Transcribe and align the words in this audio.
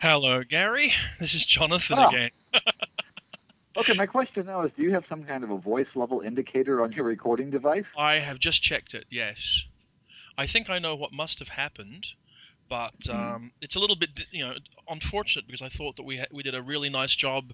Hello, 0.00 0.42
Gary. 0.44 0.92
This 1.18 1.34
is 1.34 1.44
Jonathan 1.44 1.98
Oh. 1.98 2.08
again. 2.08 2.30
Okay, 3.76 3.92
my 3.92 4.06
question 4.06 4.46
now 4.46 4.62
is 4.62 4.72
do 4.76 4.82
you 4.82 4.90
have 4.92 5.04
some 5.08 5.22
kind 5.22 5.44
of 5.44 5.50
a 5.52 5.56
voice 5.56 5.86
level 5.94 6.20
indicator 6.20 6.82
on 6.82 6.90
your 6.90 7.04
recording 7.04 7.48
device? 7.48 7.84
I 7.96 8.14
have 8.14 8.40
just 8.40 8.60
checked 8.60 8.92
it. 8.92 9.04
Yes, 9.08 9.62
I 10.36 10.48
think 10.48 10.68
I 10.68 10.80
know 10.80 10.96
what 10.96 11.12
must 11.12 11.38
have 11.38 11.46
happened, 11.50 12.08
but 12.68 12.94
Hmm. 13.06 13.10
um, 13.12 13.52
it's 13.60 13.76
a 13.76 13.78
little 13.78 13.94
bit, 13.94 14.26
you 14.32 14.44
know, 14.44 14.54
unfortunate 14.88 15.46
because 15.46 15.62
I 15.62 15.68
thought 15.68 15.94
that 15.94 16.02
we 16.02 16.16
ha- 16.18 16.26
we 16.32 16.42
did 16.42 16.56
a 16.56 16.62
really 16.62 16.88
nice 16.88 17.14
job 17.14 17.52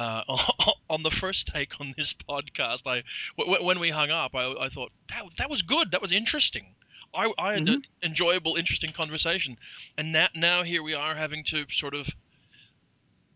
uh, 0.00 0.22
on 0.90 1.04
the 1.04 1.12
first 1.12 1.46
take 1.46 1.80
on 1.80 1.94
this 1.96 2.12
podcast. 2.28 2.84
I 2.88 3.04
w- 3.38 3.52
w- 3.54 3.64
when 3.64 3.78
we 3.78 3.90
hung 3.90 4.10
up, 4.10 4.34
I, 4.34 4.52
I 4.64 4.68
thought 4.68 4.90
that 5.10 5.22
that 5.38 5.48
was 5.48 5.62
good. 5.62 5.92
That 5.92 6.02
was 6.02 6.10
interesting. 6.10 6.74
I, 7.14 7.32
I 7.38 7.52
had 7.54 7.68
an 7.68 7.82
enjoyable, 8.02 8.56
interesting 8.56 8.92
conversation, 8.92 9.58
and 9.98 10.12
now 10.12 10.28
now 10.34 10.62
here 10.62 10.82
we 10.82 10.94
are 10.94 11.14
having 11.14 11.44
to 11.44 11.66
sort 11.70 11.94
of 11.94 12.08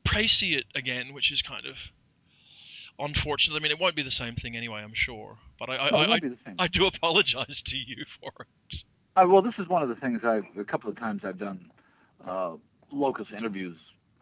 précis 0.05 0.57
it 0.57 0.65
again, 0.75 1.13
which 1.13 1.31
is 1.31 1.43
kind 1.43 1.67
of 1.67 1.77
unfortunate. 2.99 3.57
I 3.57 3.61
mean, 3.61 3.73
it 3.73 3.79
won't 3.79 3.97
be 3.97 4.03
the 4.03 4.11
same 4.11 4.35
thing 4.35 4.57
anyway, 4.57 4.83
I'm 4.83 4.95
sure. 4.95 5.37
But 5.59 5.71
I, 5.71 5.77
I, 5.77 5.91
No, 5.91 5.97
I, 5.97 6.09
won't 6.09 6.23
be 6.23 6.29
the 6.29 6.39
same. 6.45 6.57
I 6.59 6.69
do 6.69 6.87
apologize 6.87 7.63
to 7.63 7.77
you 7.77 8.05
for 8.21 8.33
it. 8.41 8.85
Uh, 9.17 9.27
well, 9.29 9.43
this 9.43 9.59
is 9.59 9.69
one 9.69 9.83
of 9.83 9.89
the 9.89 9.97
things 9.97 10.25
I've, 10.25 10.47
a 10.59 10.65
couple 10.65 10.91
of 10.91 10.99
times 10.99 11.25
I've 11.25 11.39
done 11.39 11.71
uh, 12.27 12.53
locus 12.93 13.29
interviews 13.37 13.77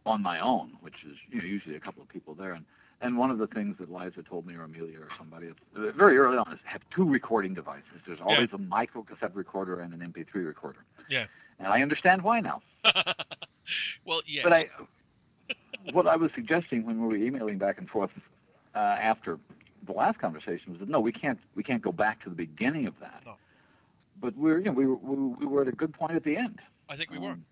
on 0.07 0.23
my 0.23 0.41
own, 0.41 0.73
which 0.81 1.05
is 1.05 1.15
you 1.31 1.39
know, 1.39 1.45
usually 1.45 1.77
a 1.77 1.81
couple 1.81 2.03
of 2.03 2.09
people 2.09 2.35
there. 2.35 2.53
And, 2.53 2.65
and 3.01 3.19
one 3.19 3.31
of 3.31 3.39
the 3.39 3.47
things 3.47 3.77
that 3.79 3.91
Liza 3.91 4.23
told 4.23 4.47
me, 4.47 4.55
or 4.55 4.65
Amelia, 4.65 4.99
or 4.99 5.09
somebody, 5.17 5.49
very 5.75 6.17
early 6.19 6.39
on, 6.39 6.53
is 6.53 6.59
have 6.65 6.83
two 6.91 7.05
recording 7.05 7.55
devices. 7.55 8.01
There's 8.07 8.21
always 8.21 8.49
a 8.53 8.59
micro 8.59 9.03
cassette 9.03 9.35
recorder 9.35 9.81
and 9.81 9.93
an 9.93 10.13
MP3 10.13 10.47
recorder. 10.47 10.85
Yeah. 11.09 11.27
And 11.59 11.69
I 11.69 11.83
understand 11.83 12.23
why 12.23 12.41
now. 12.41 12.63
well, 14.05 14.23
yes. 14.27 14.43
But 14.45 14.53
I, 14.53 14.67
what 15.93 16.07
I 16.07 16.17
was 16.17 16.31
suggesting 16.35 16.87
when 16.87 17.01
we 17.01 17.07
were 17.09 17.17
emailing 17.17 17.59
back 17.59 17.79
and 17.79 17.89
forth 17.89 18.11
uh, 18.75 18.79
after 18.79 19.39
the 19.87 19.93
last 19.93 20.19
conversation 20.19 20.73
was 20.73 20.81
that 20.81 20.89
no, 20.89 20.99
we 21.01 21.13
can't 21.13 21.39
we 21.55 21.63
can't 21.63 21.83
go 21.83 21.93
back 21.93 22.23
to 22.25 22.31
the 22.31 22.35
beginning 22.35 22.87
of 22.87 22.99
that. 23.01 23.23
No. 23.27 23.35
But 24.21 24.37
we're 24.37 24.59
you 24.59 24.65
know 24.67 24.73
we 24.73 24.87
were 24.87 24.97
we, 24.97 25.17
we 25.17 25.47
were 25.47 25.63
at 25.63 25.69
a 25.69 25.73
good 25.73 25.93
point 25.93 26.13
at 26.13 26.25
the 26.25 26.37
end. 26.37 26.61
I 26.89 26.97
think 26.97 27.11
we 27.11 27.19
were. 27.19 27.31
Um, 27.31 27.45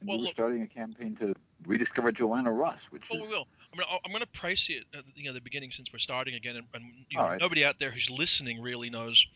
and 0.00 0.08
Well, 0.08 0.16
we 0.18 0.22
were 0.22 0.26
look- 0.26 0.34
starting 0.34 0.62
a 0.62 0.66
campaign 0.66 1.16
to 1.16 1.34
rediscover 1.66 2.12
Joanna 2.12 2.52
Russ, 2.52 2.80
which 2.90 3.02
Well, 3.10 3.20
is 3.22 3.28
we 3.28 3.34
will. 3.34 3.46
I 3.72 3.78
mean, 3.78 3.86
I'm 4.04 4.10
going 4.10 4.20
to 4.20 4.26
praise 4.26 4.68
it 4.68 4.84
at 4.96 5.04
you 5.14 5.24
know 5.24 5.32
the 5.32 5.40
beginning 5.40 5.70
since 5.70 5.92
we're 5.92 5.98
starting 5.98 6.34
again, 6.34 6.56
and, 6.56 6.66
and 6.74 6.84
you 7.10 7.18
know, 7.18 7.24
right. 7.24 7.40
nobody 7.40 7.64
out 7.64 7.76
there 7.78 7.90
who's 7.90 8.10
listening 8.10 8.60
really 8.60 8.90
knows 8.90 9.26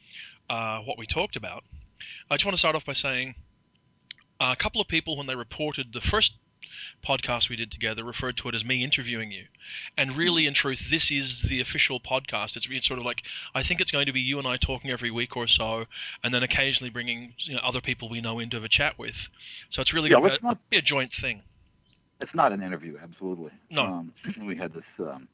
uh, 0.50 0.80
what 0.80 0.98
we 0.98 1.06
talked 1.06 1.36
about. 1.36 1.64
I 2.30 2.36
just 2.36 2.44
want 2.44 2.54
to 2.54 2.58
start 2.58 2.76
off 2.76 2.84
by 2.84 2.92
saying 2.92 3.34
uh, 4.38 4.50
a 4.52 4.56
couple 4.56 4.80
of 4.80 4.88
people 4.88 5.16
when 5.16 5.26
they 5.26 5.36
reported 5.36 5.92
the 5.92 6.02
first 6.02 6.34
podcast 7.06 7.48
we 7.48 7.56
did 7.56 7.70
together 7.70 8.04
referred 8.04 8.36
to 8.36 8.48
it 8.48 8.54
as 8.54 8.62
me 8.62 8.84
interviewing 8.84 9.32
you, 9.32 9.44
and 9.96 10.14
really, 10.14 10.46
in 10.46 10.52
truth, 10.52 10.86
this 10.90 11.10
is 11.10 11.40
the 11.40 11.60
official 11.60 11.98
podcast. 11.98 12.56
It's, 12.56 12.68
it's 12.70 12.86
sort 12.86 13.00
of 13.00 13.06
like 13.06 13.22
I 13.54 13.62
think 13.62 13.80
it's 13.80 13.92
going 13.92 14.06
to 14.06 14.12
be 14.12 14.20
you 14.20 14.38
and 14.38 14.46
I 14.46 14.58
talking 14.58 14.90
every 14.90 15.10
week 15.10 15.34
or 15.34 15.46
so, 15.46 15.86
and 16.22 16.34
then 16.34 16.42
occasionally 16.42 16.90
bringing 16.90 17.32
you 17.38 17.54
know, 17.54 17.60
other 17.62 17.80
people 17.80 18.10
we 18.10 18.20
know 18.20 18.38
into 18.38 18.62
a 18.62 18.68
chat 18.68 18.98
with. 18.98 19.28
So 19.70 19.80
it's 19.80 19.94
really 19.94 20.10
yeah, 20.10 20.20
going 20.20 20.38
to 20.40 20.58
be 20.68 20.76
a 20.76 20.82
joint 20.82 21.14
thing. 21.14 21.42
It's 22.20 22.34
not 22.34 22.52
an 22.52 22.62
interview, 22.62 22.96
absolutely. 23.02 23.50
No. 23.70 23.82
Um, 23.82 24.12
we 24.46 24.56
had 24.56 24.72
this 24.72 24.84
um, 24.98 25.28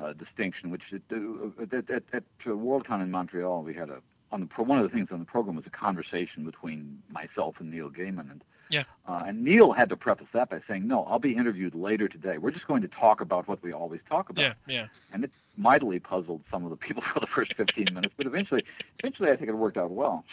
uh, 0.00 0.12
distinction, 0.12 0.70
which 0.70 0.92
it, 0.92 1.02
uh, 1.12 1.62
at, 1.62 1.90
at, 1.90 2.02
at 2.12 2.24
uh, 2.46 2.50
Worldcon 2.50 3.02
in 3.02 3.10
Montreal, 3.10 3.62
we 3.62 3.74
had 3.74 3.90
a 3.90 4.00
on 4.30 4.40
the 4.40 4.46
pro, 4.46 4.64
one 4.64 4.78
of 4.78 4.84
the 4.84 4.88
things 4.96 5.08
on 5.12 5.18
the 5.18 5.26
program 5.26 5.56
was 5.56 5.66
a 5.66 5.70
conversation 5.70 6.42
between 6.44 7.02
myself 7.10 7.56
and 7.60 7.70
Neil 7.70 7.90
Gaiman, 7.90 8.30
and 8.30 8.42
Yeah. 8.70 8.84
uh, 9.06 9.24
and 9.26 9.44
Neil 9.44 9.72
had 9.72 9.90
to 9.90 9.96
preface 9.96 10.28
that 10.32 10.48
by 10.48 10.62
saying, 10.66 10.86
"No, 10.88 11.04
I'll 11.04 11.18
be 11.18 11.36
interviewed 11.36 11.74
later 11.74 12.08
today. 12.08 12.38
We're 12.38 12.50
just 12.50 12.66
going 12.66 12.80
to 12.80 12.88
talk 12.88 13.20
about 13.20 13.46
what 13.46 13.62
we 13.62 13.72
always 13.74 14.00
talk 14.08 14.30
about." 14.30 14.40
Yeah, 14.40 14.54
yeah. 14.66 14.86
and 15.12 15.24
it 15.24 15.30
mightily 15.58 15.98
puzzled 16.00 16.40
some 16.50 16.64
of 16.64 16.70
the 16.70 16.76
people 16.76 17.02
for 17.12 17.20
the 17.20 17.26
first 17.26 17.54
15 17.56 17.88
minutes, 17.92 18.14
but 18.16 18.26
eventually, 18.26 18.64
eventually, 19.00 19.30
I 19.30 19.36
think 19.36 19.50
it 19.50 19.54
worked 19.54 19.76
out 19.76 19.90
well. 19.90 20.24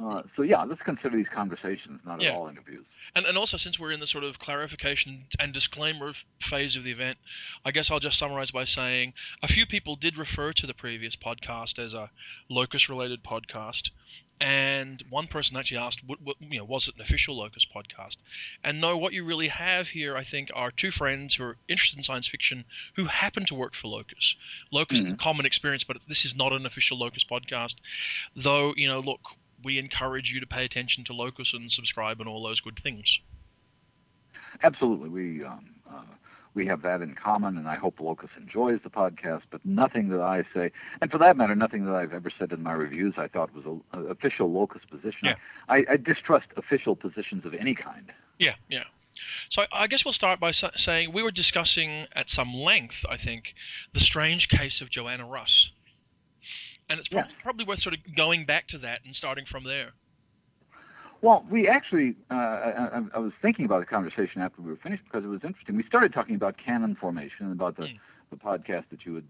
Uh, 0.00 0.22
so 0.36 0.42
yeah, 0.42 0.62
let's 0.64 0.82
consider 0.82 1.16
these 1.16 1.28
conversations 1.28 2.00
not 2.04 2.20
Yeah. 2.20 2.30
at 2.30 2.34
all 2.34 2.48
interviews. 2.48 2.84
And, 3.14 3.24
and 3.24 3.38
also, 3.38 3.56
since 3.56 3.78
we're 3.78 3.92
in 3.92 4.00
the 4.00 4.06
sort 4.06 4.24
of 4.24 4.38
clarification 4.38 5.24
and 5.38 5.52
disclaimer 5.52 6.12
phase 6.38 6.76
of 6.76 6.84
the 6.84 6.90
event, 6.90 7.18
I 7.64 7.70
guess 7.70 7.90
I'll 7.90 8.00
just 8.00 8.18
summarize 8.18 8.50
by 8.50 8.64
saying 8.64 9.14
a 9.42 9.48
few 9.48 9.64
people 9.64 9.96
did 9.96 10.18
refer 10.18 10.52
to 10.52 10.66
the 10.66 10.74
previous 10.74 11.16
podcast 11.16 11.78
as 11.78 11.94
a 11.94 12.10
locus 12.48 12.88
related 12.88 13.24
podcast. 13.24 13.90
And 14.38 15.02
one 15.08 15.28
person 15.28 15.56
actually 15.56 15.78
asked, 15.78 16.00
what, 16.06 16.20
what, 16.20 16.36
you 16.40 16.58
know, 16.58 16.64
was 16.66 16.88
it 16.88 16.96
an 16.96 17.00
official 17.00 17.38
Locus 17.38 17.64
podcast? 17.64 18.18
And 18.62 18.82
no, 18.82 18.98
what 18.98 19.14
you 19.14 19.24
really 19.24 19.48
have 19.48 19.88
here, 19.88 20.14
I 20.14 20.24
think, 20.24 20.50
are 20.54 20.70
two 20.70 20.90
friends 20.90 21.34
who 21.34 21.44
are 21.44 21.56
interested 21.68 21.96
in 21.96 22.02
science 22.02 22.26
fiction 22.28 22.66
who 22.96 23.06
happen 23.06 23.46
to 23.46 23.54
work 23.54 23.74
for 23.74 23.88
Locus. 23.88 24.36
Locus 24.70 25.04
is 25.04 25.10
a 25.10 25.16
common 25.16 25.46
experience, 25.46 25.84
but 25.84 25.96
this 26.06 26.26
is 26.26 26.36
not 26.36 26.52
an 26.52 26.66
official 26.66 26.98
Locus 26.98 27.24
podcast. 27.24 27.76
Though, 28.36 28.74
you 28.76 28.88
know, 28.88 29.00
look, 29.00 29.20
we 29.62 29.78
encourage 29.78 30.32
you 30.32 30.40
to 30.40 30.46
pay 30.46 30.64
attention 30.64 31.04
to 31.04 31.12
Locus 31.12 31.52
and 31.52 31.70
subscribe 31.70 32.20
and 32.20 32.28
all 32.28 32.42
those 32.42 32.60
good 32.60 32.78
things. 32.82 33.20
Absolutely, 34.62 35.08
we 35.08 35.44
um, 35.44 35.74
uh, 35.90 36.02
we 36.54 36.66
have 36.66 36.82
that 36.82 37.02
in 37.02 37.14
common, 37.14 37.58
and 37.58 37.68
I 37.68 37.74
hope 37.74 38.00
Locus 38.00 38.30
enjoys 38.36 38.80
the 38.82 38.90
podcast. 38.90 39.42
But 39.50 39.64
nothing 39.64 40.08
that 40.08 40.20
I 40.20 40.44
say, 40.54 40.72
and 41.00 41.10
for 41.10 41.18
that 41.18 41.36
matter, 41.36 41.54
nothing 41.54 41.84
that 41.86 41.94
I've 41.94 42.14
ever 42.14 42.30
said 42.30 42.52
in 42.52 42.62
my 42.62 42.72
reviews, 42.72 43.14
I 43.18 43.28
thought 43.28 43.54
was 43.54 43.66
a, 43.66 43.98
a 43.98 44.04
official 44.06 44.50
Locus 44.50 44.82
position. 44.90 45.28
Yeah. 45.28 45.34
I, 45.68 45.84
I 45.90 45.96
distrust 45.98 46.46
official 46.56 46.96
positions 46.96 47.44
of 47.44 47.54
any 47.54 47.74
kind. 47.74 48.12
Yeah, 48.38 48.54
yeah. 48.68 48.84
So 49.50 49.62
I 49.62 49.84
I 49.84 49.86
guess 49.86 50.04
we'll 50.04 50.12
start 50.12 50.40
by 50.40 50.52
saying 50.52 51.12
we 51.12 51.22
were 51.22 51.30
discussing 51.30 52.06
at 52.12 52.30
some 52.30 52.54
length, 52.54 53.04
I 53.08 53.16
think, 53.16 53.54
the 53.92 54.00
strange 54.00 54.48
case 54.48 54.80
of 54.80 54.90
Joanna 54.90 55.26
Russ. 55.26 55.70
And 56.88 56.98
it's 57.00 57.08
prob- 57.08 57.26
Yes. 57.28 57.34
probably 57.42 57.64
worth 57.64 57.80
sort 57.80 57.94
of 57.96 58.14
going 58.14 58.44
back 58.44 58.68
to 58.68 58.78
that 58.78 59.00
and 59.04 59.14
starting 59.14 59.44
from 59.44 59.64
there. 59.64 59.90
Well, 61.22 61.46
we 61.50 61.66
actually, 61.66 62.14
uh, 62.30 62.34
I, 62.34 62.98
I, 62.98 63.02
I 63.14 63.18
was 63.18 63.32
thinking 63.40 63.64
about 63.64 63.80
the 63.80 63.86
conversation 63.86 64.42
after 64.42 64.60
we 64.62 64.70
were 64.70 64.76
finished 64.76 65.02
because 65.04 65.24
it 65.24 65.28
was 65.28 65.42
interesting. 65.44 65.76
We 65.76 65.82
started 65.82 66.12
talking 66.12 66.34
about 66.36 66.56
canon 66.58 66.94
formation 66.94 67.46
and 67.46 67.52
about 67.52 67.76
the, 67.76 67.84
Mm. 67.84 67.98
the 68.30 68.36
podcast 68.36 68.84
that 68.90 69.06
you 69.06 69.14
would 69.14 69.26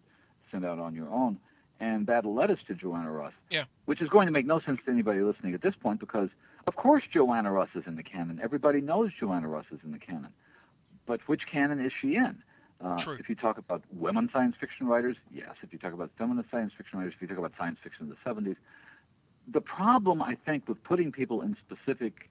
send 0.51 0.65
out 0.65 0.79
on 0.79 0.95
your 0.95 1.09
own, 1.09 1.39
and 1.81 2.07
that 2.09 2.25
led 2.25 2.51
us 2.51 2.59
to 2.67 2.75
Joanna 2.75 3.13
Russ. 3.13 3.33
Yeah. 3.51 3.65
Which 3.85 4.03
is 4.03 4.09
going 4.09 4.27
to 4.27 4.33
make 4.33 4.47
no 4.47 4.59
sense 4.61 4.81
to 4.85 4.91
anybody 4.91 5.21
listening 5.21 5.55
at 5.55 5.63
this 5.63 5.77
point 5.77 6.01
because, 6.01 6.29
of 6.67 6.77
course, 6.77 7.05
Joanna 7.11 7.53
Russ 7.53 7.71
is 7.75 7.87
in 7.87 7.95
the 7.97 8.03
canon. 8.03 8.41
Everybody 8.43 8.81
knows 8.81 9.13
Joanna 9.13 9.49
Russ 9.49 9.67
is 9.73 9.79
in 9.85 9.93
the 9.93 9.99
canon. 9.99 10.33
But 11.07 11.21
which 11.29 11.47
canon 11.47 11.79
is 11.79 11.93
she 11.93 12.17
in? 12.17 12.43
Uh. 12.81 13.03
If 13.19 13.29
you 13.29 13.35
talk 13.35 13.59
about 13.59 13.83
women 13.93 14.29
science 14.33 14.57
fiction 14.61 14.87
writers, 14.87 15.17
yes. 15.33 15.51
If 15.63 15.73
you 15.73 15.79
talk 15.79 15.93
about 15.95 16.11
feminist 16.19 16.51
science 16.51 16.73
fiction 16.77 16.99
writers, 16.99 17.15
if 17.15 17.23
you 17.23 17.29
talk 17.29 17.39
about 17.39 17.53
science 17.57 17.79
fiction 17.83 18.05
in 18.05 18.11
the 18.11 18.31
70s, 18.51 18.57
the 19.49 19.61
problem 19.61 20.21
I 20.23 20.35
think 20.35 20.69
with 20.69 20.83
putting 20.85 21.11
people 21.13 21.41
in 21.41 21.57
specific, 21.57 22.29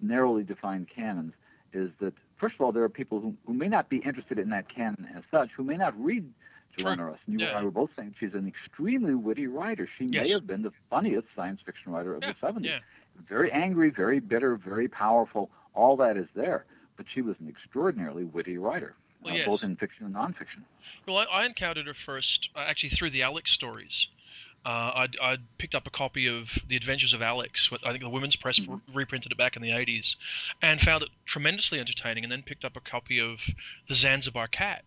narrowly 0.00 0.44
defined 0.44 0.88
canons 0.88 1.34
is 1.72 1.90
that 2.00 2.14
first 2.36 2.54
of 2.54 2.60
all 2.62 2.72
there 2.72 2.84
are 2.84 2.88
people 2.88 3.20
who, 3.20 3.34
who 3.46 3.52
may 3.52 3.68
not 3.68 3.88
be 3.88 3.98
interested 3.98 4.38
in 4.38 4.50
that 4.50 4.68
canon 4.68 5.08
as 5.14 5.24
such, 5.30 5.50
who 5.52 5.64
may 5.64 5.76
not 5.76 5.98
read. 6.02 6.30
Joanna 6.76 7.06
Russ. 7.06 7.18
And 7.26 7.32
you 7.34 7.40
Yeah. 7.40 7.50
and 7.50 7.58
I 7.58 7.62
were 7.64 7.70
both 7.70 7.88
saying 7.96 8.16
she's 8.20 8.34
an 8.34 8.46
extremely 8.46 9.14
witty 9.14 9.46
writer. 9.46 9.86
She 9.96 10.06
may 10.06 10.28
have 10.28 10.46
been 10.46 10.60
the 10.60 10.72
funniest 10.90 11.26
science 11.34 11.62
fiction 11.64 11.90
writer 11.90 12.14
of 12.14 12.22
Yeah, 12.22 12.32
the 12.32 12.46
70s. 12.46 12.64
yeah. 12.66 12.80
Very 13.26 13.50
angry, 13.50 13.88
very 13.88 14.20
bitter, 14.20 14.56
very 14.56 14.86
powerful. 14.86 15.50
All 15.74 15.96
that 15.96 16.18
is 16.18 16.26
there. 16.34 16.66
But 16.98 17.08
she 17.08 17.22
was 17.22 17.36
an 17.40 17.48
extraordinarily 17.48 18.24
witty 18.24 18.58
writer, 18.58 18.94
Well, 19.26 19.34
uh, 19.34 19.38
yes. 19.38 19.46
both 19.46 19.62
in 19.62 19.76
fiction 19.76 20.06
and 20.06 20.14
nonfiction. 20.14 20.62
Well, 21.06 21.18
I, 21.18 21.24
I 21.24 21.46
encountered 21.46 21.86
her 21.86 21.94
first, 21.94 22.48
uh, 22.56 22.60
actually, 22.60 22.90
through 22.90 23.10
the 23.10 23.20
Alyx 23.20 23.48
stories. 23.48 24.08
Uh, 24.64 24.90
I'd, 24.96 25.16
I'd 25.20 25.40
picked 25.58 25.74
up 25.76 25.86
a 25.86 25.90
copy 25.90 26.26
of 26.28 26.48
The 26.68 26.74
Adventures 26.76 27.12
of 27.14 27.20
Alyx. 27.20 27.72
I 27.84 27.90
think 27.90 28.02
the 28.02 28.08
Women's 28.08 28.34
Press 28.34 28.58
Mhm. 28.58 28.80
re- 28.88 28.94
reprinted 28.94 29.30
it 29.30 29.38
back 29.38 29.54
in 29.54 29.62
the 29.62 29.70
80s, 29.70 30.16
and 30.60 30.80
found 30.80 31.04
it 31.04 31.08
tremendously 31.24 31.78
entertaining. 31.78 32.24
And 32.24 32.32
then 32.32 32.42
picked 32.42 32.64
up 32.64 32.76
a 32.76 32.80
copy 32.80 33.20
of 33.20 33.40
The 33.88 33.94
Zanzibar 33.94 34.48
Cat. 34.48 34.84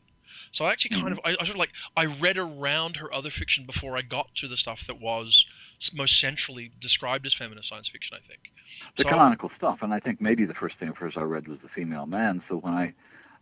So 0.52 0.66
I 0.66 0.72
actually 0.72 1.00
kind 1.00 1.12
of, 1.14 1.20
I, 1.24 1.32
I 1.32 1.36
sort 1.46 1.50
of 1.52 1.56
like, 1.58 1.72
I 1.96 2.06
read 2.06 2.38
around 2.38 2.98
her 2.98 3.14
other 3.14 3.30
fiction 3.30 3.66
before 3.66 3.96
I 3.98 4.02
got 4.02 4.34
to 4.36 4.48
the 4.48 4.58
stuff 4.58 4.86
that 4.88 5.00
was 5.00 5.46
most 5.94 6.20
centrally 6.20 6.72
described 6.82 7.26
as 7.26 7.34
feminist 7.34 7.70
science 7.70 7.88
fiction. 7.88 8.18
I 8.22 8.28
think. 8.28 8.52
the 8.98 9.04
So- 9.04 9.10
canonical 9.10 9.50
stuff. 9.58 9.82
And 9.82 9.94
I 9.94 10.00
think 10.00 10.20
maybe 10.22 10.46
the 10.46 10.54
first 10.54 10.78
thing 10.78 10.90
of 10.90 10.98
hers 10.98 11.16
I 11.18 11.22
read 11.22 11.48
was 11.48 11.60
The 11.60 11.70
Female 11.70 12.06
Man. 12.06 12.42
So 12.50 12.58
when 12.58 12.74
I, 12.74 12.94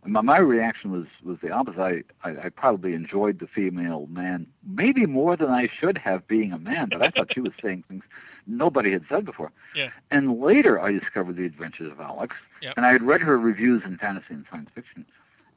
my, 0.06 0.20
my 0.20 0.38
reaction 0.38 0.90
was 0.90 1.06
was 1.22 1.38
the 1.40 1.50
opposite. 1.50 1.80
I, 1.80 2.28
I 2.28 2.46
I 2.46 2.48
probably 2.50 2.94
enjoyed 2.94 3.38
The 3.40 3.46
Female 3.46 4.06
Man 4.10 4.46
maybe 4.66 5.06
more 5.06 5.36
than 5.36 5.50
I 5.50 5.66
should 5.66 5.98
have, 5.98 6.26
being 6.28 6.52
a 6.52 6.58
man. 6.58 6.88
But 6.90 7.02
I 7.02 7.10
thought 7.10 7.32
she 7.32 7.40
was 7.40 7.52
saying 7.62 7.84
things 7.88 8.04
nobody 8.46 8.92
had 8.92 9.04
said 9.08 9.24
before. 9.24 9.52
Yeah. 9.74 9.90
And 10.10 10.40
later 10.40 10.80
I 10.80 10.92
discovered 10.92 11.36
The 11.36 11.44
Adventures 11.46 11.90
of 11.92 11.98
Alyx, 11.98 12.32
Yep. 12.62 12.74
and 12.76 12.86
I 12.86 12.92
had 12.92 13.02
read 13.02 13.20
her 13.20 13.38
reviews 13.38 13.82
in 13.84 13.96
fantasy 13.98 14.34
and 14.34 14.44
science 14.50 14.70
fiction. 14.74 15.04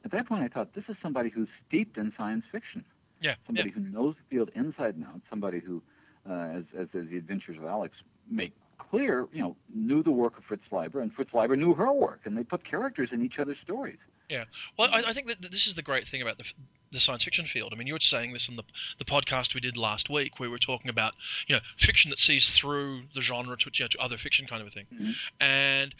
At 0.04 0.10
that 0.10 0.26
point, 0.26 0.42
I 0.42 0.48
thought 0.48 0.74
this 0.74 0.84
is 0.88 0.96
somebody 1.02 1.30
who's 1.30 1.48
steeped 1.68 1.96
in 1.96 2.12
science 2.16 2.44
fiction 2.50 2.84
Yeah. 3.20 3.30
Yeah. 3.30 3.34
somebody 3.46 3.70
who 3.70 3.80
knows 3.80 4.14
the 4.16 4.36
field 4.36 4.50
inside 4.54 4.96
and 4.96 5.04
out, 5.04 5.20
somebody 5.30 5.60
who, 5.60 5.80
uh, 6.28 6.32
as, 6.32 6.64
as 6.76 6.88
as 6.94 7.08
the 7.08 7.16
Adventures 7.16 7.56
of 7.56 7.62
Alyx 7.62 7.90
make 8.28 8.52
clear, 8.78 9.26
you 9.32 9.40
know, 9.42 9.56
knew 9.72 10.02
the 10.02 10.10
work 10.10 10.36
of 10.38 10.44
Fritz 10.44 10.64
Leiber, 10.72 11.00
and 11.00 11.12
Fritz 11.14 11.32
Leiber 11.32 11.56
knew 11.56 11.72
her 11.74 11.92
work, 11.92 12.20
and 12.24 12.36
they 12.36 12.42
put 12.44 12.64
characters 12.64 13.10
in 13.12 13.24
each 13.24 13.38
other's 13.38 13.58
stories. 13.58 13.98
Yeah. 14.32 14.44
Well, 14.78 14.88
I, 14.90 15.10
I 15.10 15.12
think 15.12 15.28
that 15.28 15.42
this 15.52 15.66
is 15.66 15.74
the 15.74 15.82
great 15.82 16.08
thing 16.08 16.22
about 16.22 16.38
the, 16.38 16.44
the 16.90 17.00
science 17.00 17.22
fiction 17.24 17.44
field. 17.44 17.72
I 17.74 17.76
mean, 17.76 17.86
you 17.86 17.92
were 17.92 18.00
saying 18.00 18.32
this 18.32 18.48
in 18.48 18.56
the 18.56 18.62
the 18.98 19.04
podcast 19.04 19.54
we 19.54 19.60
did 19.60 19.76
last 19.76 20.08
week, 20.08 20.40
where 20.40 20.48
we 20.48 20.52
were 20.52 20.58
talking 20.58 20.88
about 20.88 21.12
you 21.46 21.56
know 21.56 21.60
fiction 21.76 22.08
that 22.08 22.18
sees 22.18 22.48
through 22.48 23.02
the 23.14 23.20
genre 23.20 23.58
to, 23.58 23.70
you 23.74 23.84
know, 23.84 23.88
to 23.88 23.98
other 24.00 24.16
fiction 24.16 24.46
kind 24.46 24.62
of 24.62 24.68
a 24.68 24.70
thing, 24.70 24.86
Mm-hmm. 24.90 25.10
and 25.38 25.94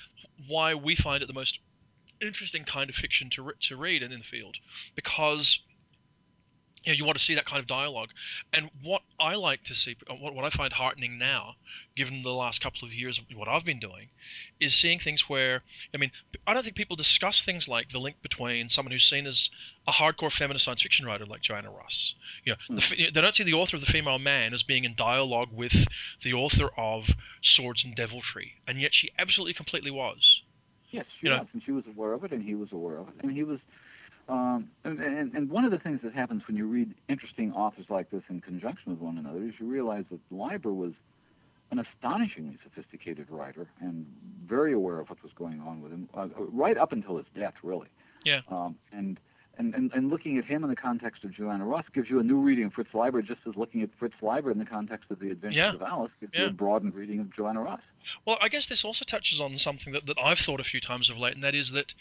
why 0.49 0.75
we 0.75 0.97
find 0.97 1.23
it 1.23 1.27
the 1.27 1.35
most 1.35 1.59
interesting 2.23 2.65
kind 2.65 2.89
of 2.89 2.97
fiction 2.97 3.29
to 3.31 3.43
re- 3.43 3.55
to 3.61 3.77
read 3.77 4.03
in, 4.03 4.13
in 4.13 4.21
the 4.21 4.25
field 4.25 4.57
because 4.95 5.59
you 6.85 6.93
know 6.93 6.97
you 6.97 7.05
want 7.05 7.19
to 7.19 7.25
see 7.25 7.35
that 7.35 7.45
kind 7.45 7.61
of 7.61 7.67
dialogue. 7.67 8.09
And 8.53 8.71
what 8.83 9.03
i 9.19 9.35
like 9.37 9.65
to 9.65 9.75
see 9.75 9.97
uh, 10.11 10.15
what, 10.15 10.35
what 10.35 10.45
i 10.45 10.51
find 10.51 10.73
heartening 10.73 11.19
now 11.19 11.55
given 11.97 12.23
the 12.23 12.33
last 12.33 12.61
couple 12.61 12.87
of 12.87 12.93
years 12.93 13.19
of 13.19 13.25
what 13.37 13.49
i've 13.49 13.65
been 13.65 13.79
doing 13.79 14.09
is 14.61 14.75
seeing 14.75 14.99
things 14.99 15.29
where 15.29 15.63
i 15.95 15.97
mean 15.97 16.11
i 16.47 16.55
don't 16.55 16.65
think 16.65 16.77
people 16.77 16.97
discuss 16.97 17.43
things 17.43 17.69
like 17.69 17.91
the 17.93 17.99
link 17.99 18.17
between 18.23 18.69
someone 18.69 18.93
who's 18.93 19.05
seen 19.05 19.27
as 19.27 19.51
a 19.87 19.93
hardcore 19.93 20.33
feminist 20.33 20.65
science 20.65 20.83
fiction 20.83 21.07
writer 21.07 21.27
like 21.27 21.41
joanna 21.41 21.71
russ. 21.71 22.15
You 22.45 22.53
know 22.53 22.77
the, 22.77 22.83
hmm. 22.83 23.15
they 23.15 23.21
don't 23.21 23.35
see 23.35 23.45
the 23.45 23.55
author 23.55 23.77
of 23.77 23.85
the 23.85 23.91
female 23.93 24.19
man 24.19 24.55
as 24.55 24.63
being 24.63 24.85
in 24.85 24.95
dialogue 24.95 25.49
with 25.53 25.87
the 26.23 26.35
author 26.35 26.69
of 26.77 27.09
swords 27.43 27.85
and 27.85 27.95
deviltry 27.95 28.55
and 28.67 28.81
yet 28.81 28.95
she 28.95 29.11
absolutely 29.19 29.55
completely 29.55 29.91
was. 29.91 30.43
Yes, 30.91 31.07
she 31.19 31.27
You 31.27 31.31
know- 31.31 31.39
was, 31.41 31.49
and 31.55 31.63
she 31.63 31.73
was 31.73 31.87
aware 31.87 32.13
of 32.13 32.23
it, 32.25 32.33
and 32.33 32.43
he 32.43 32.55
was 32.55 32.71
aware 32.71 32.99
of 32.99 33.09
it, 33.09 33.15
and 33.23 33.33
he 33.33 33.43
was. 33.43 33.61
Um, 34.33 34.71
and, 34.85 34.99
and, 34.99 35.35
and 35.35 35.51
one 35.51 35.67
of 35.67 35.71
the 35.71 35.79
things 35.79 36.01
that 36.03 36.15
happens 36.15 36.47
when 36.47 36.57
you 36.57 36.67
read 36.67 36.95
interesting 37.07 37.53
authors 37.53 37.91
like 37.91 38.11
this 38.11 38.23
in 38.31 38.41
conjunction 38.41 38.93
with 38.93 39.01
one 39.01 39.19
another 39.19 39.43
is 39.43 39.53
you 39.61 39.67
realize 39.67 40.05
that 40.11 40.21
Leiber 40.31 40.73
was 40.73 40.95
an 41.71 41.79
astonishingly 41.79 42.57
sophisticated 42.63 43.27
writer 43.29 43.67
and 43.81 44.07
very 44.47 44.73
aware 44.73 45.01
of 45.01 45.11
what 45.11 45.23
was 45.23 45.33
going 45.35 45.61
on 45.61 45.83
with 45.83 45.93
him, 45.93 46.09
uh, 46.15 46.29
right 46.37 46.79
up 46.79 46.93
until 46.93 47.19
his 47.19 47.27
death, 47.35 47.55
really. 47.63 47.89
Yeah. 48.25 48.41
Um, 48.49 48.77
and, 48.91 49.21
and, 49.59 49.75
and, 49.75 49.93
and 49.93 50.09
looking 50.09 50.39
at 50.39 50.47
him 50.47 50.65
in 50.65 50.71
the 50.71 50.77
context 50.77 51.25
of 51.25 51.31
Joanna 51.31 51.67
Russ 51.67 51.85
gives 51.93 52.09
you 52.09 52.19
a 52.19 52.23
new 52.23 52.39
reading 52.39 52.65
of 52.65 52.73
Fritz 52.73 52.95
Leiber, 52.95 53.21
just 53.21 53.41
as 53.47 53.55
looking 53.55 53.83
at 53.83 53.91
Fritz 53.99 54.15
Leiber 54.23 54.51
in 54.51 54.59
the 54.59 54.65
context 54.65 55.11
of 55.11 55.19
The 55.19 55.31
Adventures 55.31 55.59
Yeah. 55.59 55.75
of 55.75 55.83
Alice 55.83 56.13
gives 56.21 56.33
you 56.35 56.47
a 56.47 56.51
broadened 56.51 56.95
reading 56.95 57.21
of 57.21 57.35
Joanna 57.37 57.61
Russ. 57.61 57.83
Well, 58.25 58.39
I 58.41 58.49
guess 58.49 58.67
this 58.67 58.83
also 58.83 59.05
touches 59.05 59.43
on 59.43 59.59
something 59.59 59.93
that, 59.93 60.07
that 60.07 60.19
I've 60.19 60.39
thought 60.39 60.61
a 60.61 60.65
few 60.65 60.81
times 60.81 61.11
of 61.11 61.19
late, 61.19 61.35
and 61.35 61.45
that 61.45 61.55
is 61.55 61.73
that, 61.73 61.93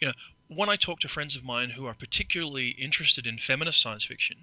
you 0.00 0.06
know, 0.06 0.14
when 0.50 0.68
I 0.68 0.74
talk 0.74 0.98
to 1.00 1.08
friends 1.08 1.36
of 1.36 1.44
mine 1.44 1.70
who 1.70 1.86
are 1.86 1.94
particularly 1.94 2.70
interested 2.70 3.24
in 3.24 3.38
feminist 3.38 3.80
science 3.80 4.04
fiction, 4.04 4.36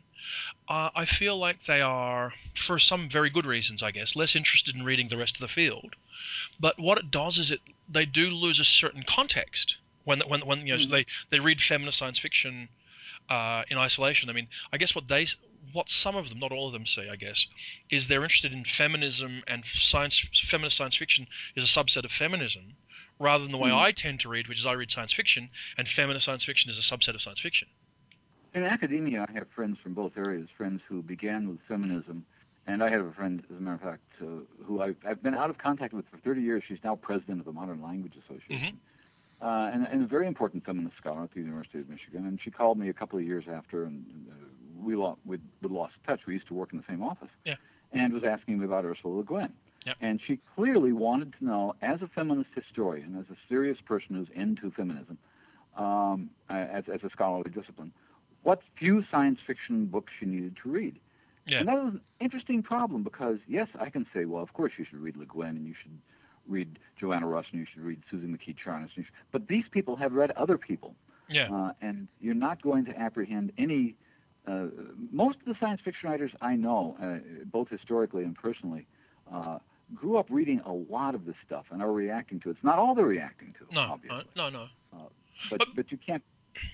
uh, 0.70 0.90
I 0.96 1.06
feel 1.06 1.38
like 1.38 1.66
they 1.66 1.82
are, 1.82 2.34
for 2.56 2.80
some 2.80 3.10
very 3.10 3.30
good 3.30 3.46
reasons, 3.46 3.84
I 3.84 3.92
guess, 3.92 4.16
less 4.16 4.34
interested 4.34 4.74
in 4.74 4.84
reading 4.84 5.10
the 5.10 5.18
rest 5.18 5.36
of 5.36 5.42
the 5.42 5.50
field. 5.50 5.96
But 6.60 6.80
what 6.80 6.98
it 6.98 7.12
does 7.12 7.38
is 7.38 7.52
it 7.52 7.60
they 7.90 8.06
do 8.06 8.30
lose 8.30 8.60
a 8.62 8.64
certain 8.64 9.04
context 9.04 9.76
when 10.06 10.22
when 10.22 10.46
when 10.46 10.66
you 10.66 10.78
know 10.78 10.84
Mhm. 10.84 10.90
they 10.90 11.06
they 11.30 11.40
read 11.42 11.62
feminist 11.62 11.98
science 11.98 12.20
fiction 12.20 12.70
uh, 13.30 13.64
in 13.70 13.78
isolation. 13.78 14.30
I 14.30 14.34
mean, 14.34 14.48
I 14.72 14.78
guess 14.78 14.96
what 14.96 15.10
they 15.10 15.28
what 15.74 15.90
some 15.90 16.16
of 16.16 16.30
them, 16.30 16.40
not 16.40 16.54
all 16.54 16.68
of 16.68 16.74
them, 16.74 16.86
see, 16.86 17.10
I 17.10 17.18
guess, 17.18 17.46
is 17.90 18.08
they're 18.08 18.24
interested 18.24 18.54
in 18.54 18.64
feminism 18.64 19.44
and 19.48 19.66
science. 19.66 20.20
Feminist 20.20 20.78
science 20.78 20.96
fiction 20.96 21.28
is 21.56 21.66
a 21.66 21.68
subset 21.68 22.06
of 22.06 22.12
feminism, 22.14 22.78
rather 23.20 23.44
than 23.44 23.52
the 23.52 23.58
way 23.58 23.70
Mhm. 23.70 23.78
I 23.80 23.92
tend 23.92 24.20
to 24.22 24.30
read, 24.30 24.48
which 24.48 24.60
is 24.60 24.66
I 24.66 24.74
read 24.74 24.92
science 24.92 25.14
fiction, 25.14 25.50
and 25.78 25.88
feminist 25.88 26.26
science 26.26 26.44
fiction 26.44 26.70
is 26.70 26.78
a 26.78 26.82
subset 26.82 27.16
of 27.16 27.22
science 27.22 27.40
fiction. 27.40 27.68
In 28.54 28.64
academia, 28.64 29.26
I 29.28 29.32
have 29.34 29.48
friends 29.50 29.78
from 29.80 29.94
both 29.94 30.18
areas, 30.18 30.50
friends 30.56 30.82
who 30.88 31.02
began 31.02 31.48
with 31.50 31.60
feminism, 31.68 32.26
and 32.66 32.84
I 32.84 32.90
have 32.90 33.06
a 33.06 33.12
friend, 33.12 33.44
as 33.50 33.58
a 33.58 33.62
matter 33.62 33.76
of 33.76 33.82
fact, 33.82 34.02
uh, 34.22 34.26
who 34.66 34.82
I've, 34.82 34.98
I've 35.06 35.22
been 35.22 35.36
out 35.36 35.50
of 35.50 35.58
contact 35.58 35.94
with 35.94 36.08
for 36.10 36.18
30 36.18 36.42
years. 36.42 36.64
She's 36.68 36.84
now 36.84 36.96
president 36.96 37.40
of 37.40 37.46
the 37.46 37.52
Modern 37.54 37.82
Language 37.82 38.14
Association, 38.26 38.80
uh, 39.42 39.70
and, 39.74 39.88
and 39.88 40.04
a 40.04 40.08
very 40.08 40.28
important 40.28 40.66
feminist 40.66 40.98
scholar 40.98 41.24
at 41.24 41.32
the 41.34 41.40
University 41.42 41.80
of 41.80 41.90
Michigan. 41.90 42.26
And 42.26 42.42
she 42.42 42.50
called 42.52 42.78
me 42.78 42.90
a 42.90 42.94
couple 42.94 43.20
of 43.20 43.26
years 43.26 43.46
after, 43.48 43.84
and 43.86 44.06
uh, 44.32 44.34
we, 44.82 44.96
lo- 44.96 45.18
we, 45.26 45.38
we 45.62 45.70
lost 45.70 45.94
touch. 46.06 46.26
We 46.26 46.34
used 46.34 46.48
to 46.48 46.54
work 46.54 46.74
in 46.74 46.80
the 46.80 46.86
same 46.90 47.04
office, 47.04 47.30
Yeah. 47.46 47.56
and 47.94 48.12
was 48.14 48.24
asking 48.24 48.60
me 48.60 48.66
about 48.66 48.86
Ursula 48.86 49.18
Le 49.18 49.24
Guin. 49.24 49.54
Yep. 49.86 49.96
And 50.02 50.20
she 50.22 50.40
clearly 50.56 50.92
wanted 50.92 51.34
to 51.40 51.46
know, 51.46 51.76
as 51.82 52.02
a 52.02 52.08
feminist 52.08 52.50
historian, 52.54 53.16
as 53.18 53.26
a 53.34 53.38
serious 53.48 53.80
person 53.80 54.16
who's 54.16 54.30
into 54.30 54.72
feminism, 54.72 55.18
um, 55.78 56.30
as, 56.50 56.88
as 56.90 57.04
a 57.04 57.10
scholarly 57.10 57.52
discipline, 57.52 57.94
what 58.44 58.62
few 58.76 59.04
science 59.10 59.40
fiction 59.46 59.86
books 59.86 60.14
she 60.20 60.26
needed 60.26 60.56
to 60.58 60.70
read. 60.70 61.00
Yeah. 61.46 61.60
And 61.60 61.68
that 61.70 61.76
was 61.84 61.94
an 61.94 62.02
interesting 62.20 62.62
problem 62.62 63.04
because, 63.04 63.40
yes, 63.48 63.70
I 63.80 63.90
can 63.90 64.06
say, 64.14 64.26
well, 64.26 64.44
of 64.44 64.52
course 64.54 64.74
you 64.78 64.84
should 64.84 65.00
read 65.00 65.16
Le 65.16 65.26
Guin 65.26 65.56
and 65.56 65.66
you 65.66 65.74
should 65.74 65.98
read 66.48 66.80
Joanna 66.98 67.28
Russ 67.28 67.46
and 67.52 67.60
you 67.60 67.66
should 67.66 67.82
read 67.84 68.02
Susan 68.10 68.38
McKee 68.38 68.56
Charnas. 68.56 68.82
and 68.84 68.98
you 68.98 69.04
should- 69.04 69.14
But 69.32 69.48
these 69.48 69.68
people 69.70 69.96
have 69.96 70.14
read 70.14 70.32
other 70.32 70.58
people. 70.58 70.96
Yeah. 71.30 71.54
Uh, 71.54 71.74
and 71.82 72.08
you're 72.20 72.36
not 72.36 72.62
going 72.62 72.86
to 72.86 73.00
apprehend 73.00 73.52
any. 73.58 73.96
Uh, 74.46 74.68
most 75.12 75.40
of 75.40 75.46
the 75.46 75.56
science 75.60 75.82
fiction 75.82 76.10
writers 76.10 76.32
I 76.42 76.56
know, 76.56 76.96
uh, 77.02 77.18
both 77.46 77.68
historically 77.70 78.24
and 78.24 78.34
personally, 78.34 78.88
uh, 79.32 79.60
grew 79.96 80.18
up 80.18 80.28
reading 80.30 80.60
a 80.66 80.72
lot 80.72 81.16
of 81.16 81.26
this 81.26 81.36
stuff 81.46 81.66
and 81.72 81.82
are 81.82 81.92
reacting 81.92 82.40
to 82.42 82.50
it. 82.50 82.54
It's 82.54 82.64
not 82.64 82.78
all 82.78 82.94
they're 82.96 83.06
reacting 83.06 83.54
to, 83.60 83.74
No, 83.74 83.82
obviously. 83.82 84.24
no, 84.36 84.50
no, 84.50 84.68
no. 84.94 85.10
But, 85.50 85.60
But- 85.60 85.76
but 85.76 85.92
you 85.92 85.98
can't 85.98 86.24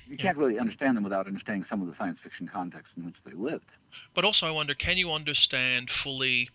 you 0.08 0.16
can't 0.16 0.38
really 0.38 0.58
understand 0.60 0.96
them 0.96 1.04
without 1.04 1.28
understanding 1.28 1.66
some 1.70 1.82
of 1.82 1.90
the 1.90 1.96
science 1.98 2.18
fiction 2.24 2.48
context 2.48 2.94
in 2.96 3.04
which 3.06 3.16
they 3.26 3.34
lived. 3.34 3.66
But 4.14 4.24
also, 4.24 4.48
I 4.48 4.52
wonder, 4.52 4.74
can 4.74 4.98
you 4.98 5.12
understand 5.12 5.92
fully, 5.92 6.50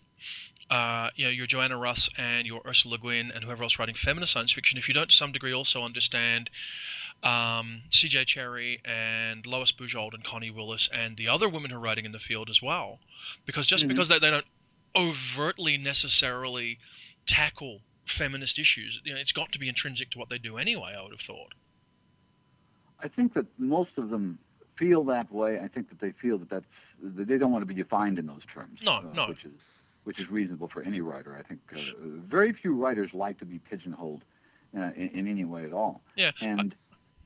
uh, 0.71 1.11
you 1.15 1.25
know, 1.25 1.29
your 1.29 1.45
Joanna 1.45 1.77
Russ 1.77 2.09
and 2.17 2.47
your 2.47 2.61
Ursula 2.65 2.93
Le 2.93 2.97
Guin 2.97 3.29
and 3.31 3.43
whoever 3.43 3.61
else 3.61 3.77
writing 3.77 3.93
feminist 3.93 4.31
science 4.31 4.51
fiction 4.51 4.79
if 4.79 4.87
you 4.87 4.95
don't, 4.95 5.11
to 5.11 5.15
some 5.15 5.31
degree, 5.31 5.53
also 5.53 5.83
understand 5.83 6.49
um, 7.21 7.81
C.J. 7.91 8.25
Cherryh 8.25 8.79
and 8.83 9.45
Lois 9.45 9.71
Bujold 9.73 10.15
and 10.15 10.23
Connie 10.23 10.49
Willis 10.49 10.89
and 10.91 11.15
the 11.15 11.27
other 11.27 11.47
women 11.49 11.69
who 11.69 11.77
are 11.77 11.81
writing 11.81 12.05
in 12.05 12.11
the 12.11 12.19
field 12.19 12.49
as 12.49 12.63
well, 12.63 12.97
because 13.45 13.67
just 13.67 13.85
Mhm. 13.85 13.89
because 13.89 14.07
they, 14.07 14.17
they 14.17 14.31
don't 14.31 14.45
overtly 14.95 15.77
necessarily 15.77 16.79
tackle 17.27 17.79
feminist 18.05 18.57
issues, 18.59 18.99
you 19.03 19.13
know, 19.13 19.19
it's 19.19 19.31
got 19.31 19.51
to 19.51 19.59
be 19.59 19.69
intrinsic 19.69 20.09
to 20.11 20.19
what 20.19 20.29
they 20.29 20.37
do 20.37 20.57
anyway. 20.57 20.95
I 20.97 21.01
would 21.03 21.11
have 21.11 21.21
thought. 21.21 21.53
I 23.01 23.07
think 23.07 23.33
that 23.35 23.45
most 23.57 23.91
of 23.97 24.09
them 24.09 24.39
feel 24.75 25.03
that 25.05 25.31
way. 25.31 25.59
I 25.59 25.67
think 25.67 25.89
that 25.89 25.99
they 25.99 26.11
feel 26.11 26.37
that 26.39 26.49
that's 26.49 26.65
that 27.01 27.27
they 27.27 27.37
don't 27.37 27.51
want 27.51 27.61
to 27.61 27.65
be 27.65 27.73
defined 27.73 28.19
in 28.19 28.25
those 28.27 28.41
terms. 28.53 28.79
No, 28.83 28.93
uh, 28.95 29.03
no. 29.13 29.27
Which 29.27 29.45
is 29.45 29.51
which 30.03 30.19
is 30.19 30.29
reasonable 30.29 30.67
for 30.67 30.81
any 30.81 31.01
writer. 31.01 31.35
I 31.37 31.43
think 31.43 31.59
uh, 31.73 31.79
very 32.27 32.51
few 32.51 32.73
writers 32.75 33.13
like 33.13 33.37
to 33.39 33.45
be 33.45 33.59
pigeonholed 33.59 34.23
uh, 34.77 34.91
in, 34.95 35.09
in 35.09 35.27
any 35.27 35.45
way 35.45 35.65
at 35.65 35.71
all. 35.73 36.01
Yeah, 36.15 36.31
And 36.41 36.73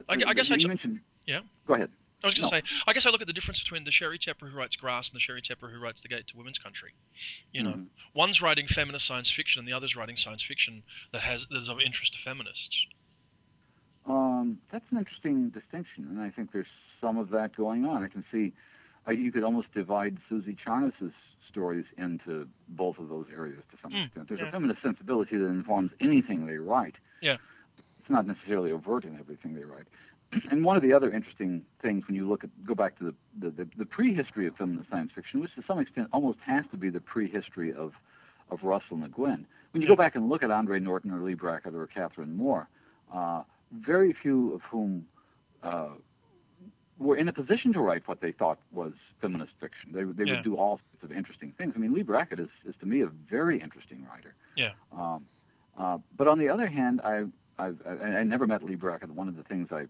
I- 0.10 0.13
I 0.27 0.33
guess 0.33 0.51
I 0.51 0.57
mentioned. 0.57 1.00
Yeah. 1.25 1.39
Go 1.65 1.75
ahead. 1.75 1.89
I 2.24 2.27
was 2.27 2.36
going 2.36 2.50
to 2.50 2.56
No. 2.56 2.62
say, 2.62 2.75
I 2.88 2.94
guess 2.94 3.06
I 3.06 3.10
look 3.10 3.22
at 3.22 3.27
the 3.27 3.34
difference 3.34 3.62
between 3.62 3.84
the 3.84 3.92
Sheri 3.92 4.18
Tepper 4.18 4.50
who 4.50 4.58
writes 4.58 4.75
Grass 4.77 5.10
and 5.10 5.20
the 5.20 5.24
Sheri 5.24 5.42
Tepper 5.42 5.72
who 5.72 5.80
writes 5.80 6.01
The 6.01 6.08
Gate 6.08 6.25
to 6.27 6.38
Women's 6.38 6.58
Country. 6.58 6.94
You 7.51 7.63
know, 7.63 7.74
Mhm. 7.74 7.88
one's 8.13 8.42
writing 8.42 8.68
feminist 8.68 9.06
science 9.06 9.30
fiction 9.30 9.60
and 9.60 9.68
the 9.68 9.74
other's 9.74 9.96
writing 9.96 10.15
science 10.15 10.42
fiction 10.42 10.84
that 11.12 11.22
has 11.22 11.46
that 11.50 11.58
is 11.58 11.70
of 11.70 11.82
interest 11.82 12.13
to 12.13 12.20
feminists. 12.20 12.86
Um, 14.06 14.60
that's 14.70 14.89
an 14.92 14.98
interesting 14.98 15.50
distinction, 15.50 16.08
and 16.08 16.20
I 16.22 16.30
think 16.30 16.51
there's 16.51 16.68
some 17.00 17.18
of 17.18 17.30
that 17.32 17.56
going 17.56 17.86
on. 17.86 18.03
I 18.03 18.08
can 18.08 18.24
see 18.32 18.53
uh, 19.08 19.12
you 19.12 19.32
could 19.34 19.44
almost 19.44 19.72
divide 19.74 20.18
Suzy 20.30 20.53
Charnas's 20.56 21.12
stories 21.50 21.86
into 21.98 22.48
both 22.70 22.98
of 23.00 23.10
those 23.10 23.27
areas 23.36 23.62
to 23.72 23.77
some 23.82 23.92
Mm, 23.92 24.06
extent. 24.06 24.27
There's 24.30 24.39
yeah. 24.39 24.48
a 24.48 24.51
feminist 24.51 24.82
sensibility 24.82 25.36
that 25.38 25.46
informs 25.48 25.92
anything 26.00 26.46
they 26.46 26.58
write. 26.58 26.96
Yeah. 27.22 27.38
It's 28.00 28.10
not 28.10 28.25
necessarily 28.25 28.72
overt 28.72 29.03
in 29.06 29.18
everything 29.20 29.53
they 29.56 29.63
write. 29.65 29.88
And 30.49 30.63
one 30.63 30.75
of 30.75 30.83
the 30.83 30.93
other 30.93 31.11
interesting 31.11 31.65
things 31.81 32.07
when 32.07 32.15
you 32.15 32.27
look 32.27 32.43
at 32.43 32.49
go 32.65 32.75
back 32.75 32.97
to 32.99 33.13
the 33.39 33.49
the, 33.51 33.67
the, 33.77 33.85
prehistory 33.85 34.47
of 34.47 34.55
feminist 34.55 34.89
science 34.89 35.11
fiction, 35.13 35.41
which 35.41 35.53
to 35.55 35.63
some 35.67 35.79
extent 35.79 36.07
almost 36.13 36.39
has 36.45 36.65
to 36.71 36.77
be 36.77 36.89
the 36.89 37.01
prehistory 37.01 37.73
of 37.73 37.93
of 38.49 38.63
Russell 38.63 38.97
and 39.03 39.17
Le 39.17 39.37
When 39.71 39.81
you 39.81 39.87
go 39.87 39.95
back 39.95 40.15
and 40.15 40.29
look 40.29 40.43
at 40.43 40.51
Andre 40.51 40.79
Norton 40.79 41.11
or 41.11 41.19
Leigh 41.19 41.33
Brackett 41.33 41.73
or 41.73 41.87
Catherine 41.87 42.35
Moore, 42.35 42.67
uh, 43.13 43.43
very 43.71 44.13
few 44.13 44.53
of 44.53 44.61
whom 44.63 45.07
uh, 45.63 45.89
were 46.99 47.15
in 47.15 47.27
a 47.27 47.33
position 47.33 47.73
to 47.73 47.81
write 47.81 48.07
what 48.07 48.21
they 48.21 48.31
thought 48.31 48.59
was 48.71 48.93
feminist 49.21 49.53
fiction. 49.59 49.91
They, 49.91 50.03
they 50.03 50.25
Yeah. 50.29 50.35
would 50.35 50.43
do 50.43 50.55
all 50.55 50.79
sorts 50.91 51.03
of 51.03 51.11
interesting 51.11 51.51
things. 51.57 51.73
I 51.75 51.79
mean, 51.79 51.93
Leigh 51.93 52.03
Brackett 52.03 52.39
is, 52.39 52.49
is 52.65 52.75
to 52.79 52.85
me 52.85 53.01
a 53.01 53.07
very 53.07 53.59
interesting 53.59 54.05
writer. 54.09 54.35
Yeah. 54.55 54.71
Um, 54.95 55.25
uh, 55.77 55.97
but 56.15 56.27
on 56.27 56.37
the 56.37 56.49
other 56.49 56.67
hand, 56.67 57.01
I, 57.03 57.25
I've, 57.57 57.81
I, 57.85 58.19
I 58.19 58.23
never 58.23 58.45
met 58.45 58.63
Leigh 58.63 58.75
Brackett. 58.75 59.09
One 59.09 59.27
of 59.27 59.35
the 59.35 59.43
things 59.43 59.69
I, 59.71 59.85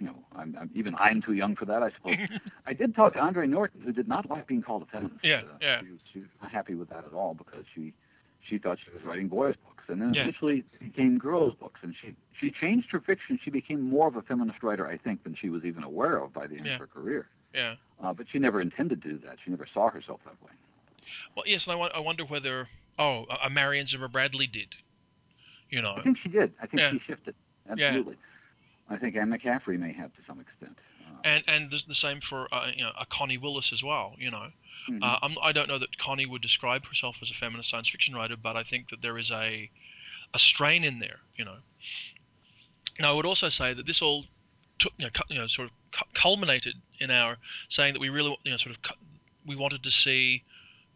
you 0.00 0.06
know, 0.06 0.14
I'm, 0.36 0.56
I'm 0.60 0.70
even 0.74 0.94
I'm 0.98 1.20
too 1.20 1.32
young 1.32 1.56
for 1.56 1.64
that, 1.66 1.82
I 1.82 1.90
suppose. 1.90 2.16
I 2.66 2.72
did 2.72 2.94
talk 2.94 3.14
to 3.14 3.20
Andre 3.20 3.46
Norton, 3.46 3.80
who 3.82 3.92
did 3.92 4.08
not 4.08 4.28
like 4.30 4.46
being 4.46 4.62
called 4.62 4.82
a 4.82 4.86
feminist. 4.86 5.24
Yeah, 5.24 5.42
Uh, 5.52 5.56
yeah. 5.60 5.80
She 5.82 5.90
was, 5.90 6.00
she 6.04 6.18
was 6.20 6.28
not 6.42 6.50
happy 6.52 6.74
with 6.74 6.88
that 6.90 7.04
at 7.04 7.12
all 7.12 7.34
because 7.34 7.64
she 7.74 7.94
she 8.40 8.58
thought 8.58 8.78
she 8.78 8.90
was 8.92 9.02
writing 9.02 9.26
boys' 9.28 9.56
books, 9.56 9.84
and 9.88 10.00
then 10.00 10.14
Yeah. 10.14 10.22
eventually 10.22 10.64
became 10.78 11.18
girls' 11.18 11.54
books. 11.54 11.80
And 11.82 11.94
she 11.94 12.14
she 12.32 12.50
changed 12.50 12.90
her 12.92 13.00
fiction. 13.00 13.38
She 13.42 13.50
became 13.50 13.80
more 13.80 14.06
of 14.06 14.16
a 14.16 14.22
feminist 14.22 14.62
writer, 14.62 14.86
I 14.86 14.96
think, 14.96 15.24
than 15.24 15.34
she 15.34 15.48
was 15.50 15.64
even 15.64 15.82
aware 15.82 16.18
of 16.18 16.32
by 16.32 16.46
the 16.46 16.56
end 16.56 16.66
Yeah. 16.66 16.74
of 16.74 16.80
her 16.80 16.86
career. 16.86 17.28
Yeah. 17.52 17.74
Uh, 18.00 18.12
but 18.12 18.28
she 18.28 18.38
never 18.38 18.60
intended 18.60 19.02
to 19.02 19.08
do 19.08 19.18
that. 19.26 19.38
She 19.44 19.50
never 19.50 19.66
saw 19.66 19.90
herself 19.90 20.20
that 20.24 20.40
way. 20.44 20.52
Well, 21.34 21.44
yes, 21.46 21.66
and 21.66 21.74
I, 21.80 21.86
I 21.86 21.98
wonder 21.98 22.24
whether 22.24 22.68
oh, 22.98 23.24
a 23.42 23.50
Marion 23.50 23.86
Zimmer 23.86 24.08
Bradley 24.08 24.46
did. 24.46 24.74
You 25.70 25.82
know. 25.82 25.94
I 25.96 26.02
think 26.02 26.18
she 26.18 26.28
did. 26.28 26.52
I 26.62 26.66
think 26.66 26.80
Yeah. 26.80 26.90
she 26.92 26.98
shifted. 27.00 27.34
Absolutely. 27.68 28.16
I 28.90 28.96
think 28.96 29.16
Anne 29.16 29.30
McCaffrey 29.30 29.78
may 29.78 29.92
have 29.92 30.14
to 30.14 30.22
some 30.26 30.40
extent. 30.40 30.78
Uh, 31.06 31.20
and 31.24 31.44
and 31.46 31.70
the, 31.70 31.82
the 31.88 31.94
same 31.94 32.20
for 32.20 32.48
uh, 32.52 32.70
you 32.74 32.82
know 32.82 32.92
a 32.98 33.06
Connie 33.06 33.38
Willis 33.38 33.72
as 33.72 33.82
well. 33.82 34.14
You 34.18 34.30
know, 34.30 34.46
mhm. 34.88 35.02
uh, 35.02 35.18
I'm, 35.22 35.36
I 35.42 35.52
don't 35.52 35.68
know 35.68 35.78
that 35.78 35.98
Connie 35.98 36.26
would 36.26 36.42
describe 36.42 36.86
herself 36.86 37.16
as 37.22 37.30
a 37.30 37.34
feminist 37.34 37.70
science 37.70 37.88
fiction 37.88 38.14
writer, 38.14 38.36
but 38.36 38.56
I 38.56 38.62
think 38.62 38.90
that 38.90 39.02
there 39.02 39.18
is 39.18 39.30
a 39.30 39.70
a 40.34 40.38
strain 40.38 40.84
in 40.84 40.98
there. 40.98 41.18
You 41.36 41.44
know. 41.44 41.56
Now 43.00 43.10
I 43.10 43.12
would 43.12 43.26
also 43.26 43.48
say 43.48 43.74
that 43.74 43.86
this 43.86 44.02
all 44.02 44.24
took 44.78 44.92
you 44.98 45.06
know, 45.06 45.10
cu- 45.10 45.34
you 45.34 45.40
know 45.40 45.46
sort 45.46 45.68
of 45.68 45.74
cu- 45.92 46.10
culminated 46.14 46.74
in 46.98 47.10
our 47.10 47.36
saying 47.68 47.94
that 47.94 48.00
we 48.00 48.08
really 48.08 48.36
you 48.44 48.50
know 48.50 48.56
sort 48.56 48.74
of 48.74 48.82
cu- 48.82 48.94
we 49.46 49.56
wanted 49.56 49.82
to 49.84 49.90
see 49.90 50.44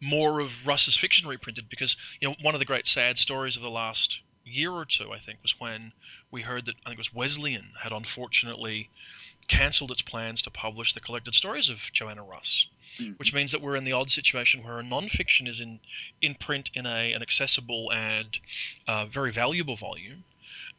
more 0.00 0.40
of 0.40 0.66
Russ's 0.66 0.96
fiction 0.96 1.28
reprinted 1.28 1.68
because 1.68 1.96
you 2.20 2.28
know 2.28 2.34
one 2.42 2.54
of 2.54 2.58
the 2.58 2.64
great 2.64 2.86
sad 2.86 3.18
stories 3.18 3.56
of 3.56 3.62
the 3.62 3.70
last 3.70 4.20
year 4.44 4.70
or 4.72 4.84
two 4.84 5.12
I 5.12 5.18
think 5.18 5.38
was 5.42 5.58
when 5.60 5.92
we 6.30 6.42
heard 6.42 6.66
that 6.66 6.76
I 6.84 6.90
think 6.90 6.98
it 6.98 7.06
was 7.06 7.12
Wesleyan 7.14 7.72
had 7.82 7.92
unfortunately 7.92 8.90
cancelled 9.48 9.90
its 9.90 10.02
plans 10.02 10.42
to 10.42 10.50
publish 10.50 10.92
the 10.92 11.00
collected 11.00 11.34
stories 11.34 11.68
of 11.68 11.90
Joanna 11.92 12.22
Russ, 12.22 12.66
Mhm. 12.98 13.18
which 13.18 13.32
means 13.32 13.52
that 13.52 13.60
we're 13.60 13.76
in 13.76 13.84
the 13.84 13.92
odd 13.92 14.10
situation 14.10 14.62
where 14.62 14.78
a 14.78 14.82
non-fiction 14.82 15.46
is 15.46 15.60
in 15.60 15.80
in 16.20 16.34
print 16.34 16.70
in 16.74 16.86
a 16.86 17.12
an 17.12 17.22
accessible 17.22 17.90
and 17.92 18.38
uh, 18.86 19.06
very 19.06 19.32
valuable 19.32 19.76
volume. 19.76 20.24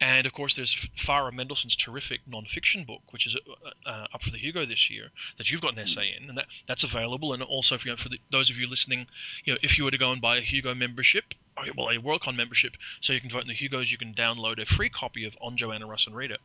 And 0.02 0.26
of 0.26 0.34
course, 0.34 0.56
there's 0.56 0.74
Farah 0.98 1.32
Mendlesohn's 1.32 1.76
terrific 1.76 2.22
non-fiction 2.28 2.84
book, 2.84 3.02
which 3.12 3.26
is 3.26 3.36
uh, 3.36 3.90
uh, 3.90 4.08
up 4.14 4.22
for 4.22 4.32
the 4.32 4.38
Hugo 4.38 4.66
this 4.66 4.90
year, 4.90 5.10
that 5.38 5.50
you've 5.50 5.62
got 5.62 5.74
an 5.74 5.80
essay 5.80 6.14
in, 6.18 6.30
and 6.30 6.38
that, 6.38 6.46
that's 6.68 6.84
available. 6.84 7.34
And 7.34 7.42
also, 7.42 7.78
for, 7.78 7.88
you 7.88 7.94
know, 7.94 7.98
for 7.98 8.10
the, 8.10 8.20
those 8.32 8.50
of 8.50 8.58
you 8.58 8.68
listening, 8.68 9.08
you 9.46 9.54
know, 9.54 9.60
if 9.62 9.78
you 9.78 9.86
were 9.86 9.92
to 9.92 9.98
go 9.98 10.12
and 10.12 10.22
buy 10.22 10.38
a 10.38 10.42
Hugo 10.42 10.76
membership, 10.76 11.34
or, 11.58 11.66
well, 11.78 11.90
a 11.90 11.98
Worldcon 11.98 12.36
membership, 12.36 12.76
so 13.02 13.14
you 13.14 13.22
can 13.22 13.30
vote 13.30 13.44
in 13.44 13.48
the 13.48 13.54
Hugos, 13.54 13.92
you 13.92 13.98
can 13.98 14.14
download 14.14 14.62
a 14.62 14.66
free 14.66 14.90
copy 14.90 15.26
of 15.26 15.34
On 15.42 15.56
Joanna 15.56 15.86
Russ 15.86 16.08
and 16.08 16.16
read 16.16 16.32
it. 16.32 16.42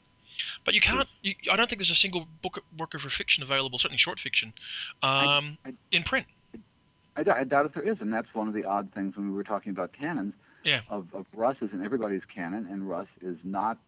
But 0.65 0.75
you 0.75 0.81
can't. 0.81 1.09
You, 1.23 1.35
I 1.51 1.57
don't 1.57 1.69
think 1.69 1.81
there's 1.81 1.91
a 1.91 1.97
single 1.97 2.29
book 2.43 2.63
work 2.79 2.95
of 2.95 3.03
fiction 3.03 3.43
available, 3.43 3.79
certainly 3.79 3.99
short 3.99 4.21
fiction, 4.21 4.53
um, 5.03 5.59
I- 5.65 5.75
in 5.91 6.05
print. 6.05 6.27
I 7.17 7.25
doubt 7.25 7.67
if 7.67 7.75
there 7.75 7.83
is, 7.83 8.01
and 8.01 8.13
that's 8.13 8.33
one 8.33 8.47
of 8.47 8.55
the 8.55 8.65
odd 8.65 8.93
things 8.93 9.17
when 9.17 9.29
we 9.29 9.35
were 9.35 9.43
talking 9.43 9.71
about 9.71 9.93
canons. 9.93 10.35
Yeah. 10.69 10.81
Of, 10.91 11.07
of 11.15 11.27
Russ 11.35 11.57
is 11.61 11.73
in 11.73 11.85
everybody's 11.85 12.25
canon, 12.25 12.67
and 12.71 12.89
Russ 12.89 13.09
is 13.23 13.39
not. 13.45 13.79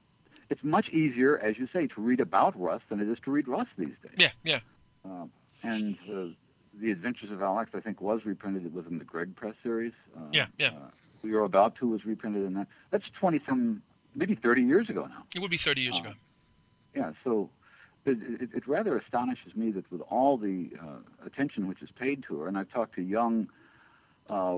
It's 0.48 0.64
much 0.64 0.88
easier, 0.90 1.38
as 1.38 1.58
you 1.58 1.68
say, 1.72 1.86
to 1.88 2.00
read 2.00 2.20
about 2.20 2.58
Russ 2.60 2.82
than 2.88 3.00
it 3.00 3.08
is 3.08 3.18
to 3.24 3.30
read 3.30 3.46
Russ 3.46 3.68
these 3.78 3.94
days. 4.02 4.16
Yeah, 4.16 4.30
yeah, 4.42 4.60
Um, 5.04 5.30
and 5.62 5.96
uh, 6.12 6.34
the 6.80 6.90
Adventures 6.90 7.30
of 7.30 7.38
Alyx, 7.38 7.68
I 7.74 7.80
think, 7.80 8.00
was 8.00 8.24
reprinted. 8.24 8.64
It 8.66 8.72
was 8.72 8.86
in 8.86 8.98
the 8.98 9.04
Gregg 9.04 9.36
Press 9.36 9.54
series. 9.62 9.92
Uh, 10.16 10.20
Yeah, 10.32 10.46
yeah. 10.58 10.68
Uh, 10.70 10.90
we 11.22 11.34
are 11.34 11.42
about 11.44 11.76
to 11.76 11.86
was 11.86 12.04
reprinted 12.04 12.44
in 12.44 12.54
that. 12.54 12.66
That's 12.90 13.08
twenty 13.10 13.40
some, 13.46 13.82
maybe 14.16 14.34
thirty 14.34 14.62
years 14.62 14.88
ago 14.90 15.06
now. 15.06 15.24
it 15.36 15.38
would 15.40 15.50
be 15.50 15.58
30 15.58 15.80
years 15.82 15.96
Uh, 15.98 16.00
ago. 16.00 16.12
Yeah, 16.96 17.12
so 17.22 17.50
it, 18.06 18.18
it, 18.42 18.48
it 18.54 18.66
rather 18.66 18.96
astonishes 18.96 19.54
me 19.54 19.70
that 19.72 19.84
with 19.92 20.00
all 20.10 20.36
the 20.38 20.70
uh, 20.82 21.26
attention 21.26 21.68
which 21.68 21.82
is 21.82 21.90
paid 21.92 22.24
to 22.24 22.40
her, 22.40 22.48
and 22.48 22.56
I've 22.58 22.72
talked 22.72 22.94
to 22.96 23.02
young 23.02 23.46
uh, 23.46 23.50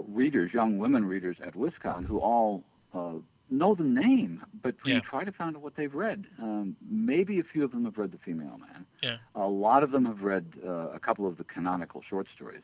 readers, 0.08 0.52
young 0.52 0.78
women 0.78 1.04
readers 1.04 1.36
at 1.42 1.54
Wisconsin 1.56 2.04
who 2.04 2.18
all 2.18 2.62
uh, 2.94 3.14
know 3.50 3.74
the 3.74 3.84
name, 3.84 4.42
but 4.62 4.74
when 4.82 4.90
Yeah. 4.90 4.96
you 4.96 5.00
try 5.02 5.24
to 5.24 5.32
find 5.32 5.56
out 5.56 5.62
what 5.62 5.76
they've 5.76 5.94
read, 5.94 6.26
um, 6.40 6.76
maybe 6.90 7.38
a 7.40 7.44
few 7.44 7.64
of 7.64 7.70
them 7.72 7.84
have 7.84 7.98
read 7.98 8.12
The 8.12 8.18
Female 8.18 8.58
Man. 8.58 8.86
Yeah. 9.02 9.16
A 9.34 9.46
lot 9.48 9.82
of 9.82 9.90
them 9.90 10.04
have 10.06 10.22
read 10.22 10.44
uh, 10.66 10.88
a 10.90 10.98
couple 10.98 11.26
of 11.26 11.36
the 11.36 11.44
canonical 11.44 12.02
short 12.02 12.26
stories. 12.34 12.62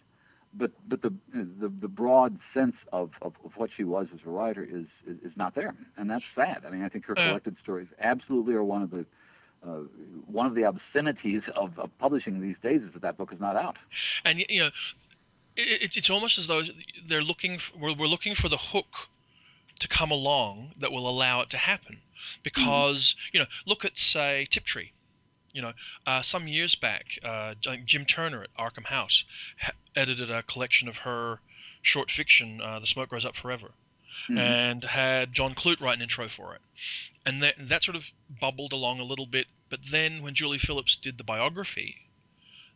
But 0.55 0.73
but 0.89 1.03
the 1.03 1.13
the, 1.35 1.69
the 1.69 1.89
broad 1.89 2.39
sense 2.55 2.77
of, 2.91 3.11
of, 3.21 3.35
of 3.45 3.53
what 3.57 3.71
she 3.71 3.85
was 3.85 4.09
as 4.15 4.21
a 4.27 4.31
writer 4.31 4.63
is, 4.65 4.87
is 5.07 5.19
is 5.23 5.37
not 5.37 5.55
there, 5.55 5.75
and 5.99 6.09
that's 6.11 6.25
sad. 6.35 6.65
I 6.67 6.71
mean, 6.71 6.83
I 6.83 6.89
think 6.89 7.05
her 7.05 7.19
Uh. 7.19 7.27
collected 7.29 7.57
stories 7.63 7.89
absolutely 8.01 8.55
are 8.55 8.65
one 8.65 8.83
of 8.83 8.91
the 8.91 9.05
uh, 9.67 9.81
one 10.27 10.47
of 10.47 10.55
the 10.55 10.65
obscenities 10.65 11.43
of, 11.55 11.79
of 11.79 11.91
publishing 11.99 12.41
these 12.41 12.57
days 12.63 12.81
is 12.83 12.93
that 12.95 13.03
that 13.03 13.17
book 13.19 13.31
is 13.33 13.41
not 13.41 13.57
out. 13.57 13.77
and 14.25 14.39
you 14.49 14.61
know 14.61 14.71
it, 15.59 15.83
it, 15.83 15.97
it's 15.97 16.11
almost 16.11 16.39
as 16.39 16.47
though 16.47 16.63
they're 17.07 17.23
looking 17.23 17.55
f 17.55 17.71
we're, 17.79 17.95
we're 17.95 18.07
looking 18.07 18.35
for 18.35 18.49
the 18.49 18.57
hook 18.57 19.09
to 19.81 19.89
come 19.89 20.11
along 20.11 20.73
that 20.81 20.91
will 20.93 21.09
allow 21.09 21.41
it 21.41 21.51
to 21.51 21.59
happen 21.59 21.99
because 22.43 23.15
you 23.33 23.41
know 23.41 23.47
look 23.67 23.85
at 23.85 23.99
say 23.99 24.47
tiptree 24.51 24.91
you 25.53 25.63
know 25.63 25.73
uh, 26.07 26.23
some 26.23 26.49
years 26.49 26.75
back 26.75 27.19
uh, 27.23 27.55
jim 27.85 28.05
turner 28.05 28.43
at 28.43 28.55
arkham 28.57 28.87
house 28.87 29.25
ha- 29.61 29.73
edited 29.95 30.31
a 30.31 30.43
collection 30.43 30.89
of 30.89 30.99
her 30.99 31.39
short 31.83 32.11
fiction 32.11 32.61
uh, 32.61 32.79
the 32.81 32.87
smoke 32.87 33.09
grows 33.11 33.25
up 33.25 33.37
forever 33.37 33.71
Mhm. 34.29 34.39
and 34.39 34.85
had 34.85 35.33
John 35.33 35.55
Clute 35.55 35.81
write 35.81 35.97
an 35.99 36.03
intro 36.03 36.29
for 36.29 36.55
it. 36.55 36.63
And 37.25 37.43
that, 37.43 37.55
that 37.69 37.85
sort 37.85 37.95
of 37.95 38.11
bubbled 38.41 38.73
along 38.73 38.99
a 38.99 39.05
little 39.05 39.27
bit. 39.27 39.47
But 39.69 39.81
then 39.91 40.23
when 40.23 40.35
Julie 40.35 40.59
Phillips 40.59 40.97
did 40.97 41.19
the 41.19 41.25
biography, 41.25 42.08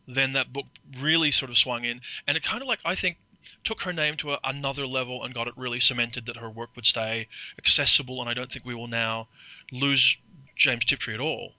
then 0.07 0.33
that 0.33 0.51
book 0.51 0.65
really 0.99 1.31
sort 1.31 1.51
of 1.51 1.57
swung 1.57 1.85
in. 1.85 2.01
And 2.27 2.37
it 2.37 2.43
kind 2.43 2.61
of 2.61 2.67
like, 2.67 2.79
I 2.85 2.95
think, 2.95 3.17
took 3.63 3.81
her 3.81 3.93
name 3.93 4.17
to 4.17 4.33
a, 4.33 4.39
another 4.43 4.85
level 4.85 5.23
and 5.23 5.33
got 5.33 5.47
it 5.47 5.53
really 5.57 5.79
cemented 5.79 6.25
that 6.25 6.37
her 6.37 6.49
work 6.49 6.69
would 6.75 6.85
stay 6.85 7.27
accessible. 7.57 8.21
And 8.21 8.29
I 8.29 8.33
don't 8.33 8.51
think 8.51 8.65
we 8.65 8.75
will 8.75 8.87
now 8.87 9.27
lose 9.71 10.17
James 10.55 10.85
Tiptree 10.85 11.13
at 11.13 11.19
all. 11.19 11.53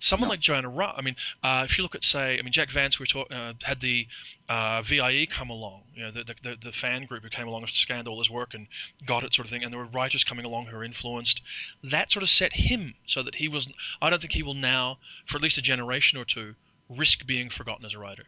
Someone 0.00 0.28
No. 0.28 0.32
like 0.32 0.40
Joanna 0.40 0.68
Russ, 0.68 0.94
I 0.96 1.02
mean, 1.02 1.16
uh, 1.42 1.66
if 1.68 1.78
you 1.78 1.82
look 1.82 1.94
at, 1.94 2.04
say, 2.04 2.38
I 2.38 2.42
mean, 2.42 2.52
Jack 2.52 2.70
Vance, 2.70 2.98
we 2.98 3.06
talk, 3.06 3.28
uh, 3.30 3.54
had 3.62 3.80
the 3.80 4.06
uh, 4.48 4.82
VIE 4.82 5.26
come 5.26 5.50
along, 5.50 5.82
you 5.94 6.02
know, 6.02 6.10
the, 6.10 6.24
the, 6.42 6.56
the, 6.62 6.72
fan 6.72 7.06
group 7.06 7.22
who 7.22 7.30
came 7.30 7.48
along 7.48 7.66
scanned 7.68 8.06
all 8.06 8.18
his 8.18 8.28
work 8.28 8.52
and 8.54 8.66
got 9.06 9.24
it 9.24 9.34
sort 9.34 9.46
of 9.46 9.50
thing, 9.50 9.64
and 9.64 9.72
there 9.72 9.78
were 9.78 9.86
writers 9.86 10.24
coming 10.24 10.44
along 10.44 10.66
who 10.66 10.76
were 10.76 10.84
influenced. 10.84 11.40
That 11.84 12.12
sort 12.12 12.22
of 12.22 12.28
set 12.28 12.52
him 12.52 12.94
so 13.06 13.22
that 13.22 13.34
he 13.34 13.48
was, 13.48 13.66
I 14.00 14.10
don't 14.10 14.20
think 14.20 14.34
he 14.34 14.42
will 14.42 14.54
now, 14.54 14.98
for 15.26 15.36
at 15.36 15.42
least 15.42 15.58
a 15.58 15.62
generation 15.62 16.18
or 16.18 16.24
two, 16.24 16.54
risk 16.96 17.26
being 17.26 17.50
forgotten 17.50 17.84
as 17.84 17.94
a 17.94 17.98
writer. 17.98 18.24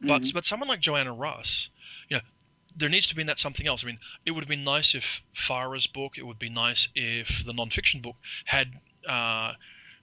But 0.00 0.22
Mhm. 0.22 0.32
but 0.34 0.44
someone 0.44 0.68
like 0.68 0.80
Joanna 0.80 1.12
Russ, 1.12 1.68
you 2.08 2.16
know, 2.16 2.22
there 2.76 2.88
needs 2.88 3.06
to 3.08 3.14
be 3.14 3.20
in 3.20 3.26
that 3.26 3.38
something 3.38 3.66
else. 3.66 3.82
I 3.84 3.86
mean, 3.86 3.98
it 4.24 4.30
would 4.32 4.44
have 4.44 4.48
been 4.48 4.64
nice 4.64 4.94
if 4.94 5.22
Farah's 5.34 5.86
book, 5.86 6.18
it 6.18 6.26
would 6.26 6.38
be 6.38 6.48
nice 6.48 6.88
if 6.94 7.44
the 7.44 7.52
nonfiction 7.52 8.02
book 8.02 8.16
had 8.44 8.80
uh, 9.06 9.54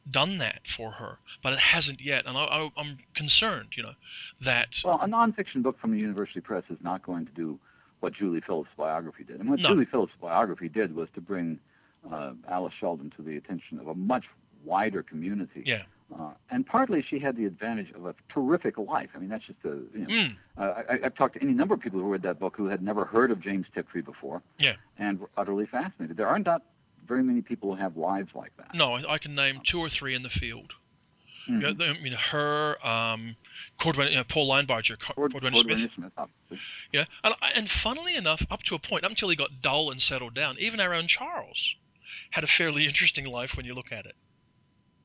done 0.10 0.40
that 0.40 0.62
for 0.68 0.92
her, 0.92 1.20
but 1.44 1.54
it 1.54 1.60
hasn't 1.60 2.02
yet, 2.02 2.26
and 2.26 2.38
I, 2.38 2.44
I, 2.44 2.72
I'm 2.78 2.98
concerned, 3.14 3.70
you 3.76 3.84
know, 3.84 3.96
that 4.42 4.80
Well, 4.84 5.00
a 5.02 5.06
nonfiction 5.08 5.62
book 5.64 5.80
from 5.80 5.92
the 5.92 6.00
University 6.00 6.42
Press 6.42 6.64
is 6.70 6.78
not 6.82 7.04
going 7.04 7.26
to 7.26 7.32
do 7.32 7.60
what 8.00 8.14
Julie 8.14 8.42
Phillips' 8.42 8.70
biography 8.78 9.24
did. 9.24 9.40
And 9.40 9.50
what 9.50 9.60
No. 9.60 9.70
Julie 9.70 9.86
Phillips' 9.86 10.14
biography 10.22 10.70
did 10.70 10.96
was 10.96 11.10
to 11.16 11.22
bring 11.22 11.60
uh, 12.10 12.34
Alice 12.48 12.74
Sheldon 12.74 13.10
to 13.12 13.22
the 13.22 13.36
attention 13.38 13.80
of 13.80 13.88
a 13.88 13.96
much 13.96 14.26
wider 14.64 15.04
community. 15.04 15.64
Yeah. 15.66 15.84
Uh, 16.18 16.32
and 16.50 16.66
partly 16.66 17.02
she 17.04 17.20
had 17.20 17.36
the 17.36 17.46
advantage 17.46 17.92
of 17.92 18.06
a 18.06 18.16
terrific 18.30 18.78
life. 18.78 19.10
I 19.16 19.20
mean, 19.20 19.30
that's 19.30 19.46
just 19.46 19.60
a, 19.64 19.70
you 19.70 19.90
know, 19.94 20.08
mm, 20.08 20.36
uh, 20.58 20.84
I, 20.90 21.00
I've 21.06 21.16
talked 21.16 21.36
to 21.36 21.42
any 21.44 21.54
number 21.54 21.76
of 21.76 21.80
people 21.82 22.00
who 22.00 22.08
read 22.12 22.24
that 22.24 22.40
book 22.40 22.56
who 22.58 22.66
had 22.66 22.82
never 22.82 23.06
heard 23.06 23.30
of 23.32 23.40
James 23.42 23.68
Tiptree 23.74 24.02
before. 24.02 24.42
Yeah. 24.58 24.74
And 24.98 25.20
were 25.20 25.30
utterly 25.38 25.66
fascinated. 25.68 26.18
There 26.18 26.28
are 26.28 26.40
not 26.40 26.64
very 27.08 27.22
many 27.24 27.42
people 27.42 27.76
who 27.76 27.82
have 27.82 27.96
lives 27.98 28.34
like 28.34 28.52
that. 28.58 28.74
no, 28.74 28.96
I, 28.96 29.14
I 29.14 29.18
can 29.20 29.36
name 29.36 29.62
two 29.64 29.80
or 29.80 29.90
three 29.90 30.16
in 30.16 30.24
the 30.24 30.30
field. 30.30 30.74
Mhm. 31.48 31.62
You 31.62 31.74
know, 31.74 31.86
I 31.86 31.94
mean, 32.02 32.14
her, 32.14 32.86
um, 32.86 33.36
Cordwainer, 33.80 34.10
you 34.10 34.16
know, 34.18 34.24
Paul 34.24 34.50
Linebarger, 34.50 35.00
Co- 35.00 35.14
Cord- 35.14 35.34
Cordwainer 35.34 35.56
Smith, 35.62 35.92
Smith. 35.94 36.12
Yeah, 36.92 37.06
and, 37.24 37.36
and 37.56 37.70
funnily 37.70 38.16
enough, 38.16 38.46
up 38.52 38.64
to 38.64 38.76
a 38.76 38.80
point, 38.80 39.04
up 39.04 39.12
until 39.12 39.30
he 39.30 39.36
got 39.36 39.62
dull 39.62 39.92
and 39.92 40.02
settled 40.02 40.34
down, 40.34 40.58
even 40.60 40.80
our 40.80 40.94
own 40.94 41.08
Charles 41.08 41.76
had 42.32 42.44
a 42.44 42.48
fairly 42.48 42.86
interesting 42.86 43.26
life 43.26 43.56
when 43.56 43.66
you 43.66 43.74
look 43.76 43.92
at 43.92 44.06
it. 44.06 44.16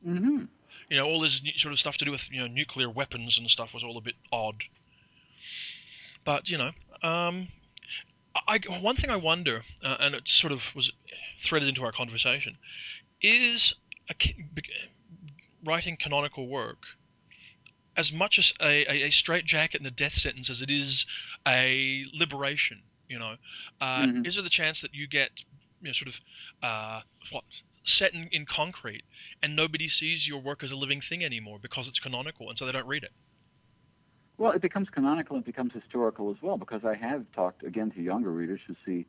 hmm 0.03 0.45
You 0.89 0.99
know, 0.99 1.07
all 1.07 1.21
this 1.21 1.43
sort 1.57 1.73
of 1.73 1.79
stuff 1.79 1.97
to 1.99 2.05
do 2.05 2.11
with 2.11 2.31
you 2.31 2.41
know 2.41 2.47
nuclear 2.47 2.91
weapons 2.91 3.39
and 3.39 3.51
stuff 3.51 3.75
was 3.75 3.85
all 3.85 3.97
a 3.97 4.03
bit 4.03 4.17
odd. 4.33 4.63
But 6.25 6.49
you 6.49 6.59
know, 6.59 6.73
um, 7.03 7.49
I, 8.49 8.59
one 8.81 8.97
thing 8.97 9.11
I 9.11 9.17
wonder, 9.17 9.65
uh, 9.83 9.97
and 10.01 10.15
it 10.15 10.29
sort 10.29 10.53
of 10.53 10.75
was 10.75 10.91
threaded 11.43 11.69
into 11.69 11.85
our 11.85 11.93
conversation, 11.93 12.57
is 13.21 13.75
a, 14.11 14.15
writing 15.65 15.97
canonical 15.97 16.47
work 16.49 16.79
as 17.97 18.13
much 18.13 18.39
as 18.39 18.53
a, 18.61 18.85
a, 18.87 19.07
a 19.07 19.11
straitjacket 19.11 19.81
and 19.81 19.87
a 19.87 19.91
death 19.91 20.15
sentence 20.15 20.51
as 20.51 20.63
it 20.63 20.71
is 20.71 21.07
a 21.47 22.05
liberation. 22.13 22.83
You 23.09 23.19
know, 23.19 23.37
uh, 23.81 24.07
Mhm. 24.07 24.27
is 24.27 24.35
there 24.35 24.43
the 24.43 24.51
chance 24.51 24.81
that 24.81 24.95
you 24.95 25.07
get 25.07 25.31
you 25.81 25.89
know 25.89 25.93
sort 25.93 26.09
of 26.09 26.21
uh, 26.63 27.01
what 27.31 27.45
set 27.85 28.15
in, 28.15 28.29
in 28.33 28.47
concrete 28.47 29.05
and 29.43 29.55
nobody 29.55 29.89
sees 29.89 30.27
your 30.27 30.41
work 30.41 30.63
as 30.63 30.73
a 30.73 30.77
living 30.77 31.01
thing 31.01 31.25
anymore 31.25 31.59
because 31.61 31.87
it's 31.87 32.01
canonical 32.01 32.49
and 32.49 32.59
so 32.59 32.67
they 32.67 32.73
don't 32.73 32.87
read 32.87 33.05
it? 33.05 33.13
Well, 34.39 34.53
it 34.53 34.63
becomes 34.63 34.91
canonical 34.91 35.37
and 35.37 35.45
it 35.45 35.47
becomes 35.47 35.73
historical 35.73 36.31
as 36.31 36.37
well 36.43 36.57
because 36.57 36.85
I 36.85 36.95
have 36.95 37.25
talked 37.33 37.63
again 37.63 37.91
to 37.93 38.03
younger 38.03 38.31
readers 38.31 38.61
who 38.67 38.75
see 38.85 39.07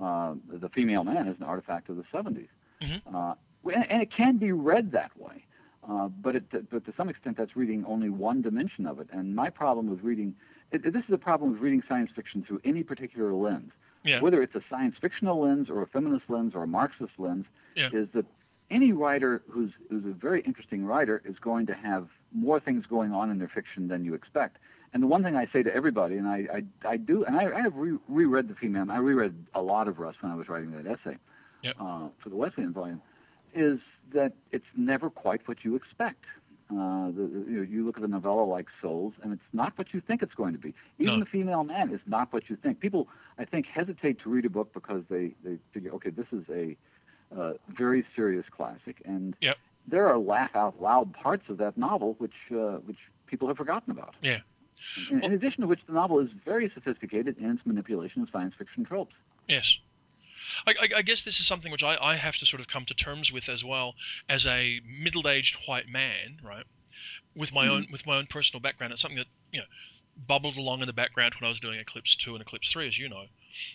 uh, 0.00 0.34
the 0.48 0.68
female 0.68 1.02
man 1.02 1.26
as 1.26 1.36
an 1.38 1.42
artifact 1.42 1.88
of 1.88 1.96
the 1.96 2.04
70s. 2.04 2.48
Mhm. 2.80 3.00
Uh, 3.12 3.34
and, 3.74 3.90
and 3.90 4.02
it 4.02 4.10
can 4.10 4.36
be 4.36 4.52
read 4.52 4.92
that 4.92 5.10
way, 5.18 5.44
uh, 5.88 6.08
but, 6.08 6.36
it, 6.36 6.70
but 6.70 6.84
to 6.84 6.92
some 6.96 7.08
extent 7.08 7.36
that's 7.36 7.56
reading 7.56 7.84
only 7.86 8.08
one 8.08 8.42
dimension 8.42 8.86
of 8.86 9.00
it. 9.00 9.08
And 9.10 9.34
my 9.34 9.50
problem 9.50 9.90
with 9.90 10.02
reading, 10.02 10.36
it, 10.70 10.82
this 10.82 11.02
is 11.02 11.10
the 11.10 11.18
problem 11.18 11.52
with 11.52 11.60
reading 11.60 11.82
science 11.88 12.10
fiction 12.14 12.42
through 12.42 12.60
any 12.64 12.82
particular 12.82 13.32
lens. 13.32 13.72
Yeah. 14.02 14.20
whether 14.22 14.42
it's 14.42 14.54
a 14.54 14.62
science 14.70 14.96
fictional 14.98 15.42
lens 15.42 15.68
or 15.68 15.82
a 15.82 15.86
feminist 15.86 16.30
lens 16.30 16.54
or 16.54 16.62
a 16.62 16.66
Marxist 16.66 17.12
lens, 17.18 17.44
Yeah. 17.76 17.88
is 17.92 18.08
that 18.14 18.26
any 18.70 18.92
writer 18.92 19.42
who's 19.48 19.72
who's 19.88 20.04
a 20.04 20.10
very 20.12 20.40
interesting 20.42 20.84
writer 20.84 21.22
is 21.24 21.38
going 21.38 21.66
to 21.66 21.74
have 21.74 22.08
more 22.32 22.60
things 22.60 22.86
going 22.86 23.12
on 23.12 23.30
in 23.30 23.38
their 23.38 23.48
fiction 23.48 23.88
than 23.88 24.04
you 24.04 24.14
expect. 24.14 24.58
And 24.92 25.02
the 25.02 25.06
one 25.06 25.22
thing 25.22 25.36
I 25.36 25.46
say 25.46 25.62
to 25.62 25.74
everybody, 25.74 26.16
and 26.16 26.28
I 26.28 26.46
I, 26.84 26.88
I 26.88 26.96
do, 26.96 27.24
and 27.24 27.36
I, 27.36 27.44
I 27.58 27.60
have 27.62 27.74
re- 27.76 27.98
reread 28.08 28.48
the 28.48 28.54
female, 28.54 28.86
I 28.90 28.98
reread 28.98 29.34
a 29.54 29.62
lot 29.62 29.88
of 29.88 29.98
Russ 29.98 30.16
when 30.20 30.30
I 30.32 30.34
was 30.34 30.48
writing 30.48 30.70
that 30.72 30.86
essay 30.86 31.16
Yep. 31.62 31.76
uh, 31.78 32.08
for 32.18 32.28
the 32.30 32.36
Wesleyan 32.36 32.72
volume, 32.72 33.02
is 33.54 33.80
that 34.14 34.32
it's 34.50 34.64
never 34.76 35.10
quite 35.10 35.46
what 35.46 35.64
you 35.64 35.74
expect. 35.76 36.24
Uh, 36.70 37.10
the, 37.10 37.28
you, 37.48 37.56
know, 37.56 37.62
you 37.62 37.84
look 37.84 37.98
at 37.98 38.04
a 38.04 38.08
novella 38.08 38.42
like 38.44 38.68
Souls, 38.80 39.12
and 39.22 39.32
it's 39.32 39.42
not 39.52 39.76
what 39.76 39.92
you 39.92 40.00
think 40.00 40.22
it's 40.22 40.34
going 40.34 40.52
to 40.52 40.58
be. 40.58 40.72
Even 40.98 41.14
No. 41.14 41.20
the 41.24 41.26
female 41.26 41.64
man 41.64 41.90
is 41.90 42.00
not 42.06 42.32
what 42.32 42.48
you 42.48 42.54
think. 42.56 42.78
People, 42.80 43.08
I 43.38 43.44
think, 43.44 43.66
hesitate 43.66 44.20
to 44.20 44.30
read 44.30 44.44
a 44.46 44.50
book 44.50 44.72
because 44.72 45.02
they, 45.10 45.34
they 45.44 45.58
figure, 45.72 45.90
okay, 45.94 46.10
this 46.10 46.26
is 46.32 46.44
a 46.48 46.76
uh, 47.36 47.54
very 47.68 48.04
serious 48.16 48.44
classic, 48.50 49.02
and 49.04 49.36
Yep. 49.40 49.56
there 49.86 50.06
are 50.08 50.18
laugh 50.18 50.54
out 50.54 50.80
loud 50.80 51.12
parts 51.12 51.48
of 51.48 51.58
that 51.58 51.76
novel 51.78 52.14
which 52.18 52.34
uh, 52.50 52.78
which 52.86 52.98
people 53.26 53.48
have 53.48 53.56
forgotten 53.56 53.90
about. 53.90 54.14
Yeah. 54.22 54.40
In, 55.10 55.22
in 55.22 55.32
addition 55.32 55.60
to 55.62 55.66
which, 55.68 55.80
the 55.86 55.92
novel 55.92 56.18
is 56.20 56.30
very 56.44 56.70
sophisticated 56.70 57.36
in 57.38 57.50
its 57.50 57.66
manipulation 57.66 58.22
of 58.22 58.30
science 58.30 58.54
fiction 58.56 58.84
tropes. 58.84 59.14
Yes. 59.46 59.76
I, 60.66 60.70
I, 60.80 60.88
I 60.96 61.02
guess 61.02 61.20
this 61.22 61.38
is 61.38 61.46
something 61.46 61.70
which 61.70 61.84
I, 61.84 61.98
I 62.00 62.16
have 62.16 62.36
to 62.38 62.46
sort 62.46 62.60
of 62.60 62.68
come 62.68 62.86
to 62.86 62.94
terms 62.94 63.30
with 63.30 63.48
as 63.50 63.62
well 63.62 63.94
as 64.28 64.46
a 64.46 64.80
middle-aged 64.86 65.56
white 65.68 65.86
man, 65.88 66.40
right? 66.42 66.64
With 67.36 67.52
my 67.52 67.66
Mhm. 67.66 67.70
own 67.70 67.86
with 67.92 68.06
my 68.06 68.16
own 68.16 68.26
personal 68.26 68.60
background, 68.60 68.92
it's 68.92 69.02
something 69.02 69.18
that 69.18 69.26
you 69.52 69.60
know 69.60 69.66
bubbled 70.26 70.56
along 70.56 70.80
in 70.80 70.86
the 70.86 70.92
background 70.92 71.34
when 71.34 71.46
I 71.46 71.50
was 71.50 71.60
doing 71.60 71.78
Eclipse 71.78 72.16
two 72.16 72.34
and 72.34 72.42
Eclipse 72.42 72.70
three, 72.72 72.88
as 72.88 72.98
you 72.98 73.08
know, 73.08 73.26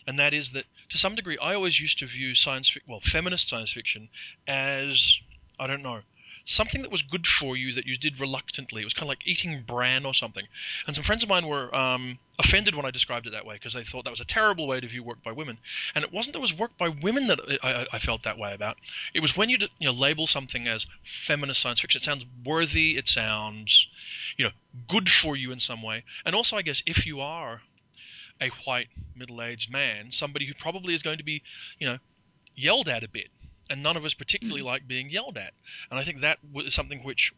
and 0.08 0.20
that 0.20 0.34
is 0.34 0.52
that 0.52 0.66
to 0.90 0.98
some 0.98 1.16
degree 1.16 1.38
I 1.38 1.56
always 1.56 1.80
used 1.80 2.00
to 2.00 2.08
view 2.08 2.36
science 2.36 2.70
fiction, 2.70 2.92
well 2.92 3.02
feminist 3.02 3.50
science 3.50 3.72
fiction 3.72 4.10
as 4.48 5.20
I 5.60 5.68
don't 5.68 5.84
know 5.84 6.02
something 6.46 6.84
that 6.84 6.92
was 6.92 7.02
good 7.02 7.26
for 7.26 7.58
you 7.58 7.74
that 7.74 7.86
you 7.86 7.98
did 7.98 8.20
reluctantly. 8.20 8.82
It 8.82 8.86
was 8.86 8.94
kind 8.94 9.04
of 9.04 9.10
like 9.10 9.26
eating 9.28 9.64
bran 9.66 10.06
or 10.06 10.14
something. 10.14 10.46
And 10.86 10.96
some 10.96 11.04
friends 11.04 11.24
of 11.24 11.30
mine 11.30 11.48
were 11.48 11.76
um, 11.76 12.20
offended 12.38 12.76
when 12.76 12.86
I 12.86 12.92
described 12.92 13.26
it 13.28 13.32
that 13.32 13.46
way 13.46 13.56
because 13.56 13.74
they 13.74 13.84
thought 13.84 14.06
that 14.06 14.12
was 14.12 14.22
a 14.22 14.26
terrible 14.26 14.68
way 14.68 14.80
to 14.80 14.88
view 14.88 15.04
work 15.04 15.24
by 15.24 15.32
women. 15.32 15.58
And 15.96 16.04
it 16.04 16.14
wasn't 16.14 16.34
that 16.34 16.40
it 16.40 16.44
was 16.44 16.54
work 16.54 16.78
by 16.78 16.90
women 16.90 17.28
that 17.28 17.40
I, 17.64 17.88
I, 17.92 18.00
felt 18.00 18.24
that 18.24 18.38
way 18.38 18.54
about. 18.54 18.78
It 19.14 19.22
was 19.22 19.36
when 19.36 19.50
you 19.50 19.58
you 19.80 19.88
know 19.88 19.94
label 19.94 20.28
something 20.28 20.68
as 20.68 20.86
feminist 21.04 21.62
science 21.62 21.80
fiction. 21.82 22.00
It 22.00 22.04
sounds 22.04 22.26
worthy. 22.46 22.98
It 22.98 23.08
sounds 23.08 23.88
you 24.38 24.46
know 24.46 24.52
good 24.88 25.10
for 25.10 25.36
you 25.36 25.52
in 25.52 25.60
some 25.60 25.82
way. 25.82 26.04
And 26.26 26.36
also, 26.36 26.58
I 26.58 26.62
guess 26.62 26.84
if 26.86 27.08
you 27.08 27.22
are 27.22 27.62
a 28.42 28.50
white 28.66 28.88
middle-aged 29.16 29.72
man, 29.72 30.12
somebody 30.12 30.46
who 30.46 30.54
probably 30.54 30.94
is 30.94 31.02
going 31.04 31.18
to 31.20 31.24
be 31.24 31.42
you 31.80 31.88
know 31.88 31.98
yelled 32.56 32.88
at 32.90 33.04
a 33.04 33.10
bit. 33.10 33.30
And 33.70 33.82
none 33.82 33.98
of 33.98 34.06
us 34.06 34.14
particularly 34.14 34.62
like 34.62 34.88
being 34.88 35.10
yelled 35.10 35.38
at. 35.38 35.52
And 35.90 36.00
I 36.00 36.04
think 36.04 36.22
that 36.22 36.38
was 36.54 36.72
something 36.74 37.00
which 37.04 37.34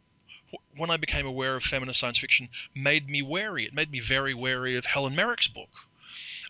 when 0.75 0.89
I 0.89 0.97
became 0.97 1.25
aware 1.25 1.55
of 1.55 1.63
feminist 1.63 1.99
science 2.01 2.17
fiction, 2.17 2.49
made 2.75 3.07
me 3.09 3.21
wary. 3.21 3.65
It 3.65 3.73
made 3.73 3.89
me 3.89 3.99
very 4.01 4.33
wary 4.33 4.75
of 4.75 4.85
Helen 4.85 5.15
Merrick's 5.15 5.47
book, 5.47 5.69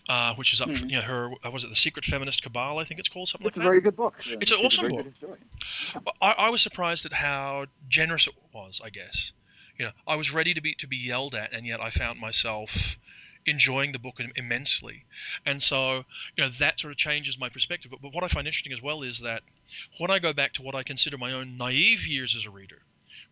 uh, 0.08 0.34
which 0.34 0.52
is 0.52 0.60
up 0.60 0.68
for 0.70 0.84
Mhm. 0.84 0.90
you 0.90 0.96
know 0.96 1.02
her 1.02 1.30
uh, 1.44 1.50
was 1.52 1.62
it 1.62 1.68
the 1.70 1.76
Secret 1.76 2.04
Feminist 2.04 2.42
Cabal? 2.42 2.78
I 2.78 2.84
think 2.84 2.98
it's 2.98 3.08
called 3.08 3.28
something 3.28 3.46
It's 3.46 3.56
a 3.56 3.60
like 3.60 3.66
that. 3.66 3.68
It's 3.68 3.68
a 3.68 3.70
very 3.70 3.80
good 3.80 3.96
book. 3.96 4.14
Uh, 4.26 4.38
It's 4.40 4.50
an 4.50 4.58
awesome 4.58 4.88
book. 4.88 4.96
good 5.04 5.12
historian. 5.12 5.44
But 6.04 6.14
I, 6.20 6.30
I 6.32 6.50
was 6.50 6.60
surprised 6.60 7.06
at 7.06 7.12
how 7.12 7.66
generous 7.88 8.26
it 8.26 8.34
was. 8.52 8.80
I 8.82 8.90
guess 8.90 9.30
you 9.78 9.84
know 9.86 9.92
I 10.08 10.16
was 10.16 10.32
ready 10.32 10.54
to 10.54 10.60
be 10.60 10.74
to 10.74 10.88
be 10.88 10.96
yelled 10.96 11.34
at, 11.36 11.52
and 11.52 11.64
yet 11.66 11.80
I 11.80 11.90
found 11.90 12.18
myself 12.18 12.96
enjoying 13.48 13.92
the 13.92 13.98
book 13.98 14.20
immensely. 14.36 15.06
And 15.46 15.62
so 15.62 16.04
you 16.36 16.44
know 16.44 16.48
that 16.50 16.80
sort 16.80 16.92
of 16.92 16.98
changes 16.98 17.38
my 17.38 17.48
perspective. 17.48 17.90
But, 17.90 18.00
but 18.02 18.14
what 18.14 18.24
I 18.24 18.28
find 18.28 18.46
interesting 18.46 18.72
as 18.72 18.82
well 18.82 19.02
is 19.02 19.18
that 19.20 19.42
when 19.98 20.10
I 20.10 20.18
go 20.18 20.32
back 20.32 20.52
to 20.54 20.62
what 20.62 20.74
I 20.74 20.82
consider 20.82 21.18
my 21.18 21.32
own 21.32 21.56
naive 21.56 22.06
years 22.06 22.34
as 22.36 22.44
a 22.46 22.50
reader, 22.50 22.82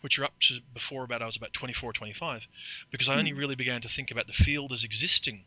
which 0.01 0.19
are 0.19 0.25
up 0.25 0.39
to 0.41 0.61
before 0.75 1.05
about 1.05 1.23
I 1.23 1.27
was 1.27 1.37
about 1.37 1.53
24, 1.53 1.93
25, 1.93 2.47
because 2.91 3.09
I 3.09 3.17
only 3.17 3.33
Hmm. 3.33 3.35
really 3.35 3.55
began 3.57 3.81
to 3.83 3.89
think 3.89 4.11
about 4.11 4.27
the 4.27 4.33
field 4.35 4.73
as 4.73 4.85
existing 4.85 5.47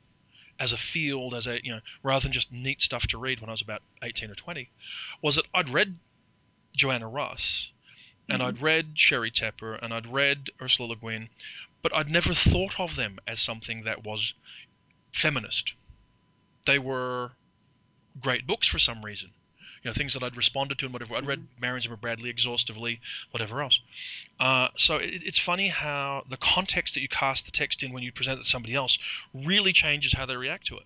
as 0.59 0.73
a 0.73 0.77
field, 0.77 1.33
as 1.33 1.47
a 1.47 1.63
you 1.63 1.71
know, 1.73 1.81
rather 2.03 2.23
than 2.23 2.31
just 2.33 2.51
neat 2.51 2.81
stuff 2.81 3.07
to 3.07 3.17
read 3.17 3.39
when 3.41 3.49
I 3.49 3.53
was 3.53 3.61
about 3.61 3.83
18 4.03 4.29
or 4.31 4.35
20, 4.35 4.69
was 5.21 5.35
that 5.35 5.45
I'd 5.53 5.69
read 5.69 5.99
Joanna 6.77 7.07
Russ, 7.07 7.71
and 8.29 8.41
Mhm. 8.41 8.43
I'd 8.43 8.61
read 8.61 8.95
Sheri 8.95 9.31
Tepper, 9.31 9.77
and 9.81 9.93
I'd 9.93 10.07
read 10.07 10.49
Ursula 10.61 10.89
Le 10.89 10.95
Guin, 10.95 11.29
but 11.83 11.95
I'd 11.95 12.09
never 12.09 12.33
thought 12.33 12.79
of 12.79 12.95
them 12.95 13.19
as 13.27 13.39
something 13.41 13.83
that 13.83 14.03
was 14.03 14.33
feminist. 15.11 15.73
They 16.65 16.79
were 16.79 17.31
great 18.21 18.45
books 18.45 18.67
for 18.67 18.79
some 18.79 19.03
reason. 19.03 19.29
You 19.83 19.89
know, 19.89 19.93
things 19.93 20.13
that 20.13 20.23
I'd 20.23 20.35
responded 20.35 20.77
to 20.79 20.85
and 20.85 20.93
whatever. 20.93 21.15
I'd 21.15 21.25
read 21.25 21.47
Marion 21.59 21.81
Zimmer 21.81 21.95
Bradley 21.95 22.29
exhaustively, 22.29 22.99
whatever 23.31 23.61
else. 23.61 23.79
Uh, 24.39 24.67
so 24.77 24.97
it, 24.97 25.21
it's 25.25 25.39
funny 25.39 25.69
how 25.69 26.25
the 26.29 26.37
context 26.37 26.95
that 26.95 27.01
you 27.01 27.07
cast 27.07 27.45
the 27.45 27.51
text 27.51 27.81
in 27.81 27.93
when 27.93 28.03
you 28.03 28.11
present 28.11 28.39
it 28.39 28.43
to 28.43 28.49
somebody 28.49 28.75
else 28.75 28.99
really 29.33 29.71
changes 29.71 30.11
how 30.11 30.25
they 30.25 30.35
react 30.35 30.67
to 30.67 30.75
it. 30.75 30.83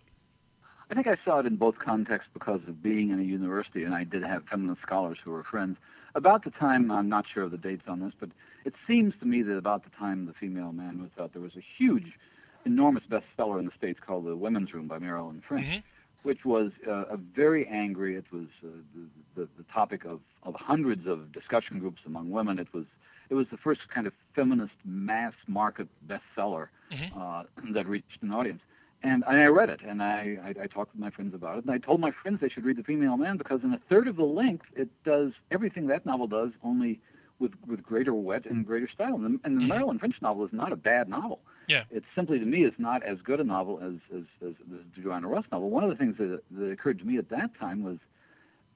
I 0.91 0.95
think 0.95 1.07
I 1.07 1.17
saw 1.25 1.39
it 1.39 1.47
in 1.47 1.55
both 1.55 1.79
contexts 1.79 2.29
because 2.33 2.61
of 2.67 2.83
being 2.83 3.09
in 3.09 3.19
a 3.19 3.23
university, 3.23 3.83
and 3.83 3.95
I 3.95 4.03
did 4.03 4.21
have 4.21 4.43
feminist 4.45 4.81
scholars 4.83 5.17
who 5.23 5.31
were 5.31 5.43
friends. 5.43 5.77
About 6.13 6.43
the 6.43 6.51
time, 6.51 6.91
I'm 6.91 7.09
not 7.09 7.27
sure 7.27 7.43
of 7.43 7.49
the 7.49 7.57
dates 7.57 7.87
on 7.87 7.99
this, 7.99 8.13
but 8.19 8.29
it 8.63 8.75
seems 8.85 9.15
to 9.19 9.25
me 9.25 9.41
that 9.41 9.57
about 9.57 9.83
the 9.83 9.89
time 9.97 10.27
The 10.27 10.33
Female 10.33 10.71
Man 10.71 11.01
was 11.01 11.09
out, 11.19 11.33
there 11.33 11.41
was 11.41 11.55
a 11.55 11.61
huge, 11.61 12.19
enormous 12.65 13.03
bestseller 13.09 13.59
in 13.59 13.65
the 13.65 13.71
States 13.77 13.99
called 13.99 14.25
The 14.25 14.35
Women's 14.35 14.73
Room 14.73 14.87
by 14.87 14.99
Marilyn 14.99 15.41
French, 15.41 15.65
Mhm. 15.67 15.83
which 16.23 16.45
was 16.45 16.71
uh, 16.87 17.05
a 17.09 17.17
very 17.17 17.67
angry, 17.67 18.15
it 18.15 18.25
was 18.31 18.47
uh, 18.63 18.67
the, 18.95 19.41
the, 19.41 19.49
the 19.57 19.63
topic 19.63 20.05
of, 20.05 20.21
of 20.43 20.55
hundreds 20.55 21.05
of 21.05 21.31
discussion 21.31 21.79
groups 21.79 22.01
among 22.05 22.31
women. 22.31 22.59
It 22.59 22.73
was, 22.73 22.85
it 23.29 23.35
was 23.35 23.47
the 23.49 23.57
first 23.57 23.87
kind 23.89 24.07
of 24.07 24.13
feminist 24.33 24.73
mass 24.85 25.33
market 25.47 25.87
bestseller 26.07 26.67
Mhm. 26.91 27.17
uh, 27.17 27.43
that 27.71 27.87
reached 27.87 28.21
an 28.21 28.31
audience. 28.33 28.61
And, 29.05 29.25
I 29.25 29.47
read 29.47 29.69
it, 29.69 29.81
and 29.81 30.01
I, 30.01 30.37
I, 30.57 30.63
I 30.63 30.67
talked 30.67 30.93
with 30.93 31.01
my 31.01 31.09
friends 31.09 31.33
about 31.33 31.57
it, 31.57 31.65
and 31.65 31.73
I 31.73 31.77
told 31.77 31.99
my 31.99 32.11
friends 32.11 32.39
they 32.39 32.47
should 32.47 32.63
read 32.63 32.77
The 32.77 32.83
Female 32.83 33.17
Man 33.17 33.35
because 33.35 33.61
in 33.63 33.73
a 33.73 33.77
third 33.89 34.07
of 34.07 34.15
the 34.15 34.23
length, 34.23 34.67
it 34.77 34.87
does 35.03 35.33
everything 35.51 35.87
that 35.87 36.05
novel 36.05 36.27
does, 36.27 36.51
only 36.63 37.01
with, 37.39 37.51
with 37.67 37.83
greater 37.83 38.13
wit 38.13 38.45
and 38.45 38.65
greater 38.65 38.87
style. 38.87 39.15
And 39.15 39.25
the, 39.25 39.39
and 39.43 39.57
the 39.57 39.61
Mhm. 39.63 39.67
Marilyn 39.67 39.99
French 39.99 40.21
novel 40.21 40.45
is 40.45 40.53
not 40.53 40.71
a 40.71 40.77
bad 40.77 41.09
novel. 41.09 41.41
Yeah. 41.67 41.83
It 41.91 42.03
simply, 42.15 42.39
to 42.39 42.45
me, 42.45 42.63
is 42.63 42.73
not 42.77 43.03
as 43.03 43.21
good 43.21 43.39
a 43.39 43.43
novel 43.43 43.79
as, 43.81 43.95
as, 44.15 44.23
as 44.47 44.53
the 44.69 45.01
Joanna 45.01 45.27
Russ 45.27 45.45
novel. 45.51 45.69
One 45.69 45.83
of 45.83 45.89
the 45.89 45.95
things 45.95 46.17
that, 46.17 46.41
that 46.51 46.71
occurred 46.71 46.99
to 46.99 47.05
me 47.05 47.17
at 47.17 47.29
that 47.29 47.57
time 47.59 47.83
was 47.83 47.97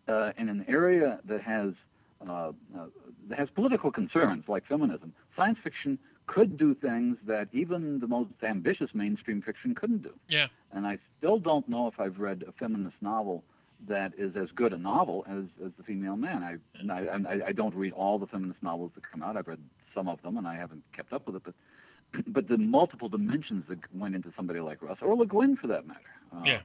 uh, 0.07 0.31
in 0.37 0.49
an 0.49 0.65
area 0.67 1.19
that 1.25 1.41
has 1.41 1.73
uh, 2.27 2.51
uh, 2.75 2.85
that 3.29 3.37
has 3.37 3.49
political 3.49 3.91
concerns 3.91 4.47
like 4.47 4.65
feminism, 4.65 5.13
science 5.35 5.59
fiction 5.63 5.99
could 6.25 6.57
do 6.57 6.73
things 6.73 7.17
that 7.25 7.47
even 7.53 7.99
the 7.99 8.07
most 8.07 8.31
ambitious 8.43 8.93
mainstream 8.93 9.41
fiction 9.41 9.75
couldn't 9.75 10.03
do. 10.03 10.13
Yeah. 10.27 10.47
And 10.71 10.85
I 10.85 10.97
still 11.17 11.39
don't 11.39 11.67
know 11.69 11.87
if 11.87 11.99
I've 11.99 12.19
read 12.19 12.43
a 12.47 12.51
feminist 12.51 12.97
novel 13.01 13.43
that 13.87 14.13
is 14.17 14.35
as 14.35 14.49
good 14.51 14.73
a 14.73 14.77
novel 14.77 15.25
as, 15.29 15.43
as 15.63 15.71
The 15.77 15.83
Female 15.83 16.17
Man. 16.17 16.43
I, 16.43 16.91
I, 16.91 17.33
I 17.33 17.47
I 17.47 17.51
don't 17.51 17.75
read 17.75 17.93
all 17.93 18.17
the 18.17 18.27
feminist 18.27 18.61
novels 18.63 18.91
that 18.95 19.09
come 19.09 19.21
out. 19.21 19.37
I've 19.37 19.47
read 19.47 19.59
some 19.93 20.07
of 20.09 20.21
them, 20.21 20.37
and 20.37 20.47
I 20.47 20.55
haven't 20.55 20.83
kept 20.93 21.13
up 21.13 21.27
with 21.27 21.35
it. 21.35 21.43
But 21.45 21.53
but 22.27 22.47
the 22.47 22.57
multiple 22.57 23.09
dimensions 23.09 23.65
that 23.67 23.79
went 23.93 24.15
into 24.15 24.31
somebody 24.35 24.59
like 24.59 24.81
Russ, 24.81 24.97
or 25.01 25.15
Le 25.15 25.25
Guin 25.25 25.55
for 25.55 25.67
that 25.67 25.85
matter, 25.87 26.13
uh, 26.35 26.45
Yeah. 26.45 26.61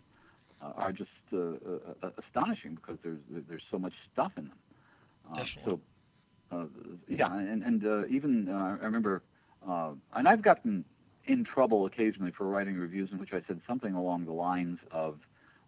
uh, 0.62 0.72
are 0.76 0.92
just 0.92 1.11
uh, 1.33 1.37
uh, 1.38 1.94
uh, 2.02 2.11
astonishing 2.18 2.74
because 2.74 2.98
there's 3.02 3.20
there's 3.48 3.64
so 3.70 3.78
much 3.78 3.94
stuff 4.12 4.33
in 4.37 4.44
them. 4.48 4.59
Uh, 5.31 5.44
Definitely. 5.44 5.62
So, 5.64 5.81
uh, 6.50 6.66
yeah, 7.09 7.35
and 7.37 7.62
and 7.62 7.85
uh, 7.87 8.07
even 8.09 8.48
uh, 8.48 8.78
I 8.81 8.85
remember, 8.85 9.22
uh, 9.66 9.92
and 10.14 10.28
I've 10.28 10.42
gotten 10.42 10.85
in 11.24 11.44
trouble 11.44 11.87
occasionally 11.87 12.33
for 12.33 12.46
writing 12.46 12.76
reviews 12.76 13.11
in 13.12 13.18
which 13.18 13.33
I 13.33 13.42
said 13.46 13.61
something 13.66 13.94
along 13.94 14.24
the 14.26 14.33
lines 14.33 14.78
of, 14.90 15.18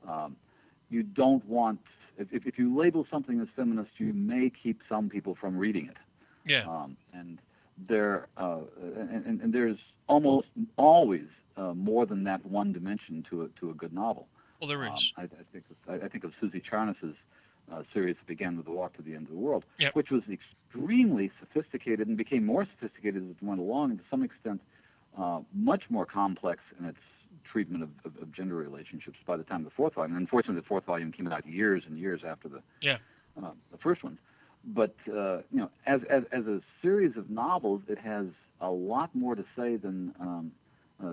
um, 0.09 0.37
you 0.91 1.03
don't 1.03 1.45
want 1.47 1.81
if, 2.19 2.33
if 2.33 2.47
if 2.47 2.59
you 2.59 2.75
label 2.77 3.07
something 3.11 3.41
as 3.41 3.49
feminist, 3.55 3.99
you 3.99 4.13
may 4.13 4.51
keep 4.51 4.81
some 4.89 5.09
people 5.09 5.35
from 5.35 5.57
reading 5.57 5.87
it. 5.87 5.97
Yeah. 6.45 6.67
Um, 6.69 6.97
and 7.13 7.41
there 7.77 8.29
uh, 8.37 8.59
and, 8.97 9.27
and, 9.27 9.41
and 9.41 9.53
there's 9.53 9.79
almost 10.09 10.49
always 10.77 11.27
uh, 11.57 11.73
more 11.75 12.07
than 12.07 12.25
that 12.25 12.45
one 12.47 12.73
dimension 12.73 13.25
to 13.31 13.43
a 13.43 13.49
to 13.61 13.71
a 13.71 13.75
good 13.75 13.93
novel. 13.93 14.27
Well, 14.61 14.69
there 14.69 14.79
Um. 14.85 14.99
I, 15.17 15.23
I 15.23 15.29
think 15.53 15.65
of, 15.71 16.05
I, 16.05 16.09
think 16.09 16.25
of 16.25 16.33
Suzy 16.41 16.61
Charnas's 16.61 17.15
uh, 17.73 17.83
series 17.93 18.17
that 18.17 18.27
began 18.27 18.57
with 18.57 18.67
the 18.67 18.73
Walk 18.73 18.95
to 18.97 19.03
the 19.03 19.15
End 19.15 19.27
of 19.27 19.33
the 19.33 19.39
World, 19.39 19.65
Yep. 19.79 19.95
which 19.95 20.11
was 20.11 20.23
extremely 20.31 21.31
sophisticated 21.41 22.07
and 22.09 22.17
became 22.17 22.47
more 22.47 22.65
sophisticated 22.65 23.23
as 23.25 23.31
it 23.31 23.43
went 23.43 23.61
along, 23.61 23.91
and 23.91 23.99
to 23.99 24.05
some 24.11 24.23
extent, 24.23 24.61
uh, 25.19 25.41
much 25.53 25.91
more 25.91 26.07
complex 26.07 26.61
in 26.79 26.87
its 26.87 26.99
treatment 27.43 27.83
of, 27.83 27.91
of, 28.05 28.23
of 28.23 28.33
gender 28.33 28.55
relationships 28.55 29.19
by 29.27 29.37
the 29.37 29.43
time 29.45 29.65
the 29.65 29.71
fourth 29.71 29.95
volume. 29.95 30.13
And 30.13 30.21
unfortunately, 30.23 30.61
the 30.61 30.67
fourth 30.67 30.85
volume 30.85 31.13
came 31.13 31.27
out 31.27 31.47
years 31.47 31.85
and 31.87 31.99
years 31.99 32.23
after 32.25 32.49
the 32.49 32.63
Yeah. 32.81 32.99
uh, 33.43 33.51
the 33.71 33.79
first 33.79 34.03
one. 34.05 34.19
But 34.67 34.95
uh, 35.09 35.39
you 35.53 35.61
know, 35.61 35.71
as, 35.87 36.03
as 36.05 36.25
as 36.33 36.47
a 36.47 36.61
series 36.83 37.17
of 37.17 37.29
novels, 37.31 37.83
it 37.89 37.99
has 37.99 38.27
a 38.61 38.71
lot 38.71 39.15
more 39.15 39.35
to 39.35 39.45
say 39.57 39.77
than 39.77 40.15
um, 40.21 40.53
uh, 41.03 41.13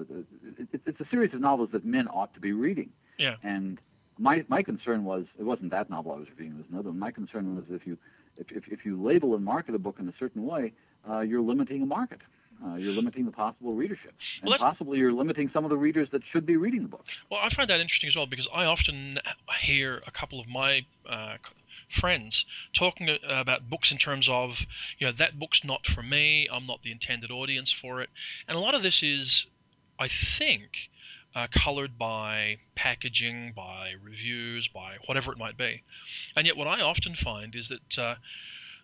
it, 0.60 0.68
it- 0.74 0.82
it's 0.86 1.00
a 1.02 1.08
series 1.10 1.34
of 1.34 1.42
novels 1.42 1.70
that 1.74 1.84
men 1.84 2.08
ought 2.08 2.34
to 2.34 2.40
be 2.40 2.54
reading. 2.54 2.92
Yeah. 3.18 3.36
And 3.44 3.80
my 4.18 4.46
my 4.48 4.64
concern 4.64 5.04
was 5.04 5.26
it 5.40 5.44
wasn't 5.44 5.72
that 5.72 5.90
novel 5.90 6.14
I 6.14 6.18
was 6.18 6.30
reviewing. 6.30 6.54
It 6.54 6.58
was 6.58 6.66
another. 6.72 6.90
one. 6.90 7.00
My 7.00 7.12
concern 7.12 7.56
was 7.56 7.66
if 7.70 7.86
you 7.86 7.98
if 8.38 8.52
if, 8.52 8.68
if 8.70 8.86
you 8.86 9.02
label 9.02 9.36
and 9.36 9.44
market 9.44 9.76
a 9.76 9.80
book 9.80 9.98
in 10.00 10.08
a 10.08 10.14
certain 10.18 10.46
way, 10.46 10.72
uh, 11.10 11.20
you're 11.20 11.42
limiting 11.42 11.82
a 11.82 11.86
market. 11.86 12.20
Uh, 12.64 12.76
you're 12.76 12.94
limiting 12.94 13.26
the 13.26 13.32
possible 13.32 13.74
readership, 13.74 14.14
and 14.44 14.50
Well, 14.50 14.60
possibly 14.60 15.00
you're 15.00 15.12
limiting 15.12 15.50
some 15.52 15.64
of 15.64 15.72
the 15.72 15.78
readers 15.78 16.10
that 16.12 16.22
should 16.24 16.46
be 16.46 16.58
reading 16.58 16.84
the 16.84 16.90
book. 16.90 17.04
Well, 17.32 17.40
I 17.42 17.50
find 17.50 17.68
that 17.72 17.80
interesting 17.80 18.08
as 18.08 18.16
well 18.16 18.28
because 18.28 18.48
I 18.54 18.66
often 18.66 19.18
hear 19.62 20.04
a 20.06 20.12
couple 20.12 20.40
of 20.40 20.48
my 20.48 20.86
uh, 21.10 21.38
friends 21.92 22.46
talking 22.74 23.10
about 23.24 23.70
books 23.70 23.92
in 23.92 23.98
terms 23.98 24.30
of, 24.30 24.66
you 24.98 25.08
know, 25.08 25.14
that 25.14 25.38
book's 25.38 25.64
not 25.64 25.86
for 25.86 26.02
me. 26.02 26.48
I'm 26.52 26.66
not 26.66 26.82
the 26.84 26.92
intended 26.92 27.32
audience 27.32 27.72
for 27.72 28.02
it, 28.02 28.10
and 28.48 28.56
a 28.56 28.60
lot 28.60 28.76
of 28.76 28.84
this 28.84 29.04
is, 29.04 29.46
I 30.00 30.08
think, 30.08 30.90
uh, 31.36 31.48
colored 31.52 31.98
by 31.98 32.58
packaging, 32.76 33.54
by 33.56 33.94
reviews, 34.04 34.68
by 34.68 34.98
whatever 35.06 35.32
it 35.32 35.38
might 35.38 35.58
be. 35.58 35.84
And 36.36 36.46
yet, 36.46 36.58
what 36.58 36.68
I 36.68 36.82
often 36.82 37.16
find 37.16 37.56
is 37.56 37.70
that. 37.70 37.98
Uh, 37.98 38.16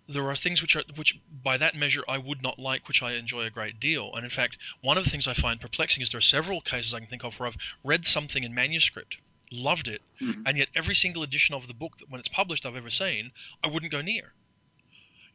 there 0.09 0.29
are 0.29 0.35
things 0.35 0.61
which 0.61 0.75
are 0.75 0.83
which 0.95 1.19
by 1.43 1.57
that 1.57 1.75
measure 1.75 2.03
I 2.07 2.17
would 2.17 2.41
not 2.41 2.59
like, 2.59 2.87
which 2.87 3.03
I 3.03 3.13
enjoy 3.13 3.43
a 3.43 3.49
great 3.49 3.79
deal. 3.79 4.11
And 4.15 4.23
in 4.23 4.29
fact, 4.29 4.57
one 4.81 4.97
of 4.97 5.03
the 5.03 5.09
things 5.09 5.27
I 5.27 5.33
find 5.33 5.59
perplexing 5.59 6.01
is 6.01 6.09
there 6.09 6.19
are 6.19 6.21
several 6.21 6.61
cases 6.61 6.93
I 6.93 6.99
can 6.99 7.09
think 7.09 7.25
of 7.25 7.37
where 7.37 7.47
I've 7.47 7.57
read 7.83 8.07
something 8.07 8.43
in 8.43 8.53
manuscript, 8.53 9.17
loved 9.51 9.87
it, 9.87 10.01
Mhm. 10.21 10.43
and 10.45 10.57
yet 10.57 10.67
every 10.75 10.95
single 10.95 11.23
edition 11.23 11.55
of 11.55 11.67
the 11.67 11.73
book 11.73 11.97
that 11.99 12.09
when 12.09 12.19
it's 12.19 12.27
published 12.29 12.65
I've 12.65 12.75
ever 12.75 12.89
seen, 12.89 13.31
I 13.63 13.67
wouldn't 13.67 13.91
go 13.91 14.01
near. 14.01 14.33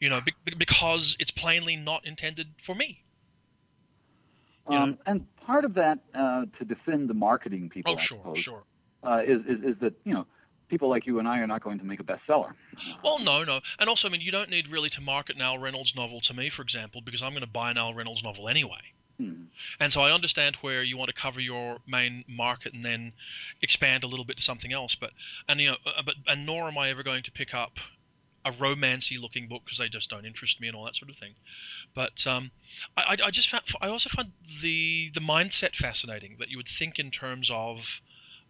You 0.01 0.09
know, 0.09 0.21
be- 0.21 0.55
because 0.57 1.17
it's 1.21 1.31
plainly 1.31 1.77
not 1.77 2.05
intended 2.05 2.55
for 2.63 2.75
me. 2.75 3.03
Um, 4.67 4.99
and 5.07 5.27
part 5.37 5.65
of 5.65 5.75
that, 5.75 5.99
uh, 6.15 6.47
to 6.59 6.65
defend 6.65 7.09
the 7.11 7.15
marketing 7.15 7.69
people, 7.69 7.93
Oh, 7.93 7.97
I 7.97 8.03
sure, 8.03 8.19
suppose, 8.19 8.39
sure. 8.39 8.65
uh, 9.03 9.23
is, 9.25 9.45
is 9.47 9.63
is 9.63 9.77
that 9.79 9.95
you 10.05 10.15
know 10.15 10.27
people 10.69 10.89
like 10.89 11.05
you 11.07 11.19
and 11.19 11.27
I 11.29 11.41
are 11.41 11.47
not 11.47 11.63
going 11.63 11.79
to 11.79 11.85
make 11.85 12.01
a 12.01 12.05
bestseller. 12.05 12.55
Well, 13.03 13.19
no, 13.19 13.45
no. 13.45 13.61
And 13.79 13.89
also, 13.91 14.09
I 14.09 14.11
mean, 14.11 14.21
you 14.23 14.31
don't 14.33 14.49
need 14.49 14.69
really 14.69 14.89
to 14.91 15.01
market 15.01 15.37
an 15.37 15.43
Al 15.43 15.59
Reynolds 15.59 15.95
novel 15.95 16.21
to 16.23 16.35
me, 16.35 16.49
for 16.49 16.63
example, 16.63 17.01
because 17.03 17.23
I'm 17.23 17.33
going 17.33 17.43
to 17.43 17.47
buy 17.47 17.71
an 17.71 17.77
Al 17.77 17.93
Reynolds 17.93 18.23
novel 18.23 18.49
anyway. 18.49 18.81
Hmm. 19.19 19.45
And 19.79 19.93
so 19.93 20.03
I 20.03 20.13
understand 20.13 20.57
where 20.57 20.83
you 20.83 20.97
want 20.97 21.09
to 21.09 21.15
cover 21.15 21.41
your 21.41 21.79
main 21.87 22.25
market 22.29 22.73
and 22.75 22.85
then 22.85 23.13
expand 23.61 24.05
a 24.05 24.07
little 24.07 24.25
bit 24.25 24.39
to 24.39 24.43
something 24.43 24.73
else. 24.73 24.95
But 24.95 25.11
and 25.49 25.61
you 25.61 25.69
know, 25.69 25.77
uh, 25.87 26.03
but 26.05 26.15
and 26.27 26.47
nor 26.47 26.69
am 26.69 26.79
I 26.79 26.91
ever 26.91 27.03
going 27.03 27.23
to 27.25 27.33
pick 27.33 27.55
up 27.55 27.79
a 28.45 28.53
romancy 28.53 29.21
looking 29.21 29.49
book 29.49 29.63
because 29.65 29.79
they 29.79 29.89
just 29.89 30.11
don't 30.11 30.25
interest 30.25 30.61
me 30.61 30.69
and 30.69 30.77
all 30.77 30.85
that 30.85 30.97
sort 30.97 31.11
of 31.11 31.17
thing. 31.17 31.35
But 31.95 32.27
um, 32.27 32.51
I, 32.97 33.17
I, 33.25 33.31
just 33.31 33.49
found, 33.49 33.65
I 33.81 33.89
also 33.89 34.09
find 34.09 34.33
the 34.61 35.11
the 35.15 35.21
mindset 35.21 35.77
fascinating 35.77 36.37
that 36.39 36.49
you 36.49 36.57
would 36.57 36.69
think 36.69 36.99
in 36.99 37.11
terms 37.11 37.51
of 37.53 38.01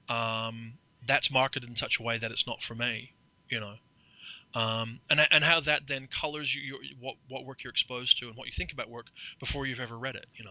um, 0.08 0.74
that's 1.06 1.30
marketed 1.30 1.68
in 1.68 1.76
such 1.76 1.98
a 1.98 2.02
way 2.02 2.18
that 2.18 2.30
it's 2.30 2.46
not 2.46 2.62
for 2.62 2.74
me, 2.74 3.12
you 3.50 3.60
know. 3.60 3.74
Um, 4.54 5.00
and 5.08 5.20
and 5.30 5.42
how 5.44 5.60
that 5.60 5.82
then 5.88 6.08
colors 6.08 6.54
you, 6.54 6.60
your, 6.60 6.78
what 7.00 7.14
what 7.28 7.44
work 7.46 7.64
you're 7.64 7.70
exposed 7.70 8.18
to 8.18 8.28
and 8.28 8.36
what 8.36 8.46
you 8.46 8.52
think 8.56 8.72
about 8.72 8.90
work 8.90 9.06
before 9.40 9.66
you've 9.66 9.80
ever 9.80 9.96
read 9.98 10.14
it, 10.16 10.26
you 10.36 10.44
know. 10.44 10.50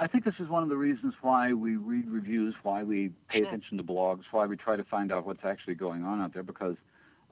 I 0.00 0.06
think 0.06 0.24
this 0.24 0.38
is 0.38 0.48
one 0.48 0.62
of 0.62 0.68
the 0.68 0.76
reasons 0.76 1.14
why 1.22 1.52
we 1.52 1.76
read 1.76 2.08
reviews, 2.08 2.54
why 2.62 2.82
we 2.84 3.10
pay 3.28 3.38
Sure. 3.38 3.48
attention 3.48 3.76
to 3.78 3.82
blogs, 3.84 4.24
why 4.30 4.46
we 4.46 4.56
try 4.56 4.76
to 4.76 4.84
find 4.84 5.10
out 5.12 5.26
what's 5.26 5.44
actually 5.44 5.74
going 5.74 6.04
on 6.04 6.20
out 6.20 6.32
there. 6.34 6.42
Because 6.44 6.76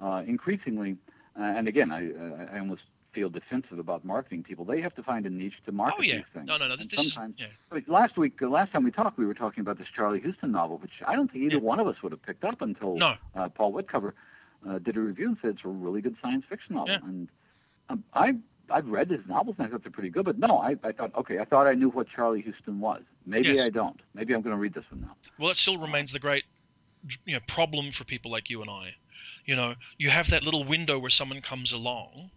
uh, 0.01 0.23
increasingly, 0.27 0.97
uh, 1.39 1.43
and 1.43 1.69
again, 1.69 1.91
I, 1.93 2.11
I 2.13 2.57
I 2.57 2.59
almost 2.61 2.83
feel 3.13 3.31
defensive 3.31 3.79
about 3.79 4.05
marketing 4.05 4.43
people. 4.43 4.65
They 4.65 4.81
have 4.83 4.95
to 4.97 5.03
find 5.03 5.25
a 5.27 5.31
niche 5.31 5.63
to 5.65 5.73
market 5.73 5.97
Oh 5.99 6.03
yeah, 6.03 6.17
these 6.17 6.25
things. 6.35 6.47
no, 6.47 6.57
no, 6.59 6.69
no. 6.69 6.77
This, 6.77 6.87
this 6.89 7.07
is 7.07 7.19
yeah. 7.39 7.47
Last 7.87 8.17
week, 8.19 8.41
uh, 8.43 8.49
last 8.49 8.73
time 8.73 8.85
we 8.85 8.91
talked, 8.91 9.17
we 9.17 9.27
were 9.27 9.35
talking 9.35 9.63
about 9.63 9.79
this 9.79 9.89
Charlie 9.89 10.21
Huston 10.21 10.53
novel, 10.53 10.77
which 10.79 11.03
I 11.07 11.17
don't 11.17 11.31
think 11.33 11.45
either 11.45 11.57
Yeah. 11.57 11.61
one 11.63 11.81
of 11.81 11.87
us 11.87 12.03
would 12.03 12.13
have 12.13 12.23
picked 12.23 12.45
up 12.45 12.61
until 12.63 12.97
No, 12.97 13.15
uh, 13.35 13.49
Paul 13.49 13.73
Witcover 13.73 14.13
uh, 14.69 14.79
did 14.79 14.97
a 14.97 15.01
review 15.01 15.29
and 15.29 15.37
said 15.41 15.51
it's 15.55 15.65
a 15.65 15.69
really 15.69 16.01
good 16.01 16.17
science 16.23 16.45
fiction 16.49 16.77
novel. 16.77 16.95
Yeah. 16.95 17.09
And 17.09 17.29
um, 17.89 18.05
I 18.13 18.37
I've 18.71 18.89
read 18.89 19.11
his 19.11 19.27
novels 19.27 19.57
and 19.59 19.67
I 19.67 19.71
thought 19.71 19.83
they're 19.83 19.93
pretty 19.93 20.11
good, 20.11 20.25
but 20.25 20.39
no, 20.39 20.59
I, 20.59 20.77
I 20.83 20.93
thought 20.93 21.15
okay, 21.17 21.39
I 21.39 21.45
thought 21.45 21.67
I 21.67 21.75
knew 21.75 21.89
what 21.89 22.09
Charlie 22.09 22.43
Huston 22.43 22.81
was. 22.81 23.03
Maybe 23.25 23.49
Yes. 23.51 23.67
I 23.67 23.71
don't. 23.71 24.01
Maybe 24.15 24.35
I'm 24.35 24.43
going 24.43 24.55
to 24.55 24.61
read 24.61 24.75
this 24.75 24.85
one 24.91 25.03
now. 25.03 25.17
well, 25.39 25.51
it 25.51 25.57
still 25.57 25.79
remains 25.79 26.13
the 26.13 26.19
great 26.19 26.45
you 27.25 27.35
know 27.35 27.41
problem 27.47 27.93
for 27.93 28.05
people 28.05 28.31
like 28.31 28.51
you 28.51 28.61
and 28.63 28.71
I. 28.71 28.95
You 29.45 29.57
know, 29.57 29.75
you 29.99 30.11
have 30.11 30.31
that 30.31 30.43
little 30.43 30.65
window 30.65 30.99
where 30.99 31.11
someone 31.11 31.41
comes 31.41 31.73
along, 31.73 32.31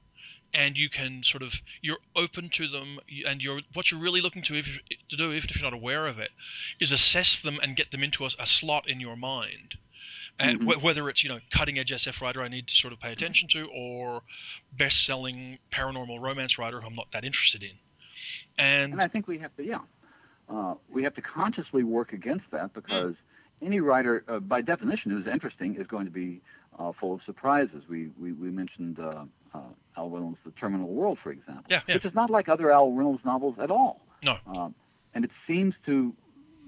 and 0.53 0.77
you 0.77 0.89
can 0.89 1.23
sort 1.23 1.43
of 1.43 1.53
you're 1.81 1.97
open 2.15 2.49
to 2.49 2.67
them, 2.67 2.99
and 3.25 3.41
you're 3.41 3.61
what 3.73 3.91
you're 3.91 3.99
really 3.99 4.21
looking 4.21 4.43
to 4.43 4.55
if, 4.55 4.79
to 5.09 5.17
do, 5.17 5.31
even 5.31 5.49
if 5.49 5.55
you're 5.55 5.69
not 5.69 5.73
aware 5.73 6.05
of 6.07 6.19
it, 6.19 6.29
is 6.79 6.91
assess 6.91 7.37
them 7.37 7.59
and 7.61 7.75
get 7.75 7.91
them 7.91 8.03
into 8.03 8.25
a, 8.25 8.29
a 8.39 8.45
slot 8.45 8.87
in 8.87 8.99
your 8.99 9.15
mind. 9.15 9.75
And 10.39 10.61
Mhm. 10.61 10.73
wh- 10.79 10.83
whether 10.83 11.09
it's 11.09 11.23
you 11.23 11.29
know 11.29 11.39
cutting 11.51 11.77
edge 11.79 11.91
SF 11.91 12.21
writer 12.21 12.41
I 12.41 12.47
need 12.47 12.67
to 12.67 12.75
sort 12.75 12.93
of 12.93 12.99
pay 12.99 13.11
attention 13.11 13.49
to, 13.49 13.67
or 13.73 14.23
best 14.71 15.05
selling 15.05 15.59
paranormal 15.71 16.19
romance 16.21 16.57
writer 16.57 16.79
who 16.79 16.87
I'm 16.87 16.95
not 16.95 17.11
that 17.11 17.25
interested 17.25 17.61
in, 17.63 17.77
and 18.57 18.93
And 18.93 19.01
I 19.01 19.07
think 19.07 19.27
we 19.27 19.37
have 19.39 19.55
to, 19.57 19.65
yeah, 19.65 19.79
uh, 20.49 20.75
we 20.89 21.03
have 21.03 21.13
to 21.15 21.21
consciously 21.21 21.83
work 21.83 22.13
against 22.13 22.49
that 22.51 22.73
because 22.73 23.15
any 23.61 23.81
writer, 23.81 24.23
uh, 24.27 24.39
by 24.39 24.61
definition, 24.61 25.11
who's 25.11 25.27
interesting 25.27 25.75
is 25.75 25.87
going 25.87 26.05
to 26.05 26.11
be 26.11 26.41
uh, 26.77 26.93
full 26.93 27.13
of 27.13 27.21
surprises. 27.23 27.83
We 27.89 28.07
we, 28.17 28.31
we 28.31 28.49
mentioned 28.49 28.99
uh, 28.99 29.25
uh, 29.53 29.59
Al 29.97 30.09
Reynolds' 30.09 30.37
The 30.45 30.51
Terminal 30.51 30.87
World, 30.87 31.19
for 31.19 31.31
example, 31.31 31.65
Yeah, 31.69 31.81
yeah. 31.87 31.95
which 31.95 32.05
is 32.05 32.13
not 32.13 32.29
like 32.29 32.47
other 32.47 32.71
Al 32.71 32.93
Reynolds 32.93 33.25
novels 33.25 33.59
at 33.59 33.71
all. 33.71 33.99
No. 34.23 34.37
Um, 34.47 34.73
and 35.13 35.25
it 35.25 35.31
seems 35.47 35.75
to 35.85 36.15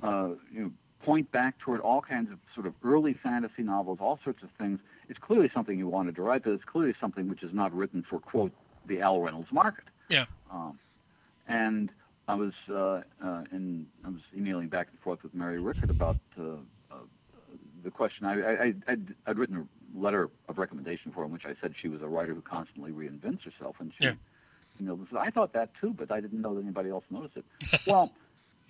uh, 0.04 0.30
you 0.52 0.62
know, 0.64 0.72
point 1.02 1.32
back 1.32 1.58
toward 1.60 1.82
all 1.82 2.02
kinds 2.02 2.32
of 2.32 2.40
sort 2.54 2.68
of 2.68 2.74
early 2.84 3.14
fantasy 3.14 3.64
novels, 3.64 4.00
all 4.02 4.20
sorts 4.24 4.44
of 4.44 4.50
things. 4.52 4.80
It's 5.10 5.20
clearly 5.20 5.50
something 5.54 5.78
you 5.78 5.88
wanted 5.88 6.16
to 6.16 6.22
write, 6.22 6.44
but 6.44 6.54
it's 6.54 6.64
clearly 6.64 6.94
something 7.00 7.28
which 7.30 7.44
is 7.44 7.54
not 7.54 7.74
written 7.74 8.04
for 8.04 8.20
quote 8.20 8.52
the 8.86 9.02
Al 9.02 9.22
Reynolds 9.22 9.52
market. 9.52 9.86
Yeah. 10.10 10.26
Um, 10.52 10.80
and 11.48 11.90
I 12.28 12.36
was 12.36 12.54
uh, 12.70 13.02
uh, 13.24 13.44
in 13.52 13.88
I 14.06 14.10
was 14.10 14.22
emailing 14.36 14.68
back 14.70 14.88
and 14.92 15.00
forth 15.00 15.24
with 15.24 15.34
Mary 15.34 15.60
Rickert 15.60 15.90
about 15.90 16.18
uh, 16.40 16.44
uh, 16.92 16.96
the 17.84 17.92
question. 17.92 18.26
I, 18.26 18.42
I, 18.66 18.74
I'd, 18.88 19.16
I'd 19.26 19.38
written 19.38 19.58
a 19.58 20.00
letter 20.00 20.30
of 20.48 20.58
recommendation 20.58 21.12
for 21.12 21.24
him, 21.26 21.32
which 21.32 21.46
I 21.46 21.56
said 21.60 21.74
she 21.76 21.90
was 21.90 22.02
a 22.02 22.08
writer 22.08 22.34
who 22.34 22.42
constantly 22.42 22.92
reinvents 22.92 23.44
herself, 23.44 23.76
and 23.80 23.92
she 23.98 24.06
Yeah. 24.06 24.14
and 24.80 25.08
said, 25.10 25.18
"I 25.18 25.30
thought 25.30 25.52
that 25.54 25.72
too, 25.82 25.94
but 25.94 26.12
I 26.12 26.22
didn't 26.22 26.42
know 26.42 26.54
that 26.56 26.62
anybody 26.62 26.90
else 26.90 27.04
noticed 27.10 27.38
it." 27.38 27.46
well, 27.88 28.12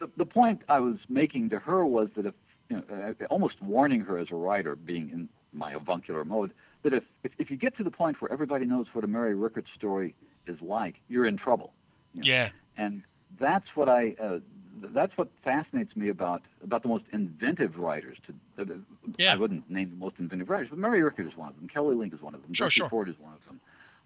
the, 0.01 0.09
the 0.17 0.25
point 0.25 0.63
I 0.69 0.81
was 0.81 0.97
making 1.09 1.51
to 1.51 1.59
her 1.59 1.85
was 1.85 2.09
that 2.15 2.27
if 2.27 2.35
you 2.69 2.77
know, 2.77 3.15
uh, 3.21 3.25
almost 3.29 3.61
warning 3.61 4.01
her 4.01 4.17
as 4.17 4.31
a 4.31 4.35
writer, 4.35 4.75
being 4.75 5.09
in 5.11 5.29
my 5.53 5.73
avuncular 5.73 6.25
mode, 6.25 6.53
that 6.83 6.93
if, 6.93 7.05
if 7.23 7.31
if 7.39 7.51
you 7.51 7.57
get 7.57 7.77
to 7.77 7.83
the 7.83 7.91
point 7.91 8.21
where 8.21 8.31
everybody 8.31 8.65
knows 8.65 8.87
what 8.93 9.05
a 9.05 9.07
Mary 9.07 9.35
Rickert 9.35 9.67
story 9.73 10.15
is 10.47 10.61
like, 10.61 11.01
you're 11.09 11.25
in 11.27 11.37
trouble 11.37 11.73
yeah, 12.13 12.49
and 12.77 13.03
that's 13.39 13.75
what 13.75 13.89
I 13.89 14.15
uh, 14.21 14.39
that's 14.81 15.17
what 15.17 15.29
fascinates 15.43 15.95
me 15.95 16.09
about 16.09 16.43
about 16.63 16.83
the 16.83 16.89
most 16.89 17.05
inventive 17.13 17.77
writers. 17.79 18.17
To 18.27 18.63
uh, 18.63 18.77
Yeah. 19.17 19.33
I 19.33 19.35
wouldn't 19.37 19.69
name 19.69 19.91
the 19.91 19.95
most 19.97 20.15
inventive 20.19 20.49
writers, 20.49 20.69
but 20.69 20.79
Mary 20.79 21.03
Rickert 21.03 21.27
is 21.27 21.37
one 21.37 21.49
of 21.49 21.55
them. 21.57 21.67
Kelly 21.67 21.95
Link 21.95 22.13
is 22.13 22.21
one 22.21 22.35
of 22.35 22.41
them. 22.43 22.53
Sure, 22.53 22.67
Jeffrey 22.67 22.71
sure. 22.71 22.89
Ford 22.89 23.09
is 23.09 23.19
one 23.19 23.33
of 23.33 23.45
them. 23.45 23.61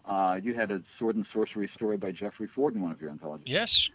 Uh, 0.06 0.40
you 0.44 0.54
had 0.54 0.72
a 0.72 0.82
sword 1.00 1.16
and 1.16 1.26
sorcery 1.34 1.68
story 1.74 1.98
by 1.98 2.12
Jeffrey 2.12 2.48
Ford 2.48 2.76
in 2.76 2.82
one 2.82 2.92
of 2.92 3.02
your 3.02 3.12
anthologies, 3.12 3.48
yes, 3.48 3.90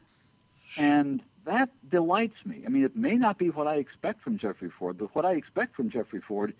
and 0.77 1.23
that 1.44 1.70
delights 1.88 2.44
me. 2.44 2.62
I 2.66 2.68
mean, 2.68 2.85
it 2.85 2.96
may 2.96 3.16
not 3.16 3.38
be 3.38 3.50
what 3.50 3.66
I 3.66 3.76
expect 3.76 4.22
from 4.22 4.38
Jeffrey 4.38 4.70
Ford, 4.70 4.98
but 4.98 5.14
what 5.14 5.24
I 5.24 5.33
expect 5.33 5.74
from 5.74 5.90
Jeffrey 5.90 6.20
Ford 6.20 6.55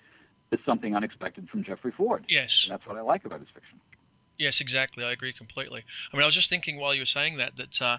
is 0.51 0.59
something 0.65 0.97
unexpected 0.97 1.49
from 1.49 1.63
Jeffrey 1.63 1.93
Ford. 1.93 2.25
yes. 2.29 2.65
And 2.65 2.73
that's 2.73 2.87
what 2.87 2.97
I 2.97 3.03
like 3.03 3.25
about 3.25 3.41
his 3.41 3.49
fiction. 3.49 3.81
Yes, 4.39 4.61
exactly. 4.61 5.05
I 5.05 5.13
agree 5.13 5.33
completely. 5.33 5.85
I 6.13 6.17
mean, 6.17 6.23
I 6.23 6.27
was 6.27 6.35
just 6.35 6.49
thinking 6.49 6.79
while 6.79 6.95
you 6.95 7.03
were 7.03 7.07
saying 7.07 7.37
that 7.37 7.57
that 7.59 7.83
uh, 7.83 7.99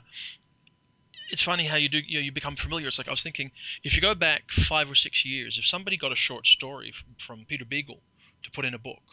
it's 1.30 1.44
funny 1.44 1.66
how 1.66 1.78
you 1.78 1.88
do 1.88 2.00
you, 2.00 2.20
know, 2.20 2.24
you 2.24 2.32
become 2.32 2.56
familiar. 2.56 2.88
It's 2.88 2.98
like 2.98 3.08
I 3.08 3.12
was 3.12 3.22
thinking 3.22 3.52
if 3.84 3.96
you 3.96 4.02
go 4.02 4.16
back 4.16 4.50
five 4.50 4.90
or 4.90 4.96
six 4.96 5.24
years, 5.24 5.60
if 5.60 5.68
somebody 5.68 5.98
got 5.98 6.12
a 6.12 6.16
short 6.16 6.48
story 6.48 6.92
from, 6.92 7.38
from 7.38 7.46
Peter 7.48 7.64
Beagle 7.64 8.00
to 8.44 8.52
put 8.52 8.66
in 8.66 8.74
a 8.74 8.80
book, 8.80 9.04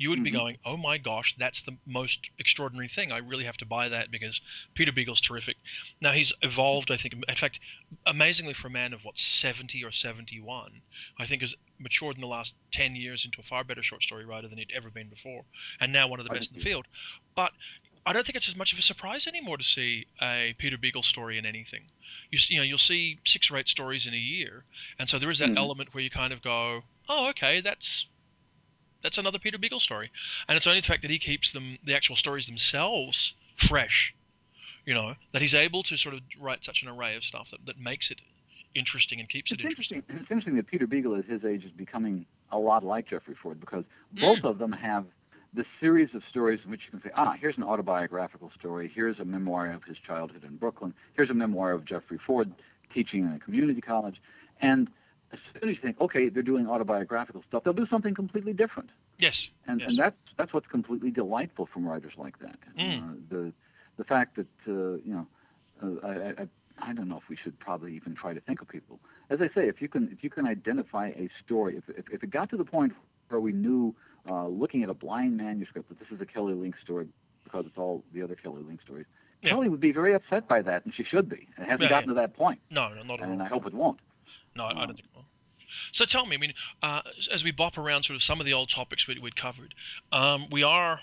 you 0.00 0.10
would 0.10 0.22
be 0.22 0.30
Mhm. 0.30 0.32
going, 0.32 0.56
"Oh 0.64 0.76
my 0.78 0.98
gosh, 0.98 1.34
that's 1.38 1.62
the 1.62 1.78
most 1.86 2.30
extraordinary 2.38 2.88
thing! 2.88 3.12
I 3.12 3.18
really 3.18 3.44
have 3.44 3.58
to 3.58 3.66
buy 3.66 3.90
that 3.90 4.10
because 4.10 4.40
Peter 4.74 4.92
Beagle's 4.92 5.20
terrific." 5.20 5.58
Now 6.00 6.12
he's 6.12 6.32
evolved. 6.42 6.90
I 6.90 6.96
think, 6.96 7.14
in 7.28 7.36
fact, 7.36 7.60
amazingly 8.06 8.54
for 8.54 8.68
a 8.68 8.70
man 8.70 8.92
of 8.94 9.04
what 9.04 9.18
seventy 9.18 9.84
or 9.84 9.92
seventy-one, 9.92 10.82
I 11.18 11.26
think 11.26 11.42
has 11.42 11.54
matured 11.78 12.16
in 12.16 12.22
the 12.22 12.26
last 12.26 12.56
ten 12.72 12.96
years 12.96 13.24
into 13.24 13.40
a 13.40 13.44
far 13.44 13.64
better 13.64 13.82
short 13.82 14.02
story 14.02 14.24
writer 14.26 14.48
than 14.48 14.58
he'd 14.58 14.72
ever 14.72 14.90
been 14.90 15.10
before, 15.10 15.44
and 15.80 15.92
now 15.92 16.08
one 16.08 16.20
of 16.20 16.24
the 16.24 16.30
I 16.30 16.34
best 16.36 16.50
in 16.50 16.56
the 16.56 16.62
field. 16.64 16.86
But 17.36 17.52
I 18.06 18.12
don't 18.14 18.26
think 18.26 18.36
it's 18.36 18.48
as 18.48 18.56
much 18.56 18.72
of 18.72 18.78
a 18.78 18.82
surprise 18.82 19.26
anymore 19.26 19.58
to 19.58 19.64
see 19.64 20.06
a 20.22 20.54
Peter 20.58 20.78
Beagle 20.78 21.02
story 21.02 21.38
in 21.38 21.46
anything. 21.46 21.90
You, 22.30 22.38
you 22.48 22.56
know, 22.58 22.62
you'll 22.64 22.78
see 22.78 23.20
six 23.26 23.50
or 23.50 23.58
eight 23.58 23.68
stories 23.68 24.06
in 24.06 24.14
a 24.14 24.18
year, 24.18 24.66
and 24.98 25.08
so 25.08 25.18
there 25.18 25.30
is 25.30 25.38
that 25.40 25.52
Mhm. 25.52 25.56
element 25.56 25.94
where 25.94 26.02
you 26.02 26.10
kind 26.10 26.32
of 26.32 26.42
go, 26.42 26.82
"Oh, 27.08 27.28
okay, 27.30 27.60
that's 27.60 28.06
that's 29.02 29.18
another 29.18 29.38
Peter 29.38 29.58
Beagle 29.58 29.80
story," 29.80 30.10
and 30.48 30.56
it's 30.56 30.66
only 30.66 30.80
the 30.80 30.86
fact 30.86 31.02
that 31.02 31.10
he 31.10 31.18
keeps 31.18 31.52
them, 31.52 31.78
the 31.84 31.94
actual 31.94 32.16
stories 32.16 32.46
themselves, 32.46 33.34
fresh. 33.56 34.14
You 34.86 34.94
know, 34.94 35.14
that 35.32 35.42
he's 35.42 35.54
able 35.54 35.82
to 35.84 35.96
sort 35.96 36.14
of 36.14 36.20
write 36.40 36.64
such 36.64 36.82
an 36.82 36.88
array 36.88 37.14
of 37.16 37.22
stuff 37.22 37.48
that, 37.50 37.64
that 37.66 37.78
makes 37.78 38.10
it 38.10 38.20
interesting 38.74 39.20
and 39.20 39.28
keeps 39.28 39.52
it's 39.52 39.60
it 39.60 39.66
interesting. 39.66 39.98
interesting. 39.98 40.20
It's 40.22 40.30
interesting 40.30 40.56
that 40.56 40.66
Peter 40.66 40.86
Beagle 40.86 41.16
at 41.16 41.24
his 41.26 41.44
age 41.44 41.64
is 41.64 41.70
becoming 41.70 42.24
a 42.50 42.58
lot 42.58 42.82
like 42.82 43.06
Jeffrey 43.06 43.34
Ford 43.34 43.60
because 43.60 43.84
Mm. 44.14 44.20
both 44.22 44.44
of 44.44 44.58
them 44.58 44.72
have 44.72 45.04
this 45.52 45.66
series 45.80 46.14
of 46.14 46.24
stories 46.28 46.60
in 46.64 46.70
which 46.70 46.84
you 46.84 46.90
can 46.90 47.02
say, 47.02 47.10
ah, 47.14 47.32
here's 47.32 47.56
an 47.56 47.62
autobiographical 47.64 48.50
story, 48.58 48.90
here's 48.92 49.18
a 49.20 49.24
memoir 49.24 49.70
of 49.70 49.84
his 49.84 49.98
childhood 49.98 50.44
in 50.44 50.56
Brooklyn, 50.56 50.94
here's 51.14 51.30
a 51.30 51.34
memoir 51.34 51.72
of 51.72 51.84
Jeffrey 51.84 52.18
Ford 52.18 52.52
teaching 52.92 53.24
in 53.24 53.32
a 53.32 53.38
community 53.38 53.80
college, 53.80 54.20
and 54.60 54.88
as 55.32 55.38
soon 55.60 55.68
as 55.70 55.76
you 55.76 55.82
think, 55.82 56.00
okay, 56.00 56.28
they're 56.28 56.42
doing 56.42 56.66
autobiographical 56.68 57.42
stuff, 57.48 57.62
they'll 57.64 57.72
do 57.72 57.86
something 57.86 58.14
completely 58.14 58.52
different. 58.52 58.90
Yes. 59.18 59.48
and 59.66 59.80
Yes. 59.80 59.90
and 59.90 59.98
that's 59.98 60.16
that's 60.36 60.52
what's 60.52 60.66
completely 60.66 61.10
delightful 61.10 61.66
from 61.66 61.86
writers 61.86 62.12
like 62.16 62.38
that. 62.40 62.58
Mm. 62.78 62.98
Uh, 63.02 63.14
the 63.28 63.52
the 63.96 64.04
fact 64.04 64.36
that 64.36 64.46
uh, 64.66 64.96
you 65.04 65.14
know, 65.14 65.26
uh, 65.82 66.06
I, 66.06 66.42
I 66.42 66.48
I 66.90 66.92
don't 66.94 67.08
know 67.08 67.18
if 67.18 67.28
we 67.28 67.36
should 67.36 67.58
probably 67.58 67.94
even 67.94 68.14
try 68.14 68.32
to 68.32 68.40
think 68.40 68.62
of 68.62 68.68
people. 68.68 68.98
As 69.28 69.40
I 69.42 69.48
say, 69.48 69.68
if 69.68 69.80
you 69.82 69.88
can 69.88 70.10
if 70.10 70.24
you 70.24 70.30
can 70.30 70.46
identify 70.46 71.08
a 71.08 71.28
story, 71.44 71.76
if 71.76 71.88
if, 71.96 72.08
if 72.10 72.22
it 72.24 72.30
got 72.30 72.48
to 72.50 72.56
the 72.56 72.64
point 72.64 72.94
where 73.28 73.40
we 73.40 73.52
knew, 73.52 73.94
uh, 74.28 74.46
looking 74.48 74.82
at 74.82 74.88
a 74.88 74.94
blind 74.94 75.36
manuscript, 75.36 75.88
that 75.90 75.98
this 76.00 76.08
is 76.10 76.20
a 76.20 76.26
Kelly 76.26 76.54
Link 76.54 76.74
story 76.82 77.06
because 77.44 77.66
it's 77.66 77.78
all 77.78 78.02
the 78.12 78.22
other 78.22 78.34
Kelly 78.34 78.62
Link 78.62 78.80
stories. 78.82 79.06
Yeah. 79.42 79.50
Kelly 79.50 79.68
would 79.68 79.80
be 79.80 79.92
very 79.92 80.14
upset 80.14 80.48
by 80.48 80.62
that, 80.62 80.84
and 80.84 80.92
she 80.94 81.04
should 81.04 81.28
be. 81.28 81.46
It 81.58 81.62
hasn't 81.64 81.82
Yeah, 81.82 81.88
gotten 81.90 82.08
to 82.08 82.14
that 82.14 82.34
point, 82.34 82.60
No, 82.70 82.88
no, 82.92 83.02
not 83.02 83.20
at 83.20 83.26
all. 83.26 83.32
and 83.32 83.42
I 83.42 83.46
hope 83.46 83.66
it 83.66 83.72
won't. 83.74 83.98
No, 84.54 84.64
I 84.64 84.72
don't 84.74 84.88
think 84.88 85.00
it 85.00 85.14
will. 85.14 85.26
So 85.92 86.04
tell 86.04 86.26
me, 86.26 86.34
I 86.34 86.38
mean, 86.38 86.54
uh, 86.82 87.02
as 87.32 87.44
we 87.44 87.52
bop 87.52 87.78
around 87.78 88.02
sort 88.02 88.16
of 88.16 88.22
some 88.24 88.40
of 88.40 88.46
the 88.46 88.52
old 88.54 88.70
topics 88.70 89.06
we, 89.06 89.18
we'd 89.20 89.36
covered, 89.36 89.74
um, 90.12 90.46
we 90.50 90.62
are 90.64 91.00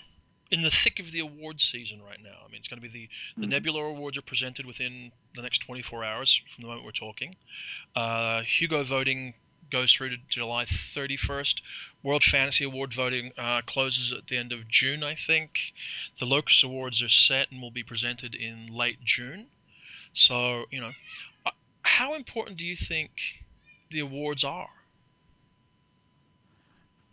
in 0.50 0.60
the 0.62 0.70
thick 0.70 0.98
of 1.00 1.10
the 1.12 1.20
awards 1.20 1.62
season 1.64 2.02
right 2.02 2.22
now. 2.22 2.36
I 2.44 2.48
mean, 2.50 2.58
it's 2.58 2.68
going 2.68 2.80
to 2.80 2.86
be 2.88 2.92
the, 2.92 3.08
the 3.40 3.46
Mhm. 3.46 3.50
Nebula 3.50 3.82
Awards 3.84 4.16
are 4.18 4.22
presented 4.22 4.66
within 4.66 5.12
the 5.34 5.42
next 5.42 5.58
24 5.60 6.04
hours 6.04 6.40
from 6.54 6.62
the 6.62 6.68
moment 6.68 6.84
we're 6.84 6.92
talking. 6.92 7.36
Uh, 7.96 8.42
Hugo 8.42 8.82
voting 8.84 9.34
goes 9.70 9.92
through 9.92 10.10
to 10.10 10.16
July 10.30 10.64
31st. 10.64 11.60
World 12.02 12.24
Fantasy 12.24 12.64
Award 12.64 12.94
voting 12.94 13.32
uh, 13.36 13.60
closes 13.66 14.12
at 14.12 14.26
the 14.28 14.36
end 14.38 14.52
of 14.52 14.66
June, 14.68 15.02
I 15.04 15.14
think. 15.14 15.72
The 16.18 16.24
Locus 16.26 16.62
Awards 16.62 17.02
are 17.02 17.10
set 17.10 17.50
and 17.50 17.60
will 17.60 17.70
be 17.70 17.82
presented 17.82 18.34
in 18.34 18.68
late 18.68 19.04
June. 19.04 19.46
So, 20.14 20.64
you 20.70 20.80
know, 20.80 20.92
how 21.88 22.14
important 22.14 22.56
do 22.58 22.66
you 22.66 22.76
think 22.76 23.10
the 23.90 24.00
awards 24.00 24.44
are? 24.44 24.68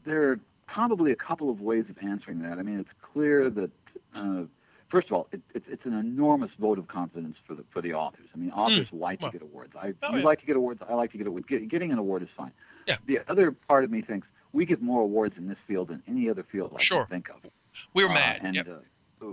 There 0.05 0.29
are 0.31 0.39
probably 0.67 1.11
a 1.11 1.15
couple 1.15 1.49
of 1.49 1.61
ways 1.61 1.85
of 1.89 1.97
answering 2.01 2.39
that. 2.43 2.59
I 2.59 2.63
mean, 2.63 2.79
it's 2.79 2.89
clear 3.01 3.49
that, 3.49 3.71
uh, 4.13 4.43
first 4.89 5.07
of 5.07 5.13
all, 5.13 5.27
it, 5.31 5.41
it, 5.53 5.63
it's 5.67 5.85
an 5.85 5.97
enormous 5.97 6.51
vote 6.59 6.77
of 6.77 6.87
confidence 6.87 7.37
for 7.47 7.55
the 7.55 7.63
for 7.71 7.81
the 7.81 7.93
authors. 7.93 8.27
I 8.33 8.37
mean, 8.37 8.51
authors 8.51 8.87
like 8.91 9.21
well. 9.21 9.31
to 9.31 9.37
get 9.39 9.43
awards. 9.47 9.73
I 9.75 9.93
Oh, 10.03 10.15
yeah. 10.15 10.23
like 10.23 10.39
to 10.41 10.45
get 10.45 10.55
awards. 10.57 10.81
I 10.87 10.93
like 10.93 11.11
to 11.13 11.17
get 11.17 11.27
awards. 11.27 11.45
Get, 11.47 11.67
getting 11.69 11.91
an 11.91 11.97
award 11.97 12.21
is 12.23 12.29
fine. 12.37 12.51
Yeah. 12.87 12.97
The 13.07 13.19
other 13.27 13.51
part 13.51 13.83
of 13.83 13.91
me 13.91 14.01
thinks 14.01 14.27
we 14.53 14.65
get 14.65 14.81
more 14.81 15.01
awards 15.01 15.37
in 15.37 15.47
this 15.47 15.57
field 15.67 15.87
than 15.87 16.03
any 16.07 16.29
other 16.29 16.43
field 16.43 16.73
I 16.77 16.81
Sure. 16.81 17.05
can 17.05 17.09
think 17.21 17.29
of. 17.29 17.37
We're 17.93 18.09
Uh, 18.09 18.13
mad. 18.13 18.41
and 18.43 18.55
Yep. 18.55 18.67
uh, 18.67 18.71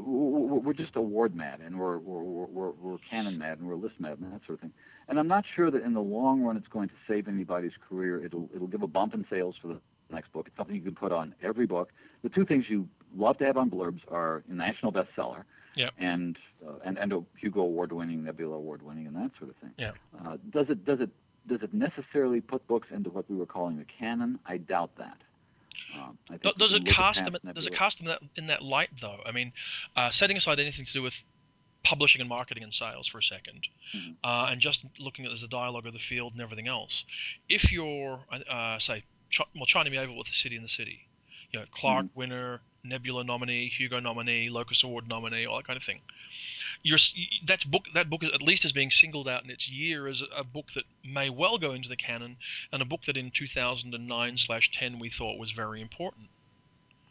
we're 0.01 0.73
just 0.73 0.97
award 0.97 1.35
mad, 1.35 1.61
and 1.65 1.79
we're 1.79 1.99
we're, 1.99 2.23
we're 2.23 2.71
we're 2.71 2.99
canon 2.99 3.39
mad, 3.39 3.59
and 3.59 3.69
we're 3.69 3.75
list 3.77 3.95
mad, 3.99 4.19
and 4.19 4.33
that 4.33 4.41
sort 4.47 4.57
of 4.59 4.61
thing. 4.61 4.73
And 5.09 5.19
I'm 5.19 5.29
not 5.29 5.45
sure 5.47 5.71
that 5.71 5.83
in 5.83 5.93
the 5.95 6.03
long 6.03 6.43
run 6.43 6.57
it's 6.57 6.69
going 6.69 6.89
to 6.89 6.95
save 7.09 7.29
anybody's 7.29 7.73
career. 7.89 8.25
It'll 8.25 8.49
it'll 8.55 8.67
give 8.69 8.83
a 8.83 8.87
bump 8.87 9.15
in 9.15 9.25
sales 9.29 9.57
for 9.57 9.69
the 9.69 9.81
next 10.11 10.33
book. 10.33 10.47
It's 10.49 10.57
something 10.57 10.75
you 10.77 10.83
can 10.83 10.95
put 10.95 11.13
on 11.13 11.35
every 11.43 11.67
book. 11.67 11.91
The 12.23 12.29
two 12.29 12.45
things 12.45 12.69
you 12.69 12.89
love 13.17 13.39
to 13.39 13.47
have 13.47 13.57
on 13.57 13.71
blurbs 13.71 14.01
are 14.09 14.43
a 14.51 14.55
national 14.55 14.93
bestseller, 14.93 15.45
Yep. 15.77 15.93
and 15.99 16.39
uh, 16.67 16.73
and 16.85 16.99
and 16.99 17.13
a 17.13 17.23
Hugo 17.37 17.61
Award 17.63 17.93
winning, 17.93 18.25
Nebula 18.25 18.57
Award 18.57 18.83
winning, 18.83 19.07
and 19.07 19.17
that 19.17 19.31
sort 19.39 19.51
of 19.51 19.57
thing. 19.57 19.73
Yeah. 19.79 19.93
Uh, 20.25 20.37
does 20.51 20.71
it 20.71 20.85
does 20.85 21.01
it 21.01 21.11
does 21.47 21.63
it 21.63 21.75
necessarily 21.75 22.41
put 22.41 22.67
books 22.69 22.89
into 22.91 23.11
what 23.11 23.29
we 23.31 23.37
were 23.37 23.47
calling 23.47 23.77
the 23.79 23.85
canon? 23.85 24.39
I 24.47 24.59
doubt 24.59 24.97
that. 24.97 25.19
Um, 25.95 26.19
I 26.31 26.37
think 26.39 26.57
Does 26.59 26.75
it 26.75 26.85
cast 26.87 27.25
them? 27.25 27.37
Does 27.55 27.67
it 27.67 27.73
cast 27.73 27.99
them 27.99 28.07
in 28.07 28.11
that, 28.13 28.23
in 28.37 28.47
that 28.49 28.63
light 28.63 28.91
though? 29.01 29.21
I 29.25 29.33
mean, 29.33 29.53
uh, 29.97 30.11
setting 30.11 30.37
aside 30.37 30.61
anything 30.61 30.85
to 30.87 30.93
do 30.93 31.03
with 31.03 31.15
publishing 31.85 32.21
and 32.21 32.29
marketing 32.29 32.63
and 32.63 32.73
sales 32.73 33.09
for 33.09 33.19
a 33.19 33.23
2nd 33.23 33.67
Mhm. 33.93 34.17
uh, 34.23 34.47
and 34.51 34.61
just 34.61 34.85
looking 34.99 35.27
at 35.27 35.33
as 35.33 35.43
a 35.43 35.49
dialogue 35.49 35.85
of 35.87 35.93
the 35.93 35.99
field 35.99 36.33
and 36.33 36.41
everything 36.41 36.69
else. 36.69 37.05
If 37.49 37.73
you're, 37.73 38.25
uh, 38.49 38.79
say, 38.79 39.03
Ch- 39.31 39.41
well, 39.55 39.67
China 39.67 39.91
Mieville 39.91 40.17
with 40.17 40.29
the 40.29 40.33
City 40.33 40.57
in 40.57 40.63
the 40.63 40.69
City, 40.69 41.09
you 41.51 41.59
know, 41.59 41.67
Clarke 41.71 42.07
Mm-hmm. 42.07 42.19
winner, 42.19 42.63
Nebula 42.85 43.25
nominee, 43.25 43.69
Hugo 43.69 44.01
nominee, 44.01 44.49
Locus 44.51 44.83
Award 44.83 45.09
nominee, 45.09 45.47
all 45.47 45.57
that 45.57 45.67
kind 45.67 45.77
of 45.77 45.83
thing. 45.85 46.01
You're, 46.83 46.99
that's 47.47 47.63
book 47.63 47.85
that 47.95 48.11
book 48.11 48.25
is 48.25 48.31
at 48.35 48.43
least 48.43 48.65
is 48.65 48.73
being 48.73 48.91
singled 48.91 49.29
out 49.29 49.45
in 49.45 49.51
its 49.51 49.71
year 49.71 50.09
as 50.09 50.21
a, 50.37 50.43
book 50.43 50.67
that 50.75 50.83
may 51.05 51.31
well 51.31 51.59
go 51.59 51.73
into 51.75 51.89
the 51.89 51.97
canon 51.97 52.37
and 52.73 52.83
a 52.83 52.85
book 52.85 53.03
that 53.07 53.17
in 53.17 53.31
2009 53.31 54.37
slash 54.37 54.73
10 54.73 54.99
we 54.99 55.09
thought 55.09 55.39
was 55.39 55.53
very 55.53 55.81
important. 55.81 56.27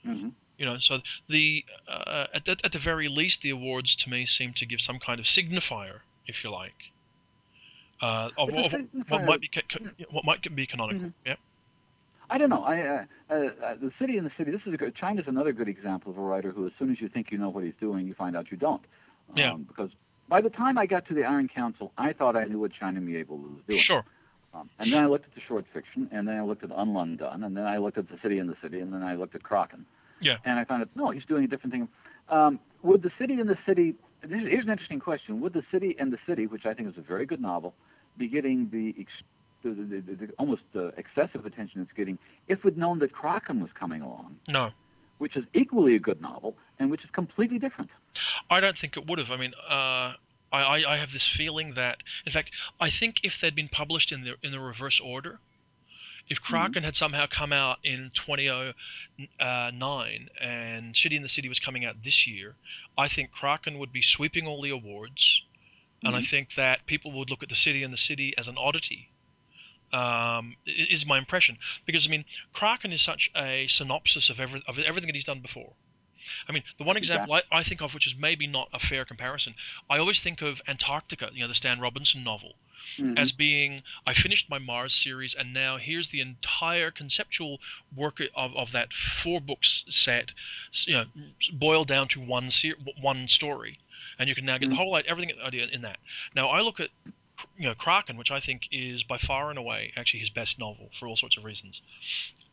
Mhm. 0.06 0.34
You 0.58 0.66
know, 0.66 0.78
so 0.80 1.00
the 1.30 1.64
uh, 1.88 2.28
at, 2.34 2.46
the, 2.46 2.58
at 2.64 2.72
the 2.74 2.80
very 2.80 3.08
least, 3.08 3.42
the 3.42 3.50
awards 3.52 3.96
to 3.98 4.10
me 4.10 4.26
seem 4.26 4.54
to 4.56 4.66
give 4.66 4.82
some 4.82 5.00
kind 5.00 5.20
of 5.20 5.26
signifier, 5.26 6.02
if 6.28 6.44
you 6.44 6.52
like, 6.52 6.92
uh, 8.02 8.30
of, 8.38 8.50
of 8.66 8.74
what 9.08 9.24
might 9.26 9.42
be 9.42 9.48
ca- 9.48 9.62
what 10.12 10.26
might 10.26 10.56
be 10.56 10.66
canonical. 10.68 11.08
Mhm. 11.08 11.14
Yeah. 11.26 11.36
I 12.32 12.38
don't 12.38 12.50
know. 12.50 12.64
I, 12.64 12.82
uh, 12.82 13.06
uh, 13.30 13.34
uh, 13.34 13.76
the 13.76 13.92
city 14.00 14.18
in 14.18 14.24
the 14.24 14.32
city. 14.38 14.52
This 14.52 14.62
is 14.66 14.74
a 14.74 14.78
good. 14.78 14.96
China's 14.96 15.28
another 15.28 15.52
good 15.52 15.68
example 15.68 16.12
of 16.12 16.18
a 16.18 16.22
writer 16.22 16.52
who, 16.52 16.66
as 16.66 16.72
soon 16.80 16.90
as 16.90 17.02
you 17.02 17.10
think 17.10 17.30
you 17.30 17.38
know 17.38 17.50
what 17.50 17.64
he's 17.66 17.74
doing, 17.80 18.08
you 18.08 18.14
find 18.14 18.38
out 18.38 18.50
you 18.52 18.58
don't. 18.58 18.82
Um, 19.30 19.36
Yeah. 19.38 19.54
Because 19.68 19.92
by 20.30 20.40
the 20.40 20.50
time 20.50 20.78
I 20.78 20.86
got 20.86 21.06
to 21.08 21.14
the 21.14 21.26
Iron 21.26 21.50
Council, 21.50 21.92
I 21.98 22.14
thought 22.14 22.38
I 22.38 22.46
knew 22.46 22.58
what 22.60 22.72
China 22.72 23.02
Mieville 23.02 23.38
was 23.38 23.62
doing. 23.68 23.80
Sure. 23.82 24.06
Um, 24.54 24.70
and 24.80 24.92
then 24.92 25.04
I 25.04 25.08
looked 25.08 25.26
at 25.26 25.36
the 25.36 25.42
short 25.42 25.66
fiction, 25.74 26.08
and 26.12 26.26
then 26.28 26.38
I 26.38 26.42
looked 26.42 26.64
at 26.64 26.72
Un 26.72 26.94
Lun 26.94 27.18
Dun, 27.18 27.44
and 27.44 27.56
then 27.56 27.66
I 27.66 27.78
looked 27.78 27.98
at 27.98 28.08
the 28.10 28.18
city 28.20 28.40
in 28.40 28.48
the 28.48 28.56
city, 28.62 28.80
and 28.80 28.94
then 28.94 29.04
I 29.04 29.16
looked 29.16 29.36
at 29.36 29.44
Kraken. 29.44 29.86
Yeah. 30.22 30.38
And 30.46 30.58
I 30.58 30.64
found 30.64 30.82
out 30.84 30.90
no, 30.96 31.10
he's 31.10 31.26
doing 31.26 31.44
a 31.44 31.48
different 31.48 31.74
thing. 31.74 31.90
Um, 32.30 32.60
would 32.82 33.02
the 33.02 33.12
city 33.20 33.40
in 33.42 33.48
the 33.48 33.58
city? 33.66 33.96
this- 34.22 34.44
Here's 34.48 34.66
an 34.66 34.72
interesting 34.72 35.00
question. 35.00 35.42
Would 35.42 35.52
the 35.54 35.66
city 35.70 35.98
and 36.00 36.14
the 36.14 36.20
city, 36.26 36.48
which 36.48 36.66
I 36.66 36.74
think 36.74 36.88
is 36.90 36.98
a 36.98 37.02
very 37.02 37.26
good 37.26 37.42
novel, 37.42 37.74
be 38.18 38.28
getting 38.30 38.70
the 38.70 38.96
ex- 39.00 39.24
the, 39.64 39.70
the, 39.70 40.02
the, 40.02 40.16
the 40.16 40.34
almost 40.38 40.64
uh, 40.76 40.88
excessive 40.98 41.46
attention 41.46 41.82
it's 41.82 41.94
getting 41.94 42.18
if 42.48 42.64
we'd 42.64 42.78
known 42.78 43.00
that 43.00 43.12
Kraken 43.12 43.62
was 43.62 43.72
coming 43.74 44.02
along, 44.02 44.38
No, 44.48 44.72
which 45.18 45.38
is 45.38 45.46
equally 45.54 45.96
a 45.96 46.00
good 46.00 46.22
novel 46.22 46.58
and 46.80 46.92
which 46.92 47.04
is 47.04 47.10
completely 47.12 47.60
different. 47.60 47.92
I 48.50 48.60
don't 48.60 48.78
think 48.78 48.98
it 48.98 49.08
would 49.08 49.20
have. 49.20 49.32
I 49.32 49.38
mean, 49.38 49.54
uh, 49.68 50.14
I, 50.52 50.84
I 50.86 50.98
have 50.98 51.14
this 51.14 51.28
feeling 51.28 51.76
that, 51.76 52.04
in 52.26 52.32
fact, 52.32 52.52
I 52.80 52.90
think 52.90 53.22
if 53.24 53.40
they'd 53.40 53.56
been 53.56 53.70
published 53.70 54.12
in 54.12 54.24
the 54.24 54.36
in 54.44 54.52
the 54.52 54.60
reverse 54.60 55.00
order, 55.00 55.40
if 56.30 56.42
Kraken 56.42 56.84
had 56.84 56.96
somehow 56.96 57.26
come 57.28 57.54
out 57.54 57.78
in 57.84 58.12
2009 58.14 60.30
and 60.40 60.96
City 60.96 61.16
in 61.16 61.24
the 61.24 61.30
City 61.30 61.50
was 61.50 61.60
coming 61.60 61.86
out 61.86 61.96
this 62.04 62.28
year, 62.28 62.56
I 62.98 63.08
think 63.08 63.32
Kraken 63.32 63.80
would 63.80 63.94
be 63.94 64.02
sweeping 64.02 64.48
all 64.48 64.62
the 64.62 64.72
awards, 64.72 65.44
and 66.04 66.16
I 66.16 66.22
Mhm. 66.22 66.30
think 66.30 66.56
that 66.56 66.86
people 66.86 67.12
would 67.14 67.30
look 67.30 67.44
at 67.44 67.50
the 67.50 67.56
City 67.56 67.84
in 67.84 67.92
the 67.92 67.98
City 67.98 68.34
as 68.38 68.48
an 68.48 68.58
oddity. 68.58 69.10
Um, 69.94 70.56
is 70.66 71.06
my 71.06 71.18
impression 71.18 71.58
because 71.86 72.08
I 72.08 72.10
mean 72.10 72.24
Kraken 72.54 72.94
is 72.94 73.02
such 73.02 73.30
a 73.36 73.68
synopsis 73.68 74.30
of 74.30 74.40
every, 74.40 74.64
of 74.68 74.80
everything 74.80 75.08
that 75.08 75.16
he's 75.16 75.26
done 75.26 75.42
before. 75.42 75.74
I 76.48 76.52
mean, 76.54 76.64
the 76.78 76.84
one 76.86 76.98
example 76.98 77.34
I, 77.34 77.42
I 77.52 77.64
think 77.64 77.82
of, 77.82 77.94
which 77.94 78.08
is 78.08 78.16
maybe 78.16 78.48
not 78.48 78.70
a 78.74 78.80
fair 78.80 79.04
comparison, 79.06 79.56
I 79.90 79.98
always 79.98 80.20
think 80.22 80.42
of 80.42 80.62
Antarctica, 80.68 81.30
you 81.34 81.42
know, 81.42 81.48
the 81.48 81.56
Stan 81.56 81.80
Robinson 81.80 82.24
novel, 82.24 82.56
Mhm. 82.98 83.18
as 83.18 83.32
being 83.32 83.84
I 84.06 84.14
finished 84.14 84.50
my 84.50 84.60
Mars 84.60 84.94
series, 84.94 85.34
and 85.34 85.54
now 85.54 85.78
here's 85.78 86.10
the 86.10 86.22
entire 86.22 86.90
conceptual 86.92 87.60
work 87.94 88.22
of, 88.36 88.56
of 88.56 88.72
that 88.72 88.94
four 88.94 89.42
books 89.42 89.84
set, 89.90 90.32
you 90.86 90.94
know, 90.94 91.06
boiled 91.52 91.88
down 91.88 92.08
to 92.10 92.22
one 92.22 92.50
ser- 92.50 92.78
one 93.00 93.28
story, 93.28 93.80
and 94.18 94.30
you 94.30 94.36
can 94.36 94.46
now 94.46 94.58
get 94.58 94.70
the 94.70 94.76
Mhm. 94.76 94.78
whole 94.78 94.96
everything 95.06 95.40
idea 95.42 95.66
in 95.68 95.82
that. 95.82 96.00
Now 96.36 96.48
I 96.50 96.62
look 96.62 96.80
at 96.80 96.92
you 97.58 97.64
know 97.68 97.76
Kraken, 97.76 98.18
which 98.18 98.32
I 98.32 98.40
think 98.40 98.68
is 98.72 99.04
by 99.04 99.18
far 99.18 99.50
and 99.50 99.58
away 99.60 99.94
actually 99.96 100.20
his 100.22 100.30
best 100.30 100.60
novel 100.60 100.90
for 100.98 101.08
all 101.08 101.16
sorts 101.18 101.38
of 101.38 101.44
reasons, 101.44 101.82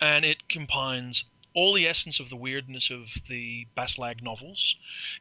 and 0.00 0.24
it 0.24 0.48
combines 0.48 1.24
all 1.54 1.72
the 1.72 1.88
essence 1.88 2.20
of 2.20 2.28
the 2.28 2.36
weirdness 2.36 2.90
of 2.90 3.08
the 3.28 3.66
Bas-Lag 3.74 4.22
novels. 4.22 4.76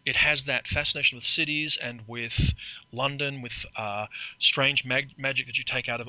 It 0.05 0.17
has 0.17 0.43
that 0.43 0.67
fascination 0.67 1.15
with 1.15 1.23
cities 1.25 1.77
and 1.81 2.01
with 2.05 2.53
London, 2.91 3.41
with 3.41 3.65
uh, 3.75 4.07
strange 4.37 4.85
mag- 4.85 5.17
magic 5.17 5.47
that 5.47 5.57
you 5.57 5.63
take 5.63 5.89
out 5.89 5.99
of 6.01 6.07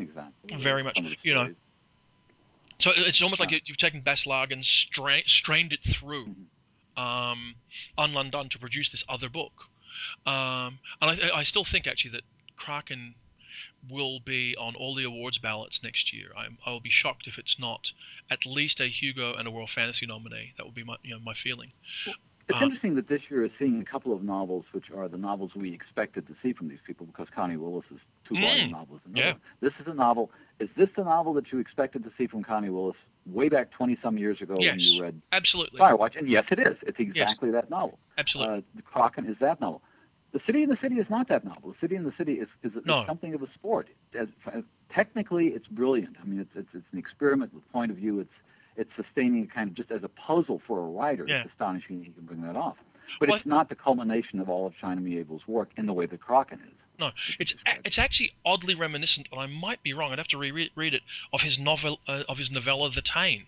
exactly. 0.00 0.54
uh, 0.54 0.58
very 0.58 0.84
much, 0.84 0.96
Some 0.96 1.06
of 1.06 1.10
the 1.10 1.16
you 1.22 1.34
know. 1.34 1.54
So 2.78 2.92
it's 2.94 3.22
almost 3.22 3.40
like 3.40 3.50
Yeah. 3.50 3.58
you've 3.66 3.76
taken 3.78 4.02
Bas-Lag 4.02 4.52
and 4.52 4.64
stra- 4.64 5.26
strained 5.26 5.72
it 5.72 5.82
through 5.82 6.36
Mhm. 6.96 7.02
um, 7.02 7.54
Un 7.96 8.12
Lun 8.12 8.30
Dun 8.30 8.48
to 8.50 8.58
produce 8.58 8.90
this 8.90 9.04
other 9.08 9.28
book. 9.28 9.68
Um, 10.26 10.78
and 11.00 11.10
I, 11.10 11.30
I 11.36 11.42
still 11.42 11.64
think 11.64 11.86
actually 11.86 12.12
that 12.12 12.22
Kraken 12.56 13.14
will 13.90 14.20
be 14.20 14.56
on 14.56 14.74
all 14.74 14.94
the 14.94 15.04
awards 15.04 15.38
ballots 15.38 15.82
next 15.82 16.12
year. 16.12 16.28
I'm, 16.36 16.58
I 16.66 16.70
will 16.70 16.80
be 16.80 16.90
shocked 16.90 17.26
if 17.26 17.38
it's 17.38 17.58
not 17.58 17.92
at 18.30 18.44
least 18.46 18.80
a 18.80 18.86
Hugo 18.86 19.34
and 19.34 19.46
a 19.48 19.50
World 19.50 19.70
Fantasy 19.70 20.06
nominee. 20.06 20.52
That 20.56 20.66
would 20.66 20.74
be 20.74 20.84
my 20.84 20.96
you 21.02 21.14
know 21.14 21.20
my 21.24 21.34
feeling. 21.34 21.72
It's 22.48 22.58
Uh, 22.60 22.64
interesting 22.64 22.94
that 22.94 23.08
this 23.08 23.30
year 23.30 23.44
is 23.44 23.50
seeing 23.58 23.80
a 23.80 23.84
couple 23.84 24.12
of 24.12 24.22
novels 24.22 24.64
which 24.72 24.90
are 24.90 25.06
the 25.08 25.18
novels 25.18 25.54
we 25.54 25.72
expected 25.72 26.26
to 26.28 26.34
see 26.42 26.54
from 26.54 26.68
these 26.68 26.78
people 26.86 27.04
because 27.04 27.28
Connie 27.28 27.56
Willis 27.58 27.84
Willis's 27.90 28.06
two-volume 28.24 28.68
Mm, 28.68 28.72
novel 28.72 28.96
is 28.96 29.02
another 29.06 29.26
yeah. 29.26 29.34
This 29.60 29.74
is 29.80 29.86
a 29.86 29.94
novel. 29.94 30.30
Is 30.58 30.70
this 30.74 30.88
the 30.96 31.04
novel 31.04 31.34
that 31.34 31.52
you 31.52 31.58
expected 31.58 32.04
to 32.04 32.12
see 32.16 32.26
from 32.26 32.42
Connie 32.42 32.70
Willis 32.70 32.96
way 33.32 33.48
back 33.48 33.70
20-some 33.78 34.18
years 34.18 34.40
ago 34.40 34.54
when 34.58 34.78
you 34.78 35.02
read 35.02 35.20
Absolutely. 35.32 35.80
Firewatch? 35.80 36.16
And 36.16 36.28
yes, 36.28 36.46
it 36.50 36.58
is. 36.58 36.76
It's 36.82 36.98
exactly 36.98 37.50
that 37.50 37.70
novel. 37.70 37.98
Absolutely. 38.16 38.58
Uh, 38.58 38.60
the 38.74 38.82
Kraken 38.82 39.26
is 39.26 39.36
that 39.40 39.60
novel. 39.60 39.82
The 40.32 40.40
City 40.44 40.62
in 40.62 40.68
the 40.68 40.76
City 40.76 40.98
is 40.98 41.08
not 41.08 41.28
that 41.28 41.44
novel. 41.44 41.72
The 41.72 41.78
City 41.80 41.96
in 41.96 42.04
the 42.04 42.12
City 42.18 42.34
is, 42.34 42.48
is, 42.62 42.74
is 42.74 42.84
No. 42.84 43.04
something 43.06 43.32
of 43.34 43.42
a 43.42 43.50
sport. 43.54 43.88
As, 44.14 44.28
technically, 44.90 45.48
it's 45.48 45.66
brilliant. 45.66 46.16
I 46.22 46.26
mean, 46.26 46.40
it's, 46.40 46.50
it's, 46.54 46.68
it's 46.74 46.92
an 46.92 46.98
experiment 46.98 47.54
with 47.54 47.70
point 47.72 47.90
of 47.90 47.96
view. 47.96 48.20
It's 48.20 48.32
it's 48.76 48.90
sustaining 48.94 49.48
kind 49.48 49.68
of 49.68 49.74
just 49.74 49.90
as 49.90 50.04
a 50.04 50.08
puzzle 50.08 50.62
for 50.64 50.78
a 50.78 50.82
writer. 50.86 51.26
Yeah. 51.26 51.40
It's 51.40 51.50
astonishing 51.50 52.04
he 52.04 52.10
can 52.12 52.24
bring 52.24 52.42
that 52.42 52.54
off. 52.56 52.76
But 53.18 53.28
Well, 53.28 53.36
it's 53.36 53.46
not 53.46 53.68
the 53.68 53.74
culmination 53.74 54.38
of 54.38 54.48
all 54.48 54.66
of 54.66 54.76
China 54.76 55.00
Mieville's 55.00 55.48
work 55.48 55.70
in 55.76 55.86
the 55.86 55.92
way 55.92 56.06
that 56.06 56.20
Kraken 56.20 56.60
is. 56.60 56.74
No, 56.98 57.12
it's 57.38 57.54
it's 57.84 57.98
actually 57.98 58.32
oddly 58.44 58.74
reminiscent, 58.74 59.28
and 59.30 59.40
I 59.40 59.46
might 59.46 59.82
be 59.82 59.92
wrong. 59.92 60.10
I'd 60.12 60.18
have 60.18 60.28
to 60.28 60.38
reread 60.38 60.72
read 60.74 60.94
it 60.94 61.02
of 61.32 61.42
his 61.42 61.58
novel 61.58 62.00
uh, 62.08 62.24
of 62.28 62.38
his 62.38 62.50
novella 62.50 62.90
The 62.90 63.02
Tain, 63.02 63.46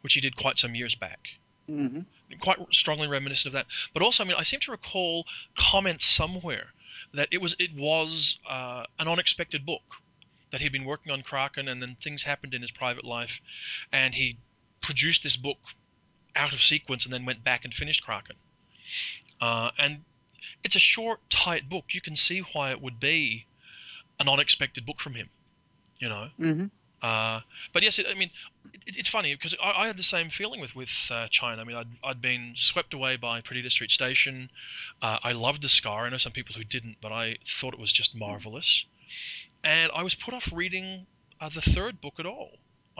which 0.00 0.14
he 0.14 0.20
did 0.20 0.36
quite 0.36 0.58
some 0.58 0.74
years 0.74 0.94
back. 0.96 1.28
Mhm. 1.68 2.06
Quite 2.40 2.58
strongly 2.72 3.06
reminiscent 3.06 3.46
of 3.46 3.52
that. 3.52 3.66
But 3.92 4.02
also, 4.02 4.24
I 4.24 4.26
mean, 4.26 4.36
I 4.36 4.42
seem 4.42 4.60
to 4.60 4.72
recall 4.72 5.26
comments 5.56 6.04
somewhere 6.04 6.72
that 7.14 7.28
it 7.30 7.40
was 7.40 7.54
it 7.60 7.72
was 7.74 8.38
uh, 8.48 8.84
an 8.98 9.06
unexpected 9.06 9.64
book 9.64 9.82
that 10.50 10.60
he'd 10.60 10.72
been 10.72 10.84
working 10.84 11.12
on 11.12 11.22
Kraken, 11.22 11.68
and 11.68 11.80
then 11.80 11.96
things 12.02 12.24
happened 12.24 12.54
in 12.54 12.62
his 12.62 12.72
private 12.72 13.04
life, 13.04 13.40
and 13.92 14.16
he 14.16 14.38
produced 14.80 15.22
this 15.22 15.36
book 15.36 15.58
out 16.34 16.52
of 16.52 16.60
sequence, 16.60 17.04
and 17.04 17.14
then 17.14 17.24
went 17.24 17.44
back 17.44 17.64
and 17.64 17.72
finished 17.72 18.02
Kraken. 18.02 18.36
Uh, 19.40 19.70
and 19.78 20.04
it's 20.64 20.76
a 20.76 20.80
short, 20.80 21.20
tight 21.30 21.68
book. 21.68 21.86
You 21.90 22.00
can 22.00 22.16
see 22.16 22.40
why 22.52 22.70
it 22.70 22.80
would 22.80 23.00
be 23.00 23.46
an 24.18 24.28
unexpected 24.28 24.86
book 24.86 25.00
from 25.00 25.14
him. 25.14 25.28
You 25.98 26.08
know. 26.08 26.28
Mhm. 26.38 26.70
Uh, 27.02 27.40
but 27.72 27.82
yes, 27.82 27.98
it, 27.98 28.06
I 28.08 28.14
mean, 28.14 28.30
it, 28.86 28.96
it's 28.98 29.08
funny 29.08 29.34
because 29.34 29.54
I, 29.62 29.84
I 29.84 29.86
had 29.86 29.96
the 29.96 30.02
same 30.02 30.28
feeling 30.28 30.60
with 30.60 30.76
with 30.76 30.90
uh, 31.10 31.28
China. 31.30 31.62
I 31.62 31.64
mean, 31.64 31.76
I'd, 31.76 31.88
I'd 32.04 32.20
been 32.22 32.52
swept 32.56 32.92
away 32.92 33.16
by 33.16 33.40
Perdido 33.40 33.70
Street 33.70 33.90
Station. 33.90 34.50
Uh, 35.00 35.18
I 35.22 35.32
loved 35.32 35.62
the 35.62 35.68
Scar. 35.68 36.06
I 36.06 36.10
know 36.10 36.18
some 36.18 36.32
people 36.32 36.54
who 36.54 36.64
didn't, 36.64 36.96
but 37.00 37.10
I 37.12 37.38
thought 37.46 37.72
it 37.72 37.80
was 37.80 37.92
just 37.92 38.14
marvelous. 38.14 38.84
And 39.64 39.90
I 39.94 40.02
was 40.02 40.14
put 40.14 40.34
off 40.34 40.50
reading 40.52 41.06
uh, 41.40 41.48
the 41.48 41.62
third 41.62 42.00
book 42.00 42.14
at 42.18 42.26
all, 42.26 42.50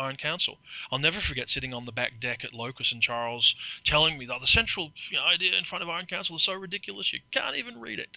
Iron 0.01 0.17
Council. 0.17 0.59
I'll 0.91 0.99
never 0.99 1.21
forget 1.21 1.49
sitting 1.49 1.75
on 1.75 1.85
the 1.85 1.93
back 1.93 2.21
deck 2.21 2.45
at 2.45 2.55
Locus 2.55 2.93
and 2.93 3.03
Charles 3.03 3.55
telling 3.85 4.19
me 4.19 4.27
that 4.27 4.41
the 4.41 4.47
central 4.47 4.93
you 5.11 5.19
know, 5.19 5.25
idea 5.25 5.57
in 5.57 5.65
front 5.65 5.83
of 5.83 5.89
Iron 5.89 6.07
Council 6.07 6.37
is 6.37 6.43
so 6.43 6.55
ridiculous 6.55 7.13
you 7.13 7.21
can't 7.31 7.57
even 7.57 7.81
read 7.81 7.99
it. 7.99 8.17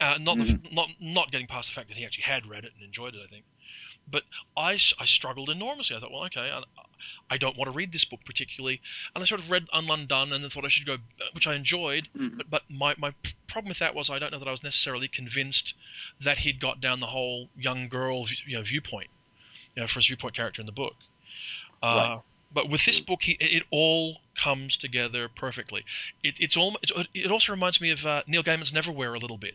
Uh, 0.00 0.16
not, 0.18 0.38
the, 0.38 0.58
not 0.72 0.88
not 0.98 1.30
getting 1.30 1.46
past 1.46 1.68
the 1.68 1.74
fact 1.74 1.88
that 1.88 1.96
he 1.96 2.06
actually 2.06 2.24
had 2.24 2.46
read 2.46 2.64
it 2.64 2.72
and 2.74 2.82
enjoyed 2.82 3.14
it, 3.14 3.20
I 3.22 3.28
think. 3.28 3.44
But 4.10 4.24
I, 4.56 4.72
I 4.98 5.04
struggled 5.04 5.50
enormously. 5.50 5.94
I 5.94 6.00
thought, 6.00 6.10
well, 6.10 6.24
okay, 6.24 6.50
I, 6.50 6.62
I 7.28 7.36
don't 7.36 7.56
want 7.56 7.70
to 7.70 7.76
read 7.76 7.92
this 7.92 8.04
book 8.04 8.20
particularly, 8.24 8.80
and 9.14 9.22
I 9.22 9.24
sort 9.26 9.40
of 9.40 9.50
read 9.50 9.68
Un 9.72 9.86
Lun 9.86 10.06
Dun 10.06 10.32
and 10.32 10.42
then 10.42 10.50
thought 10.50 10.64
I 10.64 10.68
should 10.68 10.86
go, 10.86 10.96
which 11.32 11.46
I 11.46 11.54
enjoyed. 11.54 12.08
Mhm. 12.16 12.38
But 12.38 12.50
but 12.50 12.62
my 12.70 12.94
my 12.98 13.14
problem 13.46 13.68
with 13.68 13.78
that 13.78 13.94
was 13.94 14.10
I 14.10 14.18
don't 14.18 14.32
know 14.32 14.38
that 14.38 14.48
I 14.48 14.52
was 14.52 14.62
necessarily 14.62 15.08
convinced 15.08 15.74
that 16.20 16.38
he'd 16.38 16.60
got 16.60 16.80
down 16.80 17.00
the 17.00 17.06
whole 17.06 17.50
young 17.56 17.88
girl 17.88 18.26
you 18.46 18.56
know 18.56 18.62
viewpoint, 18.62 19.10
you 19.80 19.84
know, 19.84 19.88
for 19.88 20.00
his 20.00 20.06
viewpoint 20.08 20.34
character 20.36 20.60
in 20.60 20.66
the 20.66 20.72
book. 20.72 20.94
Uh, 21.82 21.86
Right. 21.86 22.20
But 22.52 22.68
with 22.68 22.84
this 22.84 22.98
book, 22.98 23.22
he, 23.22 23.36
it 23.40 23.62
all 23.70 24.16
comes 24.36 24.76
together 24.76 25.28
perfectly. 25.28 25.84
It, 26.24 26.34
it's 26.40 26.56
all. 26.56 26.76
It's, 26.82 26.90
it 27.14 27.30
also 27.30 27.52
reminds 27.52 27.80
me 27.80 27.90
of 27.92 28.04
uh, 28.04 28.22
Neil 28.26 28.42
Gaiman's 28.42 28.72
Neverwhere 28.72 29.14
a 29.14 29.18
little 29.18 29.38
bit, 29.38 29.54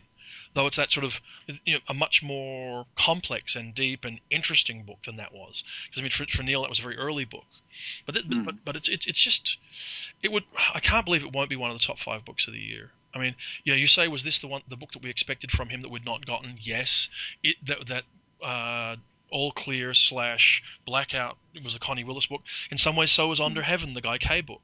though 0.54 0.66
it's 0.66 0.76
that 0.76 0.90
sort 0.90 1.04
of 1.04 1.20
you 1.66 1.74
know 1.74 1.80
a 1.88 1.92
much 1.92 2.22
more 2.22 2.86
complex 2.96 3.54
and 3.54 3.74
deep 3.74 4.06
and 4.06 4.18
interesting 4.30 4.82
book 4.84 4.96
than 5.04 5.16
that 5.18 5.34
was. 5.34 5.62
Because 5.84 6.00
I 6.00 6.02
mean, 6.04 6.10
for, 6.10 6.24
for 6.24 6.42
Neil, 6.42 6.62
that 6.62 6.70
was 6.70 6.78
a 6.78 6.82
very 6.82 6.96
early 6.96 7.26
book. 7.26 7.44
But 8.06 8.14
th- 8.14 8.24
Mm. 8.28 8.46
but 8.46 8.64
but 8.64 8.76
it's, 8.76 8.88
it's 8.88 9.06
it's 9.06 9.20
just 9.20 9.58
it 10.22 10.32
would. 10.32 10.44
I 10.74 10.80
can't 10.80 11.04
believe 11.04 11.22
it 11.22 11.32
won't 11.34 11.50
be 11.50 11.56
one 11.56 11.70
of 11.70 11.78
the 11.78 11.84
top 11.84 11.98
five 11.98 12.24
books 12.24 12.46
of 12.46 12.54
the 12.54 12.60
year. 12.60 12.92
I 13.14 13.18
mean, 13.18 13.34
yeah, 13.62 13.74
you 13.74 13.86
say 13.88 14.08
was 14.08 14.22
this 14.22 14.38
the 14.38 14.46
one 14.48 14.62
the 14.70 14.76
book 14.76 14.92
that 14.92 15.02
we 15.02 15.10
expected 15.10 15.50
from 15.52 15.68
him 15.68 15.82
that 15.82 15.90
we'd 15.90 16.06
not 16.06 16.24
gotten? 16.24 16.56
Yes, 16.62 17.10
it 17.42 17.56
that 17.66 17.86
that. 17.88 18.04
Uh, 18.42 18.96
all 19.30 19.52
clear 19.52 19.94
slash 19.94 20.62
blackout. 20.86 21.36
It 21.54 21.64
was 21.64 21.74
a 21.74 21.78
Connie 21.78 22.04
Willis 22.04 22.26
book. 22.26 22.42
In 22.70 22.78
some 22.78 22.96
ways, 22.96 23.10
so 23.10 23.28
was 23.28 23.40
Under 23.40 23.62
Heaven, 23.62 23.94
the 23.94 24.00
Guy 24.00 24.18
Kay 24.18 24.40
book. 24.40 24.62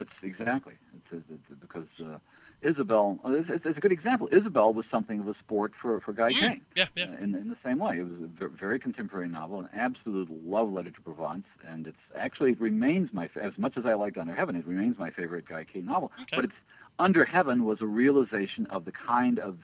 It's 0.00 0.12
exactly. 0.22 0.74
It's, 1.12 1.24
it's, 1.30 1.60
because 1.60 1.86
uh, 2.00 2.18
Ysabel. 2.62 3.18
uh, 3.24 3.32
It's, 3.52 3.64
it's 3.66 3.78
a 3.78 3.80
good 3.80 3.90
example. 3.92 4.28
Ysabel 4.28 4.72
was 4.74 4.86
something 4.90 5.20
of 5.20 5.28
a 5.28 5.34
sport 5.38 5.72
for 5.80 6.00
for 6.00 6.12
Guy 6.12 6.32
Mm, 6.32 6.40
Kay. 6.40 6.60
Yeah, 6.76 6.86
yeah. 6.94 7.04
uh, 7.06 7.22
in, 7.22 7.34
in 7.34 7.48
the 7.48 7.56
same 7.64 7.78
way. 7.78 7.98
It 7.98 8.02
was 8.04 8.30
a 8.40 8.48
very 8.48 8.78
contemporary 8.78 9.28
novel, 9.28 9.60
an 9.60 9.68
absolute 9.74 10.28
love 10.44 10.72
letter 10.72 10.90
to 10.90 11.00
Provence, 11.00 11.46
and 11.66 11.86
it's 11.86 11.98
actually 12.16 12.52
it 12.52 12.60
remains 12.60 13.12
my 13.12 13.28
as 13.40 13.56
much 13.58 13.76
as 13.76 13.86
I 13.86 13.94
liked 13.94 14.18
Under 14.18 14.34
Heaven, 14.34 14.54
it 14.56 14.66
remains 14.66 14.98
my 14.98 15.10
favorite 15.10 15.46
Guy 15.46 15.64
Kay 15.64 15.80
novel. 15.80 16.12
Okay. 16.22 16.36
But 16.36 16.44
it's 16.46 16.54
Under 17.00 17.24
Heaven 17.24 17.64
was 17.64 17.80
a 17.80 17.86
realization 17.86 18.66
of 18.66 18.84
the 18.84 18.92
kind 18.92 19.38
of 19.40 19.58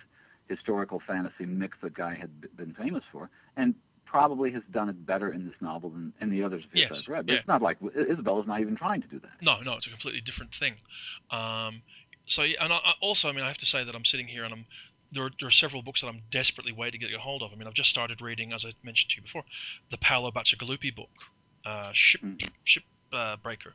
historical 0.48 1.00
fantasy 1.00 1.46
mix 1.46 1.79
that 1.83 1.94
Guy 1.94 2.14
had 2.16 2.31
been 2.57 2.74
famous 2.74 3.05
for, 3.12 3.31
and 3.57 3.74
probably 4.14 4.53
has 4.53 4.62
done 4.70 4.88
it 4.88 5.05
better 5.05 5.33
in 5.33 5.44
this 5.44 5.57
novel 5.61 5.90
than 5.90 6.12
any 6.20 6.40
others 6.40 6.62
Yes, 6.72 6.92
I've 6.92 7.09
read. 7.09 7.27
But 7.27 7.33
yeah. 7.33 7.38
it's 7.40 7.48
not 7.48 7.61
like 7.61 7.81
Ysabel 7.81 8.40
is 8.40 8.46
not 8.46 8.61
even 8.61 8.77
trying 8.77 9.03
to 9.03 9.09
do 9.09 9.18
that. 9.18 9.42
No, 9.42 9.61
no, 9.61 9.72
it's 9.74 9.88
a 9.88 9.90
completely 9.90 10.20
different 10.20 10.55
thing. 10.55 10.74
Um, 11.33 11.83
so, 12.27 12.42
and 12.42 12.72
I, 12.72 12.77
I 12.77 12.92
also, 13.00 13.29
I 13.29 13.33
mean, 13.33 13.42
I 13.42 13.48
have 13.48 13.59
to 13.59 13.66
say 13.66 13.83
that 13.83 13.92
I'm 13.92 14.05
sitting 14.05 14.29
here 14.29 14.44
and 14.44 14.55
I'm 14.55 14.66
there. 15.11 15.24
Are, 15.24 15.31
there 15.40 15.48
are 15.48 15.50
several 15.50 15.83
books 15.83 16.00
that 16.03 16.07
I'm 16.07 16.22
desperately 16.31 16.70
waiting 16.70 17.00
to 17.00 17.09
get 17.09 17.16
a 17.16 17.18
hold 17.18 17.42
of. 17.42 17.50
I 17.53 17.57
mean, 17.57 17.66
I've 17.66 17.74
just 17.74 17.90
started 17.90 18.20
reading, 18.20 18.53
as 18.53 18.64
I 18.64 18.72
mentioned 18.85 19.11
to 19.11 19.16
you 19.16 19.22
before, 19.22 19.42
the 19.90 19.98
Paolo 19.98 20.31
Bacigalupi 20.31 20.94
book, 20.94 21.11
uh, 21.66 21.90
Ship 21.92 22.20
Mhm. 22.22 22.48
Ship 22.62 22.85
uh, 23.12 23.35
Breaker. 23.42 23.74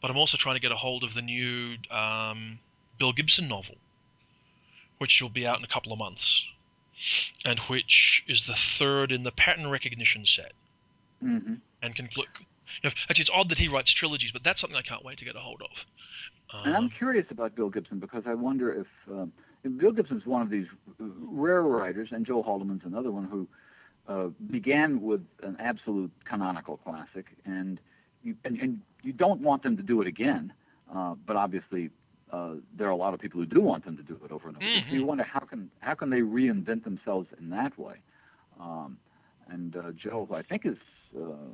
But 0.00 0.12
I'm 0.12 0.16
also 0.16 0.36
trying 0.36 0.54
to 0.54 0.60
get 0.60 0.70
a 0.70 0.76
hold 0.76 1.02
of 1.02 1.12
the 1.14 1.22
new 1.22 1.76
um, 1.90 2.60
Bill 3.00 3.12
Gibson 3.12 3.48
novel, 3.48 3.74
which 4.98 5.20
will 5.20 5.28
be 5.28 5.44
out 5.44 5.58
in 5.58 5.64
a 5.64 5.68
couple 5.68 5.92
of 5.92 5.98
months, 5.98 6.46
and 7.44 7.58
which 7.60 8.24
is 8.28 8.42
the 8.46 8.54
third 8.54 9.12
in 9.12 9.22
the 9.24 9.32
pattern 9.32 9.68
recognition 9.68 10.26
set 10.26 10.52
hmm 11.20 11.54
and 11.82 11.94
conclude. 11.94 12.26
You 12.82 12.88
know, 12.88 12.94
actually, 13.10 13.22
it's 13.22 13.30
odd 13.34 13.48
that 13.50 13.58
he 13.58 13.68
writes 13.68 13.92
trilogies, 13.92 14.32
but 14.32 14.42
that's 14.44 14.60
something 14.60 14.76
I 14.78 14.82
can't 14.82 15.04
wait 15.04 15.18
to 15.18 15.24
get 15.24 15.36
a 15.36 15.40
hold 15.40 15.62
of. 15.62 15.86
And 16.64 16.76
I'm 16.76 16.84
Um, 16.84 16.90
curious 16.90 17.30
about 17.30 17.54
Bill 17.54 17.70
Gibson 17.70 17.98
because 17.98 18.24
I 18.26 18.34
wonder 18.34 18.72
if, 18.72 18.86
um, 19.10 19.32
if 19.64 19.76
Bill 19.76 19.92
Gibson's 19.92 20.26
one 20.26 20.42
of 20.42 20.50
these 20.50 20.66
rare 20.98 21.62
writers, 21.62 22.12
and 22.12 22.24
Joe 22.24 22.42
Haldeman's 22.42 22.84
another 22.84 23.10
one 23.10 23.24
who 23.24 23.48
uh, 24.08 24.28
began 24.50 25.00
with 25.02 25.26
an 25.42 25.56
absolute 25.58 26.10
canonical 26.24 26.76
classic, 26.78 27.26
and 27.44 27.80
you 28.22 28.36
and, 28.44 28.58
and 28.60 28.80
you 29.02 29.12
don't 29.12 29.40
want 29.40 29.62
them 29.62 29.76
to 29.76 29.82
do 29.82 30.00
it 30.00 30.06
again, 30.06 30.52
uh, 30.94 31.14
but 31.26 31.36
obviously 31.36 31.90
uh, 32.32 32.54
there 32.76 32.88
are 32.88 32.90
a 32.90 32.96
lot 32.96 33.14
of 33.14 33.20
people 33.20 33.40
who 33.40 33.46
do 33.46 33.60
want 33.60 33.84
them 33.84 33.96
to 33.96 34.02
do 34.02 34.18
it 34.24 34.32
over 34.32 34.48
and 34.48 34.56
over. 34.56 34.66
again. 34.68 34.84
So 34.88 34.94
you 34.94 35.02
Mhm. 35.02 35.06
wonder 35.06 35.24
how 35.24 35.40
can 35.40 35.70
how 35.80 35.94
can 35.94 36.10
they 36.10 36.22
reinvent 36.22 36.84
themselves 36.84 37.28
in 37.38 37.50
that 37.50 37.78
way? 37.78 37.96
Um, 38.60 38.98
and 39.48 39.76
uh, 39.76 39.92
Joe, 39.92 40.28
I 40.32 40.42
think, 40.42 40.66
is 40.66 40.78
uh, 41.16 41.50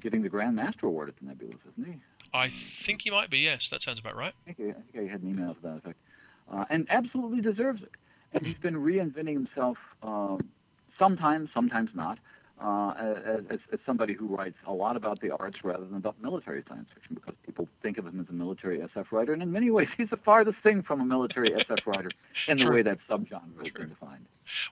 getting 0.00 0.22
the 0.22 0.28
Grand 0.28 0.56
Master 0.56 0.86
Award 0.86 1.08
at 1.08 1.16
the 1.16 1.24
Nebulas, 1.24 1.60
isn't 1.72 1.92
he? 1.92 1.98
I 2.34 2.48
think 2.48 3.02
he 3.02 3.10
might 3.10 3.30
be. 3.30 3.38
Yes, 3.38 3.70
that 3.70 3.82
sounds 3.82 3.98
about 3.98 4.16
right. 4.16 4.34
I 4.46 4.52
think 4.52 4.60
I, 4.60 4.78
I 4.78 4.82
think 4.92 5.08
I 5.08 5.12
had 5.12 5.22
an 5.22 5.28
email 5.28 5.54
to 5.54 5.60
that 5.62 5.76
effect, 5.78 5.98
uh, 6.52 6.64
and 6.70 6.86
absolutely 6.90 7.40
deserves 7.40 7.82
it. 7.82 7.92
And 8.32 8.44
he's 8.44 8.58
been 8.58 8.74
reinventing 8.76 9.32
himself, 9.32 9.78
um, 10.02 10.50
sometimes, 10.98 11.50
sometimes 11.52 11.90
not, 11.94 12.18
uh, 12.60 13.40
as, 13.50 13.60
as, 13.72 13.78
somebody 13.86 14.14
who 14.14 14.26
writes 14.26 14.56
a 14.66 14.72
lot 14.72 14.96
about 14.96 15.20
the 15.20 15.30
arts 15.30 15.62
rather 15.62 15.84
than 15.84 15.96
about 15.96 16.20
military 16.20 16.64
science 16.68 16.88
fiction, 16.92 17.14
because 17.14 17.34
people 17.46 17.68
think 17.82 17.98
of 17.98 18.06
him 18.06 18.18
as 18.20 18.28
a 18.28 18.32
military 18.32 18.78
SF 18.78 19.12
writer, 19.12 19.32
and 19.32 19.42
in 19.42 19.52
many 19.52 19.70
ways, 19.70 19.88
he's 19.96 20.10
the 20.10 20.16
farthest 20.16 20.58
thing 20.62 20.82
from 20.82 21.00
a 21.00 21.04
military 21.04 21.50
SF 21.50 21.86
writer 21.86 22.10
in 22.48 22.58
the 22.58 22.64
True. 22.64 22.74
way 22.74 22.82
that 22.82 22.98
subgenre 23.08 23.62
has 23.62 23.72
been 23.72 23.88
defined. 23.88 24.26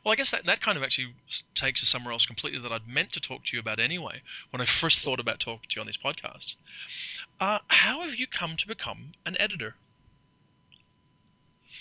Well, 0.05 0.13
I 0.13 0.17
guess 0.17 0.31
that, 0.31 0.47
that 0.47 0.61
kind 0.61 0.77
of 0.77 0.85
actually 0.85 1.15
takes 1.55 1.83
us 1.83 1.89
somewhere 1.89 2.13
else 2.13 2.27
completely 2.27 2.61
that 2.61 2.73
I'd 2.73 2.89
meant 2.89 3.13
to 3.13 3.21
talk 3.21 3.45
to 3.45 3.57
you 3.57 3.61
about 3.61 3.79
anyway 3.79 4.23
when 4.51 4.61
I 4.61 4.65
first 4.65 5.01
thought 5.01 5.21
about 5.21 5.39
talking 5.39 5.69
to 5.69 5.77
you 5.77 5.81
on 5.81 5.87
these 5.87 5.99
podcasts. 5.99 6.55
Uh, 7.41 7.59
how 7.69 8.01
have 8.03 8.15
you 8.17 8.27
come 8.27 8.57
to 8.57 8.67
become 8.67 9.13
an 9.25 9.37
editor? 9.39 9.75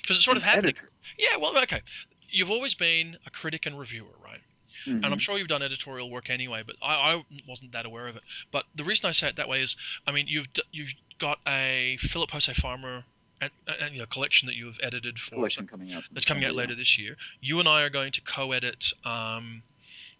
Because 0.01 0.17
it's 0.17 0.25
sort 0.25 0.37
An 0.37 0.43
of 0.43 0.47
happening. 0.47 0.69
editor. 0.69 0.89
Yeah, 1.17 1.37
well, 1.37 1.57
okay. 1.63 1.81
You've 2.29 2.51
always 2.51 2.73
been 2.73 3.17
a 3.25 3.29
critic 3.29 3.65
and 3.65 3.79
reviewer, 3.79 4.13
right? 4.23 4.41
Mhm. 4.85 5.03
and 5.03 5.05
I'm 5.05 5.19
sure 5.19 5.37
you've 5.37 5.47
done 5.47 5.61
editorial 5.63 6.09
work 6.09 6.29
anyway, 6.29 6.63
but 6.65 6.75
I, 6.81 6.93
I 7.15 7.25
wasn't 7.47 7.71
that 7.73 7.85
aware 7.85 8.07
of 8.07 8.15
it. 8.15 8.23
But 8.51 8.65
the 8.75 8.83
reason 8.83 9.07
I 9.07 9.11
say 9.11 9.29
it 9.29 9.35
that 9.37 9.47
way 9.49 9.61
is, 9.61 9.75
I 10.07 10.11
mean, 10.11 10.27
you've 10.27 10.47
you've 10.71 10.93
got 11.19 11.39
a 11.47 11.97
Philip 11.99 12.31
Jose 12.31 12.53
Farmer 12.53 13.03
and, 13.41 13.51
and, 13.67 13.93
you 13.93 13.99
know, 13.99 14.05
collection 14.05 14.47
that 14.47 14.55
you've 14.55 14.79
edited 14.81 15.19
for 15.19 15.35
collection 15.35 15.67
coming 15.67 15.93
out. 15.93 16.03
that's 16.11 16.25
coming 16.25 16.45
out 16.45 16.55
later 16.55 16.75
this 16.75 16.97
year. 16.97 17.17
You 17.41 17.59
and 17.59 17.67
I 17.67 17.81
are 17.81 17.89
going 17.89 18.11
to 18.13 18.21
co-edit 18.21 18.93
um, 19.03 19.61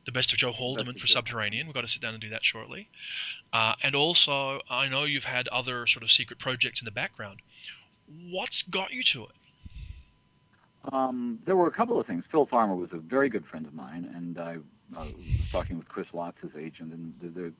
the 0.05 0.11
Best 0.11 0.34
of 0.34 0.38
Joe 0.38 0.51
Haldeman 0.51 0.99
for. 0.99 1.07
Subterranean. 1.07 1.66
We've 1.68 1.74
got 1.74 1.82
to 1.82 1.88
sit 1.88 2.01
down 2.01 2.13
and 2.13 2.22
do 2.22 2.30
that 2.30 2.43
shortly. 2.43 2.89
Uh, 3.53 3.76
and 3.84 3.95
also, 3.95 4.61
I 4.70 4.88
know 4.89 5.03
you've 5.05 5.24
had 5.24 5.47
other 5.47 5.88
sort 5.88 6.03
of 6.03 6.11
secret 6.11 6.39
projects 6.39 6.82
in 6.82 6.86
the 6.86 6.91
background. 6.91 7.39
What's 8.30 8.61
got 8.63 8.91
you 8.91 9.01
to 9.03 9.24
it? 9.24 9.32
Um, 10.92 11.40
there 11.46 11.56
were 11.56 11.68
a 11.68 11.72
couple 11.72 12.00
of 12.00 12.06
things. 12.08 12.24
Phil 12.32 12.46
Farmer 12.46 12.76
was 12.76 12.92
a 12.94 12.98
very 12.98 13.30
good 13.30 13.46
friend 13.46 13.66
of 13.66 13.74
mine, 13.74 14.10
and 14.16 14.38
I 14.40 14.58
uh, 14.98 15.06
was 15.06 15.26
talking 15.52 15.78
with 15.78 15.88
Chris 15.88 16.12
Watts, 16.14 16.38
his 16.42 16.52
agent, 16.58 16.94
and 16.94 17.14
the, 17.22 17.28
the 17.42 17.54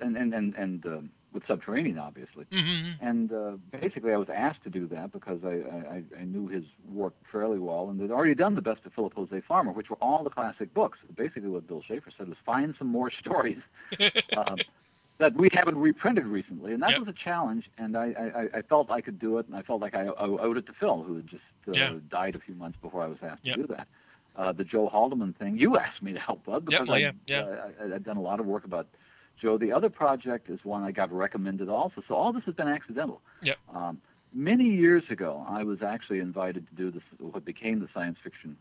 and 0.00 0.16
and 0.16 0.32
and, 0.34 0.54
and 0.54 0.86
uh, 0.86 0.98
with 1.32 1.46
Subterranean, 1.46 1.98
obviously. 1.98 2.46
Mm-hmm. 2.50 3.06
And 3.06 3.32
uh, 3.32 3.52
basically, 3.70 4.12
I 4.12 4.16
was 4.16 4.28
asked 4.30 4.62
to 4.64 4.70
do 4.70 4.86
that 4.88 5.12
because 5.12 5.40
I, 5.44 5.56
I, 5.96 6.02
I 6.18 6.24
knew 6.24 6.48
his 6.48 6.64
work 6.90 7.12
fairly 7.30 7.58
well, 7.58 7.90
and 7.90 8.00
they'd 8.00 8.10
already 8.10 8.34
done 8.34 8.54
the 8.54 8.62
best 8.62 8.80
of 8.86 8.94
Philip 8.94 9.12
Jose 9.14 9.40
Farmer, 9.42 9.72
which 9.72 9.90
were 9.90 9.98
all 10.00 10.24
the 10.24 10.30
classic 10.30 10.72
books. 10.72 10.98
Basically, 11.14 11.48
what 11.50 11.66
Bill 11.66 11.82
Schafer 11.82 12.10
said 12.16 12.28
was 12.28 12.38
find 12.46 12.74
some 12.78 12.88
more 12.88 13.10
stories 13.10 13.58
um, 14.36 14.56
that 15.18 15.34
we 15.34 15.50
haven't 15.52 15.76
reprinted 15.76 16.24
recently, 16.26 16.72
and 16.72 16.82
that 16.82 16.92
Yep. 16.92 17.00
was 17.00 17.08
a 17.08 17.12
challenge. 17.12 17.70
And 17.76 17.94
I, 17.96 18.48
I, 18.54 18.58
I 18.58 18.62
felt 18.62 18.90
I 18.90 19.02
could 19.02 19.18
do 19.18 19.36
it, 19.38 19.46
and 19.46 19.54
I 19.54 19.62
felt 19.62 19.82
like 19.82 19.94
I, 19.94 20.06
I 20.06 20.24
owed 20.26 20.56
it 20.56 20.66
to 20.66 20.72
Phil, 20.72 21.02
who 21.02 21.16
had 21.16 21.26
just 21.26 21.42
uh, 21.68 21.76
Yeah. 21.76 21.94
died 22.08 22.34
a 22.34 22.38
few 22.38 22.54
months 22.54 22.78
before 22.80 23.02
I 23.02 23.06
was 23.06 23.18
asked 23.22 23.44
Yep. 23.44 23.56
to 23.56 23.62
do 23.62 23.66
that. 23.74 23.88
Uh, 24.36 24.52
the 24.52 24.64
Joe 24.64 24.88
Haldeman 24.88 25.32
thing, 25.36 25.56
you 25.58 25.76
asked 25.84 26.02
me 26.02 26.12
to 26.12 26.20
help 26.20 26.44
Bud 26.44 26.62
Yep, 26.62 26.66
because 26.66 26.88
well, 26.88 26.96
I, 26.96 27.00
yeah, 27.00 27.12
yeah. 27.26 27.40
Uh, 27.42 27.70
I, 27.90 27.94
I'd 27.96 28.04
done 28.04 28.16
a 28.16 28.20
lot 28.22 28.40
of 28.40 28.46
work 28.46 28.64
about 28.64 28.86
Joe. 29.38 29.58
The 29.58 29.72
other 29.72 29.90
project 29.90 30.48
is 30.50 30.64
one 30.64 30.82
I 30.82 30.92
got 30.92 31.12
recommended 31.12 31.68
also. 31.68 32.02
So 32.06 32.14
all 32.14 32.32
this 32.32 32.44
has 32.44 32.54
been 32.54 32.68
accidental. 32.68 33.20
Yep. 33.42 33.56
Um, 33.74 34.00
many 34.32 34.64
years 34.64 35.08
ago, 35.10 35.44
I 35.48 35.64
was 35.64 35.82
actually 35.82 36.20
invited 36.20 36.68
to 36.68 36.74
do 36.74 36.90
this, 36.90 37.02
what 37.18 37.44
became 37.44 37.80
the 37.80 37.88
Science 37.94 38.18
Fiction 38.22 38.56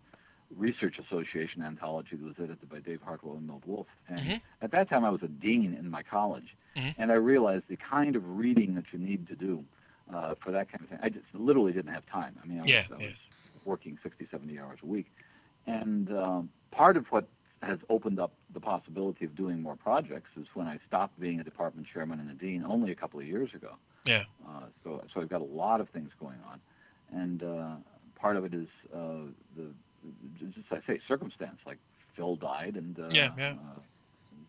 Research 0.56 0.98
Association 0.98 1.62
anthology 1.62 2.16
that 2.16 2.24
was 2.26 2.36
edited 2.40 2.70
by 2.70 2.80
Dave 2.80 3.02
Hartwell 3.02 3.36
and 3.36 3.46
Milt 3.46 3.64
Wolf. 3.66 3.88
And 4.08 4.20
Mhm. 4.20 4.42
at 4.62 4.72
that 4.72 4.90
time, 4.90 5.04
I 5.04 5.10
was 5.10 5.22
a 5.22 5.28
dean 5.28 5.74
in 5.74 5.90
my 5.92 6.04
college, 6.04 6.56
Mhm. 6.76 6.96
and 6.98 7.12
I 7.12 7.16
realized 7.16 7.66
the 7.68 7.76
kind 7.76 8.16
of 8.16 8.38
reading 8.38 8.74
that 8.76 8.86
you 8.94 9.00
need 9.00 9.28
to 9.28 9.36
do 9.36 9.66
uh, 10.14 10.36
for 10.44 10.52
that 10.52 10.72
kind 10.72 10.84
of 10.84 10.90
thing. 10.90 11.00
I 11.02 11.10
just 11.10 11.26
literally 11.34 11.72
didn't 11.74 11.94
have 11.94 12.06
time. 12.08 12.38
I 12.44 12.48
mean, 12.48 12.60
I 12.60 12.64
was, 12.64 12.72
Yeah, 12.72 12.86
I 12.98 13.02
yeah. 13.02 13.10
working 13.66 13.98
60, 14.02 14.28
70 14.32 14.60
hours 14.60 14.80
a 14.84 14.86
week. 14.86 15.12
And 15.66 16.12
um, 16.14 16.50
part 16.72 16.98
of 16.98 17.08
what 17.08 17.28
has 17.62 17.80
opened 17.90 18.20
up 18.20 18.32
the 18.54 18.60
possibility 18.60 19.26
of 19.26 19.36
doing 19.36 19.62
more 19.62 19.76
projects 19.76 20.30
is 20.40 20.48
when 20.54 20.68
I 20.68 20.80
stopped 20.88 21.20
being 21.20 21.40
a 21.40 21.44
department 21.44 21.88
chairman 21.88 22.20
and 22.20 22.30
a 22.30 22.34
dean 22.34 22.64
only 22.66 22.92
a 22.92 22.96
couple 22.96 23.20
of 23.20 23.26
years 23.26 23.54
ago. 23.54 23.76
Yeah. 24.06 24.24
Uh, 24.48 24.62
so, 24.84 25.04
so 25.14 25.22
I've 25.22 25.30
got 25.30 25.42
a 25.42 25.46
lot 25.46 25.82
of 25.82 25.90
things 25.90 26.12
going 26.20 26.40
on, 26.50 26.62
and 27.12 27.44
uh, 27.44 27.76
part 28.16 28.38
of 28.38 28.46
it 28.46 28.54
is 28.54 28.68
uh, 28.94 29.28
the 29.56 29.72
just 30.40 30.72
I 30.72 30.80
say 30.88 31.00
circumstance, 31.08 31.60
like 31.66 31.80
Phil 32.16 32.36
died, 32.36 32.76
and 32.76 32.98
uh, 33.00 33.08
Yeah, 33.12 33.32
yeah. 33.38 33.52
Uh, 33.52 33.80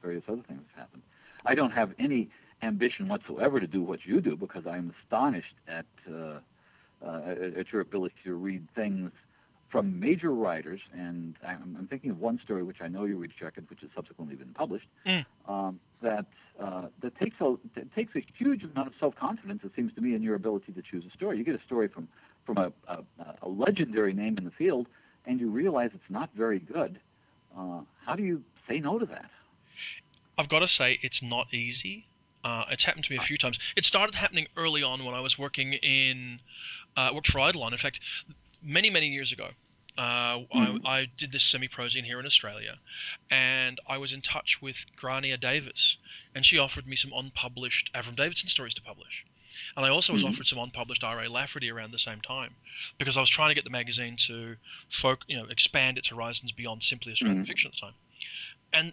various 0.03 0.25
other 0.29 0.43
things 0.43 0.63
have 0.75 0.83
happened. 0.85 1.03
I 1.45 1.55
don't 1.55 1.71
have 1.73 1.95
any 1.99 2.29
ambition 2.63 3.09
whatsoever 3.09 3.61
to 3.61 3.67
do 3.67 3.83
what 3.83 4.05
you 4.07 4.21
do 4.21 4.37
because 4.37 4.67
I'm 4.67 4.95
astonished 5.05 5.55
at 5.69 5.87
uh, 6.11 6.39
uh, 7.05 7.21
at 7.27 7.39
at 7.57 7.73
your 7.73 7.81
ability 7.81 8.17
to 8.25 8.35
read 8.35 8.67
things 8.75 9.13
from 9.69 10.01
major 10.01 10.33
writers, 10.33 10.81
and 10.95 11.37
I'm, 11.47 11.77
I'm 11.79 11.87
thinking 11.89 12.11
of 12.11 12.21
one 12.21 12.41
story 12.43 12.63
which 12.63 12.81
I 12.81 12.89
know 12.89 13.05
you 13.05 13.19
rejected, 13.19 13.69
which 13.69 13.83
has 13.83 13.91
subsequently 13.95 14.35
been 14.35 14.55
published, 14.55 14.89
Mm. 15.05 15.27
um, 15.47 15.79
that 16.01 16.25
uh, 16.59 16.87
that 17.01 17.15
takes 17.19 17.37
a 17.41 17.57
that 17.75 17.95
takes 17.95 18.17
a 18.17 18.25
huge 18.37 18.65
amount 18.65 18.89
of 18.89 18.95
self 18.99 19.15
confidence. 19.15 19.63
It 19.65 19.73
seems 19.77 19.93
to 19.95 20.01
me 20.01 20.15
in 20.15 20.23
your 20.23 20.35
ability 20.35 20.73
to 20.73 20.83
choose 20.83 21.05
a 21.07 21.11
story. 21.11 21.39
You 21.39 21.45
get 21.45 21.55
a 21.55 21.63
story 21.65 21.89
from 21.89 22.09
from 22.45 22.57
a, 22.59 22.73
a, 22.89 23.05
a 23.43 23.49
legendary 23.49 24.15
name 24.15 24.39
in 24.39 24.45
the 24.45 24.51
field, 24.51 24.87
and 25.27 25.39
you 25.39 25.51
realize 25.51 25.91
it's 25.95 26.11
not 26.11 26.31
very 26.35 26.59
good. 26.59 26.99
Uh, 27.57 27.81
how 28.05 28.17
do 28.17 28.23
you 28.23 28.43
say 28.67 28.81
no 28.81 28.99
to 28.99 29.07
that? 29.07 29.31
I've 30.39 30.49
got 30.49 30.61
to 30.61 30.69
say, 30.69 30.99
it's 31.03 31.21
not 31.23 31.53
easy. 31.53 32.07
Uh, 32.45 32.65
it's 32.71 32.85
happened 32.85 33.05
to 33.05 33.13
me 33.13 33.19
a 33.19 33.21
few 33.21 33.37
times. 33.37 33.59
It 33.77 33.85
started 33.85 34.15
happening 34.15 34.47
early 34.57 34.83
on 34.83 35.05
when 35.05 35.15
I 35.15 35.21
was 35.21 35.39
working 35.39 35.73
in, 35.75 36.41
uh, 36.97 37.11
worked 37.13 37.29
for 37.29 37.41
Eidolon. 37.41 37.73
In 37.73 37.79
fact, 37.79 38.01
many, 38.63 38.91
many 38.91 39.09
years 39.09 39.33
ago, 39.33 39.51
uh, 39.97 40.39
Mhm. 40.39 40.87
I, 40.87 41.01
I 41.01 41.05
did 41.07 41.33
this 41.33 41.43
semi-prozine 41.43 42.05
here 42.05 42.21
in 42.21 42.27
Australia, 42.27 42.79
and 43.31 43.81
I 43.89 43.99
was 43.99 44.13
in 44.13 44.23
touch 44.23 44.63
with 44.63 44.87
Grania 44.95 45.37
Davis, 45.37 45.97
and 46.35 46.47
she 46.47 46.59
offered 46.59 46.87
me 46.87 46.95
some 46.95 47.13
unpublished 47.13 47.91
Avram 47.93 48.15
Davidson 48.15 48.49
stories 48.49 48.75
to 48.75 48.83
publish. 48.83 49.25
And 49.77 49.85
I 49.85 49.89
also 49.89 50.13
was 50.13 50.23
Mhm. 50.23 50.29
offered 50.29 50.47
some 50.47 50.61
unpublished 50.61 51.03
R.A. 51.03 51.29
Lafferty 51.29 51.69
around 51.69 51.91
the 51.91 51.99
same 51.99 52.21
time, 52.21 52.55
because 52.99 53.17
I 53.17 53.21
was 53.21 53.29
trying 53.29 53.49
to 53.49 53.55
get 53.57 53.65
the 53.65 53.71
magazine 53.71 54.17
to 54.29 54.57
folk, 54.89 55.25
you 55.27 55.37
know, 55.37 55.47
expand 55.47 55.99
its 55.99 56.07
horizons 56.09 56.53
beyond 56.53 56.85
simply 56.85 57.11
Australian 57.13 57.43
Mhm. 57.43 57.49
fiction 57.49 57.69
at 57.69 57.75
the 57.75 57.81
time. 57.81 57.95
And 58.73 58.93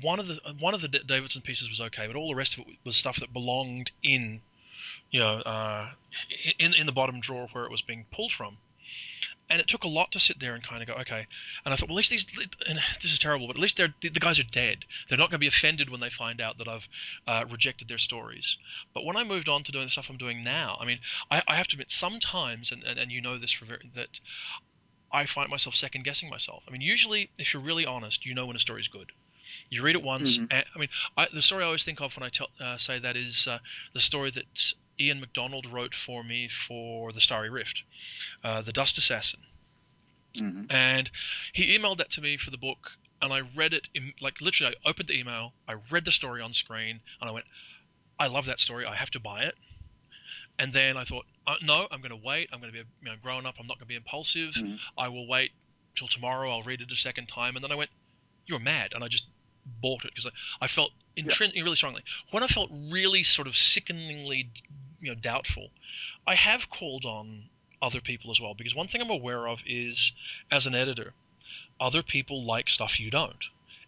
one 0.00 0.18
of 0.18 0.26
the 0.26 0.40
one 0.58 0.74
of 0.74 0.80
the 0.80 0.88
Davidson 0.88 1.42
pieces 1.42 1.68
was 1.68 1.80
okay, 1.80 2.06
but 2.06 2.16
all 2.16 2.28
the 2.28 2.34
rest 2.34 2.54
of 2.54 2.60
it 2.60 2.76
was 2.84 2.96
stuff 2.96 3.20
that 3.20 3.32
belonged 3.32 3.90
in, 4.02 4.40
you 5.10 5.20
know, 5.20 5.36
uh, 5.38 5.90
in 6.58 6.74
in 6.74 6.86
the 6.86 6.92
bottom 6.92 7.20
drawer 7.20 7.48
where 7.52 7.64
it 7.64 7.70
was 7.70 7.82
being 7.82 8.06
pulled 8.10 8.32
from. 8.32 8.56
And 9.50 9.60
it 9.60 9.68
took 9.68 9.84
a 9.84 9.88
lot 9.88 10.12
to 10.12 10.20
sit 10.20 10.40
there 10.40 10.54
and 10.54 10.66
kind 10.66 10.80
of 10.80 10.88
go, 10.88 10.94
okay. 10.94 11.26
And 11.64 11.74
I 11.74 11.76
thought, 11.76 11.90
well, 11.90 11.98
at 11.98 11.98
least 11.98 12.10
these, 12.10 12.24
this 13.02 13.12
is 13.12 13.18
terrible, 13.18 13.46
but 13.46 13.56
at 13.56 13.60
least 13.62 13.76
the 13.76 14.10
guys 14.18 14.38
are 14.38 14.44
dead. 14.44 14.86
They're 15.06 15.18
not 15.18 15.28
going 15.28 15.38
to 15.38 15.38
be 15.38 15.46
offended 15.46 15.90
when 15.90 16.00
they 16.00 16.08
find 16.08 16.40
out 16.40 16.56
that 16.58 16.66
I've 16.66 16.88
uh, 17.26 17.44
rejected 17.50 17.86
their 17.86 17.98
stories. 17.98 18.56
But 18.94 19.04
when 19.04 19.18
I 19.18 19.24
moved 19.24 19.50
on 19.50 19.62
to 19.64 19.70
doing 19.70 19.84
the 19.84 19.90
stuff 19.90 20.08
I'm 20.08 20.16
doing 20.16 20.44
now, 20.44 20.78
I 20.80 20.86
mean, 20.86 20.98
I, 21.30 21.42
I 21.46 21.56
have 21.56 21.68
to 21.68 21.74
admit, 21.74 21.90
sometimes, 21.90 22.72
and, 22.72 22.82
and, 22.84 22.98
and 22.98 23.12
you 23.12 23.20
know 23.20 23.38
this 23.38 23.52
for 23.52 23.66
very, 23.66 23.90
that 23.94 24.18
I 25.12 25.26
find 25.26 25.50
myself 25.50 25.74
second 25.74 26.04
guessing 26.04 26.30
myself. 26.30 26.62
I 26.66 26.70
mean, 26.70 26.80
usually, 26.80 27.28
if 27.36 27.52
you're 27.52 27.62
really 27.62 27.84
honest, 27.84 28.24
you 28.24 28.34
know 28.34 28.46
when 28.46 28.56
a 28.56 28.60
story's 28.60 28.88
good. 28.88 29.12
You 29.70 29.82
read 29.82 29.96
it 29.96 30.02
once. 30.02 30.38
Mhm. 30.38 30.48
And, 30.50 30.64
I 30.74 30.78
mean, 30.78 30.88
I, 31.16 31.28
the 31.32 31.42
story 31.42 31.62
I 31.62 31.66
always 31.66 31.84
think 31.84 32.00
of 32.00 32.16
when 32.16 32.22
I 32.24 32.28
tell, 32.30 32.48
uh, 32.60 32.78
say 32.78 32.98
that 32.98 33.16
is 33.16 33.46
uh, 33.46 33.58
the 33.92 34.00
story 34.00 34.30
that 34.30 34.72
Ian 35.00 35.20
McDonald 35.20 35.66
wrote 35.66 35.94
for 35.94 36.22
me 36.22 36.48
for 36.48 37.12
the 37.12 37.20
Starry 37.20 37.50
Rift, 37.50 37.82
uh, 38.44 38.62
the 38.62 38.72
Dust 38.72 38.98
Assassin, 38.98 39.40
hmm 40.36 40.64
and 40.70 41.10
he 41.52 41.76
emailed 41.76 41.98
that 41.98 42.10
to 42.10 42.20
me 42.20 42.36
for 42.36 42.50
the 42.50 42.56
book, 42.58 42.92
and 43.20 43.32
I 43.32 43.40
read 43.40 43.72
it 43.74 43.88
in 43.94 44.14
like 44.20 44.40
literally. 44.40 44.74
I 44.84 44.88
opened 44.88 45.08
the 45.08 45.18
email, 45.18 45.54
I 45.68 45.74
read 45.90 46.04
the 46.04 46.12
story 46.12 46.40
on 46.40 46.52
screen, 46.52 47.00
and 47.20 47.28
I 47.28 47.32
went, 47.32 47.46
"I 48.18 48.26
love 48.28 48.46
that 48.46 48.60
story. 48.60 48.86
I 48.86 48.94
have 48.96 49.10
to 49.10 49.20
buy 49.20 49.44
it." 49.44 49.56
And 50.58 50.72
then 50.72 50.96
I 50.96 51.04
thought, 51.04 51.26
uh, 51.46 51.56
"No, 51.62 51.88
I'm 51.90 52.00
going 52.00 52.10
to 52.10 52.16
wait. 52.16 52.48
I'm 52.52 52.60
going 52.60 52.72
to 52.72 52.78
be 52.84 52.88
you 53.02 53.10
know, 53.10 53.16
grown 53.16 53.46
up. 53.46 53.56
I'm 53.58 53.66
not 53.66 53.78
going 53.78 53.86
to 53.86 53.94
be 53.94 53.96
impulsive. 53.96 54.54
Mhm. 54.54 54.78
I 54.96 55.08
will 55.08 55.26
wait 55.26 55.52
till 55.96 56.08
tomorrow. 56.08 56.50
I'll 56.50 56.62
read 56.62 56.80
it 56.80 56.90
a 56.92 56.96
second 56.96 57.26
time." 57.28 57.56
And 57.56 57.64
then 57.64 57.72
I 57.72 57.76
went, 57.76 57.90
"You're 58.46 58.60
mad," 58.60 58.92
and 58.94 59.02
I 59.04 59.08
just 59.08 59.26
bought 59.64 60.04
it 60.04 60.12
because 60.14 60.26
I, 60.26 60.64
I 60.64 60.68
felt 60.68 60.92
intrin- 61.16 61.54
really 61.54 61.76
strongly. 61.76 62.02
When 62.30 62.42
I 62.42 62.46
felt 62.46 62.70
really 62.72 63.22
sort 63.22 63.48
of 63.48 63.56
sickeningly, 63.56 64.50
you 65.00 65.10
know, 65.14 65.20
doubtful, 65.20 65.70
I 66.26 66.34
have 66.34 66.70
called 66.70 67.04
on 67.04 67.44
other 67.82 68.00
people 68.00 68.30
as 68.30 68.40
well 68.40 68.54
because 68.54 68.74
one 68.74 68.88
thing 68.88 69.00
I'm 69.00 69.10
aware 69.10 69.46
of 69.46 69.60
is, 69.66 70.12
as 70.50 70.66
an 70.66 70.74
editor, 70.74 71.14
other 71.80 72.02
people 72.02 72.44
like 72.44 72.70
stuff 72.70 73.00
you 73.00 73.10
don't, 73.10 73.44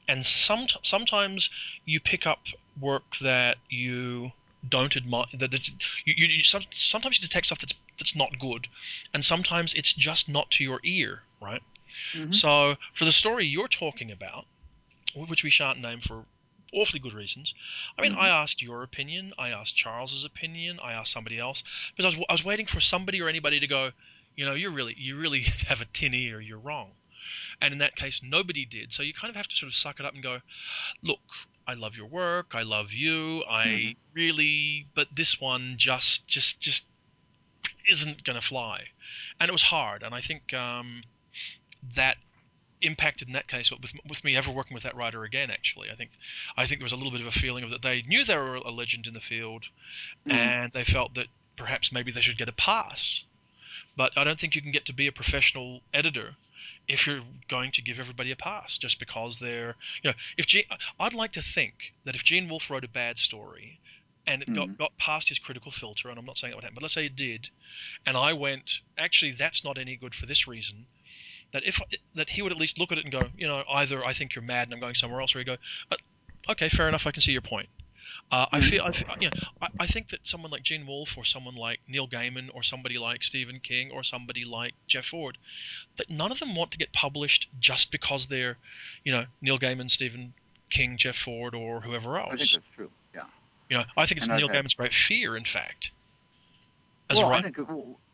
and 0.08 0.24
some 0.26 0.66
sometimes 0.82 1.50
you 1.84 2.00
pick 2.00 2.26
up 2.26 2.46
work 2.78 3.16
that 3.20 3.56
you 3.68 4.32
don't 4.68 4.96
admire 4.96 5.26
that, 5.32 5.50
that 5.50 5.68
you, 5.68 5.74
you, 6.04 6.26
you 6.26 6.42
sometimes 6.42 7.18
you 7.18 7.26
detect 7.26 7.46
stuff 7.46 7.60
that's 7.60 7.74
that's 7.98 8.16
not 8.16 8.38
good 8.38 8.66
and 9.14 9.24
sometimes 9.24 9.72
it's 9.74 9.92
just 9.92 10.28
not 10.28 10.50
to 10.50 10.64
your 10.64 10.80
ear 10.82 11.22
right 11.40 11.62
Mhm. 12.12 12.34
so 12.34 12.76
for 12.92 13.04
the 13.04 13.12
story 13.12 13.46
you're 13.46 13.68
talking 13.68 14.10
about 14.10 14.46
which 15.16 15.42
we 15.42 15.50
shan't 15.50 15.80
name 15.80 16.00
for 16.00 16.26
awfully 16.72 17.00
good 17.00 17.14
reasons. 17.14 17.54
I 17.98 18.02
mean 18.02 18.14
i 18.14 18.28
asked 18.28 18.60
your 18.62 18.82
opinion 18.82 19.32
i 19.38 19.48
asked 19.50 19.76
charles's 19.76 20.24
opinion 20.24 20.78
i 20.82 20.92
asked 20.92 21.12
somebody 21.12 21.38
else 21.38 21.62
because 21.96 22.14
I 22.14 22.18
was, 22.18 22.26
I 22.28 22.32
was 22.34 22.44
waiting 22.44 22.66
for 22.66 22.80
somebody 22.80 23.22
or 23.22 23.28
anybody 23.28 23.60
to 23.60 23.66
go 23.66 23.92
you 24.34 24.44
know 24.44 24.54
you're 24.54 24.70
really 24.72 24.94
you 24.98 25.16
really 25.16 25.40
have 25.68 25.80
a 25.80 25.86
tin 25.86 26.14
ear 26.14 26.40
you're 26.40 26.58
wrong. 26.58 26.90
And 27.60 27.72
in 27.72 27.78
that 27.78 27.96
case 27.96 28.20
nobody 28.22 28.64
did. 28.64 28.92
So 28.92 29.02
you 29.02 29.12
kind 29.14 29.30
of 29.30 29.36
have 29.36 29.48
to 29.48 29.56
sort 29.56 29.68
of 29.68 29.74
suck 29.74 29.98
it 30.00 30.06
up 30.06 30.14
and 30.14 30.22
go 30.22 30.40
look 31.02 31.20
i 31.66 31.74
love 31.74 31.96
your 31.96 32.06
work 32.06 32.54
i 32.54 32.62
love 32.62 32.92
you 32.92 33.42
i 33.48 33.66
Mhm. 33.66 33.96
really 34.12 34.86
but 34.94 35.08
this 35.14 35.40
one 35.40 35.74
just 35.78 36.26
just 36.28 36.60
just 36.60 36.84
isn't 37.88 38.24
going 38.24 38.38
to 38.40 38.46
fly. 38.46 38.88
And 39.40 39.48
it 39.48 39.52
was 39.52 39.62
hard 39.62 40.02
and 40.02 40.14
i 40.14 40.20
think 40.20 40.52
um, 40.52 41.02
that 41.94 42.16
impacted 42.82 43.28
in 43.28 43.34
that 43.34 43.48
case 43.48 43.70
with, 43.70 43.92
with 44.06 44.22
me 44.24 44.36
ever 44.36 44.50
working 44.50 44.74
with 44.74 44.82
that 44.82 44.94
writer 44.96 45.24
again 45.24 45.50
actually 45.50 45.90
i 45.90 45.94
think 45.94 46.10
i 46.56 46.66
think 46.66 46.80
there 46.80 46.84
was 46.84 46.92
a 46.92 46.96
little 46.96 47.10
bit 47.12 47.20
of 47.20 47.26
a 47.26 47.32
feeling 47.32 47.64
of 47.64 47.70
that 47.70 47.82
they 47.82 48.02
knew 48.02 48.24
they 48.24 48.36
were 48.36 48.56
a 48.56 48.70
legend 48.70 49.06
in 49.06 49.14
the 49.14 49.20
field 49.20 49.64
Mhm. 50.26 50.32
and 50.32 50.72
they 50.72 50.84
felt 50.84 51.14
that 51.14 51.28
perhaps 51.56 51.90
maybe 51.90 52.12
they 52.12 52.20
should 52.20 52.36
get 52.38 52.48
a 52.48 52.52
pass 52.52 53.22
but 53.96 54.16
i 54.16 54.24
don't 54.24 54.38
think 54.38 54.54
you 54.54 54.62
can 54.62 54.72
get 54.72 54.84
to 54.86 54.92
be 54.92 55.06
a 55.06 55.12
professional 55.12 55.80
editor 55.94 56.36
if 56.88 57.06
you're 57.06 57.22
going 57.48 57.72
to 57.72 57.82
give 57.82 57.98
everybody 57.98 58.30
a 58.30 58.36
pass 58.36 58.76
just 58.78 58.98
because 58.98 59.38
they're 59.38 59.74
you 60.02 60.10
know 60.10 60.14
if 60.36 60.46
Gene, 60.46 60.64
I'd 61.00 61.14
like 61.14 61.32
to 61.32 61.42
think 61.42 61.92
that 62.04 62.14
if 62.14 62.24
Gene 62.24 62.48
Wolfe 62.48 62.70
wrote 62.70 62.84
a 62.84 62.88
bad 62.88 63.18
story 63.18 63.78
and 64.26 64.42
it 64.42 64.48
Mhm. 64.48 64.54
got, 64.54 64.78
got 64.78 64.98
past 64.98 65.28
his 65.28 65.38
critical 65.38 65.70
filter 65.72 66.10
and 66.10 66.18
I'm 66.18 66.24
not 66.24 66.36
saying 66.38 66.50
that 66.50 66.56
would 66.56 66.64
happen 66.64 66.74
but 66.74 66.82
let's 66.82 66.94
say 66.94 67.06
it 67.06 67.16
did 67.16 67.48
and 68.04 68.16
I 68.16 68.32
went 68.32 68.80
actually 68.98 69.32
that's 69.32 69.64
not 69.64 69.78
any 69.78 69.96
good 69.96 70.14
for 70.14 70.26
this 70.26 70.46
reason 70.46 70.86
that 71.56 71.64
if 71.64 71.80
that 72.14 72.28
he 72.28 72.42
would 72.42 72.52
at 72.52 72.58
least 72.58 72.78
look 72.78 72.92
at 72.92 72.98
it 72.98 73.04
and 73.04 73.12
go 73.12 73.22
you 73.36 73.46
know 73.46 73.64
either 73.70 74.04
I 74.04 74.12
think 74.12 74.34
you're 74.34 74.44
mad 74.44 74.68
and 74.68 74.74
I'm 74.74 74.80
going 74.80 74.94
somewhere 74.94 75.22
else 75.22 75.34
or 75.34 75.38
he 75.38 75.44
go 75.44 75.56
but 75.88 76.00
okay 76.50 76.68
fair 76.68 76.86
enough 76.86 77.06
I 77.06 77.12
can 77.12 77.22
see 77.22 77.32
your 77.32 77.40
point 77.40 77.68
Uh, 78.30 78.46
I 78.52 78.60
feel, 78.60 78.82
I, 78.84 78.92
feel 78.92 79.08
you 79.20 79.30
know, 79.30 79.36
I, 79.62 79.68
I 79.80 79.86
think 79.86 80.10
that 80.10 80.20
someone 80.24 80.50
like 80.50 80.62
Gene 80.62 80.86
Wolfe 80.86 81.16
or 81.16 81.24
someone 81.24 81.54
like 81.54 81.80
Neil 81.88 82.08
Gaiman 82.08 82.50
or 82.54 82.62
somebody 82.62 82.98
like 82.98 83.22
Stephen 83.22 83.60
King 83.60 83.90
or 83.90 84.02
somebody 84.02 84.44
like 84.44 84.74
Jeff 84.86 85.06
Ford, 85.06 85.38
that 85.96 86.08
none 86.10 86.32
of 86.32 86.38
them 86.38 86.54
want 86.54 86.70
to 86.72 86.78
get 86.78 86.92
published 86.92 87.48
just 87.60 87.90
because 87.90 88.26
they're, 88.26 88.56
you 89.04 89.12
know, 89.12 89.24
Neil 89.40 89.58
Gaiman, 89.58 89.90
Stephen 89.90 90.34
King, 90.70 90.96
Jeff 90.96 91.16
Ford, 91.16 91.54
or 91.54 91.80
whoever 91.80 92.18
else. 92.18 92.32
I 92.32 92.36
think 92.36 92.50
that's 92.50 92.74
true. 92.74 92.90
Yeah. 93.14 93.22
You 93.70 93.78
know, 93.78 93.84
I 93.96 94.06
think 94.06 94.18
it's 94.18 94.28
And 94.28 94.38
Neil 94.38 94.48
Gaiman's 94.48 94.74
great 94.74 94.94
fear, 94.94 95.36
in 95.36 95.44
fact. 95.44 95.90
As 97.10 97.18
well, 97.18 97.30
a 97.30 97.34
I 97.34 97.42
think 97.42 97.58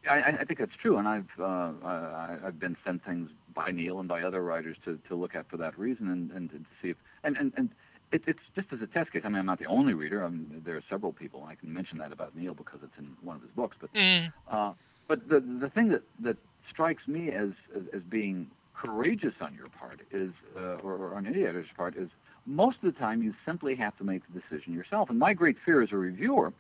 I, 0.09 0.19
I 0.41 0.45
think 0.45 0.59
that's 0.59 0.77
true, 0.77 0.97
and 0.99 1.07
I've 1.07 1.31
uh, 1.39 1.73
I, 1.85 2.37
I've 2.47 2.59
been 2.59 2.77
sent 2.85 3.05
things 3.05 3.31
by 3.55 3.71
Neil 3.71 4.01
and 4.01 4.09
by 4.09 4.23
other 4.23 4.43
writers 4.43 4.77
to, 4.85 4.99
to 5.09 5.15
look 5.15 5.35
at 5.37 5.49
for 5.49 5.57
that 5.59 5.79
reason, 5.79 6.09
and, 6.09 6.31
and 6.31 6.51
to 6.51 6.59
see 6.81 6.91
if 6.91 6.97
and 7.23 7.37
and, 7.37 7.53
and 7.57 7.71
it, 8.11 8.25
it's 8.27 8.43
just 8.55 8.73
as 8.73 8.83
a 8.83 8.87
test 8.87 9.13
case. 9.13 9.23
I 9.25 9.29
mean, 9.29 9.39
I'm 9.39 9.47
not 9.47 9.59
the 9.59 9.67
only 9.67 9.95
reader. 9.95 10.25
I 10.25 10.29
mean, 10.29 10.63
there 10.65 10.77
are 10.77 10.83
several 10.89 11.13
people. 11.13 11.45
I 11.49 11.55
can 11.55 11.73
mention 11.73 11.99
that 11.99 12.13
about 12.13 12.35
Neil 12.37 12.55
because 12.55 12.81
it's 12.83 12.99
in 12.99 13.17
one 13.23 13.37
of 13.37 13.43
his 13.43 13.51
books. 13.53 13.77
But 13.81 13.91
Mm, 13.95 14.33
uh, 14.51 14.73
but 15.07 15.29
the 15.29 15.41
the 15.41 15.71
thing 15.71 15.89
that 15.89 16.03
that 16.21 16.37
strikes 16.67 17.07
me 17.07 17.31
as 17.31 17.51
as, 17.77 17.83
as 17.93 18.03
being 18.03 18.51
courageous 18.75 19.35
on 19.41 19.55
your 19.55 19.69
part 19.69 20.01
is, 20.11 20.33
uh, 20.57 20.77
or, 20.83 20.97
or 20.97 21.15
on 21.15 21.27
any 21.27 21.45
editor's 21.45 21.71
part, 21.77 21.97
is 21.97 22.09
most 22.47 22.77
of 22.83 22.93
the 22.93 22.99
time 22.99 23.23
you 23.23 23.35
simply 23.45 23.77
have 23.77 23.97
to 23.99 24.05
make 24.05 24.23
the 24.33 24.41
decision 24.41 24.75
yourself. 24.75 25.11
And 25.11 25.19
my 25.19 25.33
great 25.35 25.57
fear 25.65 25.81
as 25.81 25.93
a 25.93 25.97
reviewer 25.97 26.53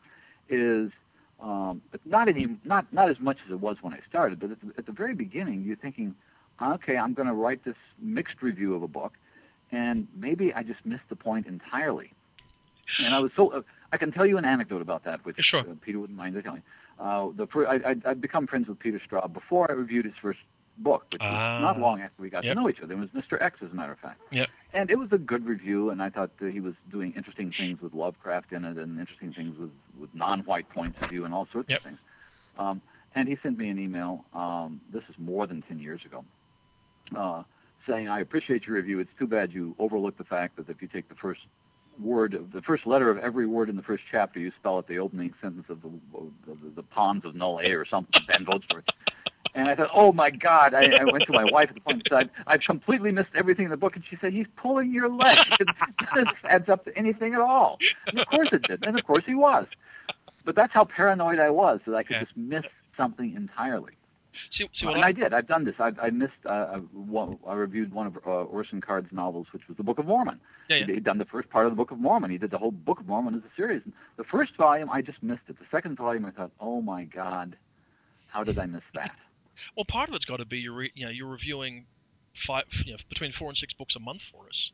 is 0.48 0.92
um, 1.42 1.82
but 1.90 2.00
not 2.06 2.28
any 2.28 2.46
not 2.64 2.90
not 2.92 3.08
as 3.10 3.18
much 3.20 3.38
as 3.44 3.52
it 3.52 3.60
was 3.60 3.76
when 3.82 3.92
I 3.92 4.00
started, 4.08 4.38
but 4.40 4.52
at 4.52 4.60
the, 4.60 4.72
at 4.78 4.86
the 4.86 4.92
very 4.92 5.14
beginning, 5.14 5.64
you're 5.64 5.76
thinking, 5.76 6.14
okay, 6.60 6.96
I'm 6.96 7.12
going 7.14 7.28
to 7.28 7.34
write 7.34 7.64
this 7.64 7.76
mixed 7.98 8.42
review 8.42 8.74
of 8.74 8.82
a 8.82 8.88
book, 8.88 9.14
and 9.72 10.06
maybe 10.14 10.54
I 10.54 10.62
just 10.62 10.84
missed 10.86 11.08
the 11.08 11.16
point 11.16 11.46
entirely. 11.46 12.12
And 13.04 13.14
I 13.14 13.20
was 13.20 13.32
so 13.34 13.48
uh, 13.52 13.62
I 13.92 13.96
can 13.96 14.12
tell 14.12 14.24
you 14.26 14.38
an 14.38 14.44
anecdote 14.44 14.82
about 14.82 15.04
that, 15.04 15.24
which 15.24 15.42
Sure. 15.44 15.60
uh, 15.60 15.74
Peter 15.80 15.98
wouldn't 15.98 16.18
mind 16.18 16.40
telling. 16.42 16.62
Uh, 16.98 17.28
the 17.34 17.46
I, 17.68 17.90
I'd, 17.90 18.06
I'd 18.06 18.20
become 18.20 18.46
friends 18.46 18.68
with 18.68 18.78
Peter 18.78 19.00
Straub 19.00 19.32
before 19.32 19.70
I 19.70 19.74
reviewed 19.74 20.04
his 20.04 20.14
first 20.14 20.38
book, 20.78 21.06
which 21.10 21.20
was 21.22 21.30
Ah. 21.30 21.58
not 21.60 21.78
long 21.78 22.00
after 22.00 22.20
we 22.22 22.30
got 22.30 22.44
Yep. 22.44 22.54
to 22.56 22.60
know 22.60 22.68
each 22.68 22.80
other. 22.80 22.94
It 22.94 22.98
was 22.98 23.10
Mr. 23.10 23.40
X, 23.40 23.62
as 23.62 23.70
a 23.70 23.74
matter 23.74 23.92
of 23.92 23.98
fact. 23.98 24.20
Yep. 24.32 24.48
And 24.72 24.90
it 24.90 24.98
was 24.98 25.12
a 25.12 25.18
good 25.18 25.44
review, 25.46 25.90
and 25.90 26.02
I 26.02 26.08
thought 26.08 26.36
that 26.38 26.52
he 26.52 26.60
was 26.60 26.74
doing 26.90 27.12
interesting 27.12 27.52
things 27.52 27.80
with 27.82 27.92
Lovecraft 27.92 28.52
in 28.52 28.64
it, 28.64 28.78
and 28.78 28.98
interesting 28.98 29.32
things 29.32 29.58
with, 29.58 29.70
with 29.98 30.14
non-white 30.14 30.68
points 30.70 31.00
of 31.02 31.10
view, 31.10 31.24
and 31.24 31.34
all 31.34 31.46
sorts 31.52 31.68
Yep. 31.68 31.78
of 31.80 31.84
things. 31.84 31.98
Um, 32.58 32.80
and 33.14 33.28
he 33.28 33.36
sent 33.36 33.58
me 33.58 33.68
an 33.68 33.78
email. 33.78 34.24
Um, 34.32 34.80
this 34.90 35.02
is 35.10 35.18
more 35.18 35.46
than 35.46 35.60
ten 35.62 35.78
years 35.78 36.04
ago, 36.06 36.24
uh, 37.14 37.42
saying, 37.86 38.08
"I 38.08 38.20
appreciate 38.20 38.66
your 38.66 38.76
review. 38.76 38.98
It's 39.00 39.12
too 39.18 39.26
bad 39.26 39.52
you 39.52 39.74
overlooked 39.78 40.16
the 40.18 40.24
fact 40.24 40.56
that 40.56 40.68
if 40.70 40.80
you 40.80 40.88
take 40.88 41.08
the 41.08 41.14
first 41.14 41.46
word, 41.98 42.32
of 42.32 42.52
the 42.52 42.62
first 42.62 42.86
letter 42.86 43.10
of 43.10 43.18
every 43.18 43.44
word 43.46 43.68
in 43.68 43.76
the 43.76 43.82
first 43.82 44.04
chapter, 44.10 44.40
you 44.40 44.50
spell 44.52 44.78
out 44.78 44.86
the 44.86 44.98
opening 44.98 45.34
sentence 45.42 45.68
of 45.68 45.82
the 45.82 45.88
of 46.14 46.32
the, 46.46 46.70
the 46.76 46.82
Pawns 46.82 47.26
of 47.26 47.34
Null-A 47.34 47.74
or 47.74 47.84
something, 47.84 48.22
Ben 48.26 48.44
votes 48.46 48.64
for 48.70 48.78
it." 48.78 48.90
And 49.54 49.68
I 49.68 49.74
thought, 49.74 49.90
oh 49.92 50.12
my 50.12 50.30
God! 50.30 50.72
I, 50.72 50.96
I 51.00 51.04
went 51.04 51.24
to 51.26 51.32
my 51.32 51.44
wife 51.52 51.68
at 51.68 51.74
the 51.74 51.80
point 51.82 51.96
and 51.98 52.06
said, 52.08 52.30
I've 52.46 52.62
completely 52.62 53.12
missed 53.12 53.28
everything 53.34 53.66
in 53.66 53.70
the 53.70 53.76
book. 53.76 53.96
And 53.96 54.04
she 54.04 54.16
said, 54.16 54.32
he's 54.32 54.46
pulling 54.56 54.92
your 54.92 55.08
leg. 55.10 55.38
This 56.14 56.28
adds 56.44 56.68
up 56.68 56.84
to 56.86 56.96
anything 56.96 57.34
at 57.34 57.40
all. 57.40 57.78
And 58.06 58.18
of 58.18 58.26
course 58.28 58.48
it 58.52 58.62
did. 58.62 58.84
And 58.86 58.98
of 58.98 59.04
course 59.06 59.24
he 59.26 59.34
was. 59.34 59.66
But 60.44 60.54
that's 60.56 60.72
how 60.72 60.84
paranoid 60.84 61.38
I 61.38 61.50
was 61.50 61.80
that 61.86 61.94
I 61.94 62.02
could 62.02 62.14
Yeah. 62.16 62.24
just 62.24 62.36
miss 62.36 62.64
something 62.96 63.34
entirely. 63.34 63.92
see, 64.50 64.68
see 64.72 64.86
what 64.86 64.96
and 64.96 65.04
I, 65.04 65.08
I 65.08 65.12
did. 65.12 65.32
I've 65.34 65.46
done 65.46 65.64
this. 65.64 65.74
I, 65.78 65.92
I 66.00 66.10
missed. 66.10 66.32
Uh, 66.44 66.50
I, 66.50 66.76
one, 66.78 67.38
I 67.46 67.54
reviewed 67.54 67.92
one 67.92 68.06
of 68.06 68.16
uh, 68.26 68.30
Orson 68.30 68.80
Card's 68.80 69.12
novels, 69.12 69.46
which 69.52 69.68
was 69.68 69.76
the 69.76 69.82
Book 69.82 69.98
of 69.98 70.06
Mormon. 70.06 70.40
Yeah, 70.68 70.76
yeah. 70.76 70.86
He'd, 70.86 70.94
he'd 70.96 71.04
done 71.04 71.18
the 71.18 71.24
first 71.26 71.48
part 71.50 71.66
of 71.66 71.72
the 71.72 71.76
Book 71.76 71.90
of 71.90 71.98
Mormon. 71.98 72.30
He 72.30 72.38
did 72.38 72.50
the 72.50 72.58
whole 72.58 72.70
Book 72.72 73.00
of 73.00 73.06
Mormon 73.06 73.34
as 73.34 73.40
a 73.42 73.54
series. 73.56 73.82
And 73.84 73.92
the 74.16 74.24
first 74.24 74.56
volume, 74.56 74.90
I 74.90 75.00
just 75.02 75.22
missed 75.22 75.42
it. 75.48 75.58
The 75.58 75.66
second 75.70 75.96
volume, 75.96 76.24
I 76.26 76.30
thought, 76.30 76.50
oh 76.60 76.80
my 76.82 77.04
God, 77.04 77.56
how 78.28 78.42
did 78.44 78.58
I 78.58 78.66
miss 78.66 78.82
that? 78.94 79.14
Well, 79.76 79.84
part 79.84 80.08
of 80.08 80.14
it's 80.14 80.24
got 80.24 80.38
to 80.38 80.44
be 80.44 80.58
you're 80.58 80.72
re- 80.72 80.92
you 80.94 81.04
know 81.04 81.10
you're 81.10 81.28
reviewing 81.28 81.86
five 82.34 82.64
you 82.86 82.92
know 82.92 82.98
between 83.08 83.30
four 83.30 83.48
and 83.48 83.56
six 83.56 83.74
books 83.74 83.94
a 83.96 84.00
month 84.00 84.22
for 84.22 84.48
us, 84.48 84.70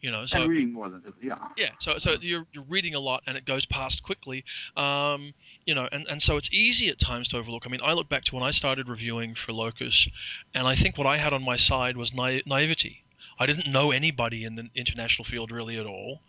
you 0.00 0.10
know. 0.10 0.26
So 0.26 0.42
and 0.42 0.50
reading 0.50 0.72
more 0.72 0.88
than 0.88 1.02
yeah. 1.22 1.36
yeah, 1.56 1.70
so 1.78 1.98
so 1.98 2.16
you're 2.20 2.46
you're 2.52 2.64
reading 2.68 2.94
a 2.94 3.00
lot 3.00 3.22
and 3.26 3.36
it 3.36 3.44
goes 3.44 3.66
past 3.66 4.02
quickly, 4.02 4.44
um, 4.76 5.34
you 5.66 5.74
know, 5.74 5.88
and 5.90 6.06
and 6.08 6.22
so 6.22 6.36
it's 6.36 6.50
easy 6.52 6.88
at 6.88 6.98
times 6.98 7.28
to 7.28 7.38
overlook. 7.38 7.64
I 7.66 7.70
mean, 7.70 7.80
I 7.82 7.92
look 7.92 8.08
back 8.08 8.24
to 8.24 8.34
when 8.34 8.44
I 8.44 8.50
started 8.50 8.88
reviewing 8.88 9.34
for 9.34 9.52
Locus, 9.52 10.08
and 10.54 10.66
I 10.66 10.74
think 10.74 10.96
what 10.98 11.06
I 11.06 11.16
had 11.16 11.32
on 11.32 11.42
my 11.42 11.56
side 11.56 11.96
was 11.96 12.14
na- 12.14 12.40
naivety. 12.46 13.01
I 13.42 13.46
didn't 13.46 13.72
know 13.72 13.90
anybody 13.90 14.44
in 14.44 14.54
the 14.54 14.70
international 14.74 15.24
field 15.24 15.50
really 15.50 15.76
at 15.76 15.86
all, 15.86 16.20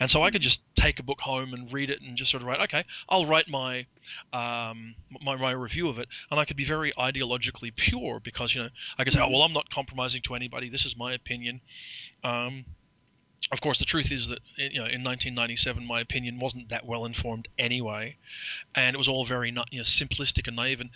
and 0.00 0.10
so 0.10 0.22
I 0.22 0.30
could 0.30 0.40
just 0.40 0.62
take 0.74 0.98
a 0.98 1.02
book 1.02 1.20
home 1.20 1.52
and 1.52 1.70
read 1.70 1.90
it 1.90 2.00
and 2.00 2.16
just 2.16 2.30
sort 2.30 2.42
of 2.42 2.46
write, 2.46 2.60
okay, 2.60 2.84
I'll 3.10 3.26
write 3.26 3.46
my 3.48 3.86
um, 4.32 4.94
my, 5.20 5.36
my 5.36 5.50
review 5.50 5.90
of 5.90 5.98
it, 5.98 6.08
and 6.30 6.40
I 6.40 6.46
could 6.46 6.56
be 6.56 6.64
very 6.64 6.92
ideologically 6.92 7.76
pure 7.76 8.20
because 8.20 8.54
you 8.54 8.62
know 8.62 8.70
I 8.96 9.04
could 9.04 9.12
say, 9.12 9.20
oh 9.20 9.28
well, 9.28 9.42
I'm 9.42 9.52
not 9.52 9.68
compromising 9.68 10.22
to 10.22 10.34
anybody. 10.34 10.70
This 10.70 10.86
is 10.86 10.96
my 10.96 11.12
opinion. 11.12 11.60
Um, 12.24 12.64
of 13.50 13.60
course, 13.60 13.78
the 13.78 13.84
truth 13.84 14.10
is 14.10 14.28
that 14.28 14.38
you 14.56 14.78
know 14.78 14.86
in 14.86 15.04
1997 15.04 15.84
my 15.84 16.00
opinion 16.00 16.38
wasn't 16.38 16.70
that 16.70 16.86
well 16.86 17.04
informed 17.04 17.48
anyway, 17.58 18.16
and 18.74 18.94
it 18.94 18.98
was 18.98 19.08
all 19.08 19.26
very 19.26 19.48
you 19.48 19.54
know, 19.54 19.64
simplistic 19.84 20.46
and 20.46 20.56
naive. 20.56 20.80
And 20.80 20.90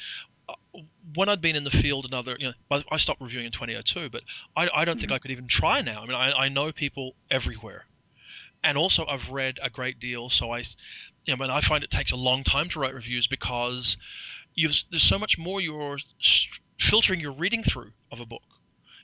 when 1.14 1.28
I'd 1.28 1.40
been 1.40 1.56
in 1.56 1.64
the 1.64 1.70
field 1.70 2.04
another, 2.06 2.36
you 2.38 2.48
know, 2.70 2.82
I, 2.90 2.96
stopped 2.98 3.20
reviewing 3.20 3.46
in 3.46 3.52
2002, 3.52 4.10
but 4.10 4.22
I, 4.56 4.68
I 4.74 4.84
don't 4.84 4.98
think 5.00 5.12
I 5.12 5.18
could 5.18 5.30
even 5.30 5.46
try 5.48 5.80
now. 5.80 6.00
I 6.00 6.06
mean, 6.06 6.14
I, 6.14 6.32
I 6.32 6.48
know 6.48 6.72
people 6.72 7.14
everywhere, 7.30 7.86
and 8.62 8.76
also 8.78 9.06
I've 9.06 9.30
read 9.30 9.58
a 9.62 9.70
great 9.70 9.98
deal, 9.98 10.28
so 10.28 10.52
I, 10.52 10.58
you 11.24 11.36
know, 11.36 11.42
and 11.42 11.52
I 11.52 11.60
find 11.60 11.82
it 11.82 11.90
takes 11.90 12.12
a 12.12 12.16
long 12.16 12.44
time 12.44 12.68
to 12.70 12.80
write 12.80 12.94
reviews 12.94 13.26
because 13.26 13.96
you've 14.54 14.74
there's 14.90 15.02
so 15.02 15.18
much 15.18 15.38
more 15.38 15.60
you're 15.60 15.98
filtering 16.78 17.20
your 17.20 17.32
reading 17.32 17.62
through 17.62 17.92
of 18.12 18.20
a 18.20 18.26
book. 18.26 18.42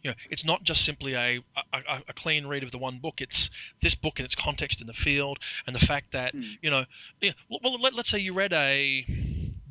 You 0.03 0.11
know, 0.11 0.16
it's 0.30 0.45
not 0.45 0.64
just 0.64 0.84
simply 0.84 1.14
a, 1.14 1.38
a, 1.72 2.03
a- 2.09 2.12
clean 2.12 2.47
read 2.47 2.64
of 2.64 2.72
the 2.72 2.78
one 2.78 2.99
book. 2.99 3.20
It's 3.20 3.51
this 3.80 3.95
book 3.95 4.18
and 4.18 4.26
its 4.26 4.34
context 4.34 4.80
in 4.80 4.88
the 4.88 4.93
field, 4.93 5.38
and 5.64 5.76
the 5.76 5.84
fact 5.86 6.12
that 6.12 6.32
Hmm. 6.32 6.43
you 6.61 6.70
know, 6.70 6.84
yeah, 7.20 7.32
well, 7.49 7.80
let, 7.80 7.95
let's 7.95 8.09
say 8.09 8.18
you 8.18 8.34
read 8.34 8.53
a 8.53 9.07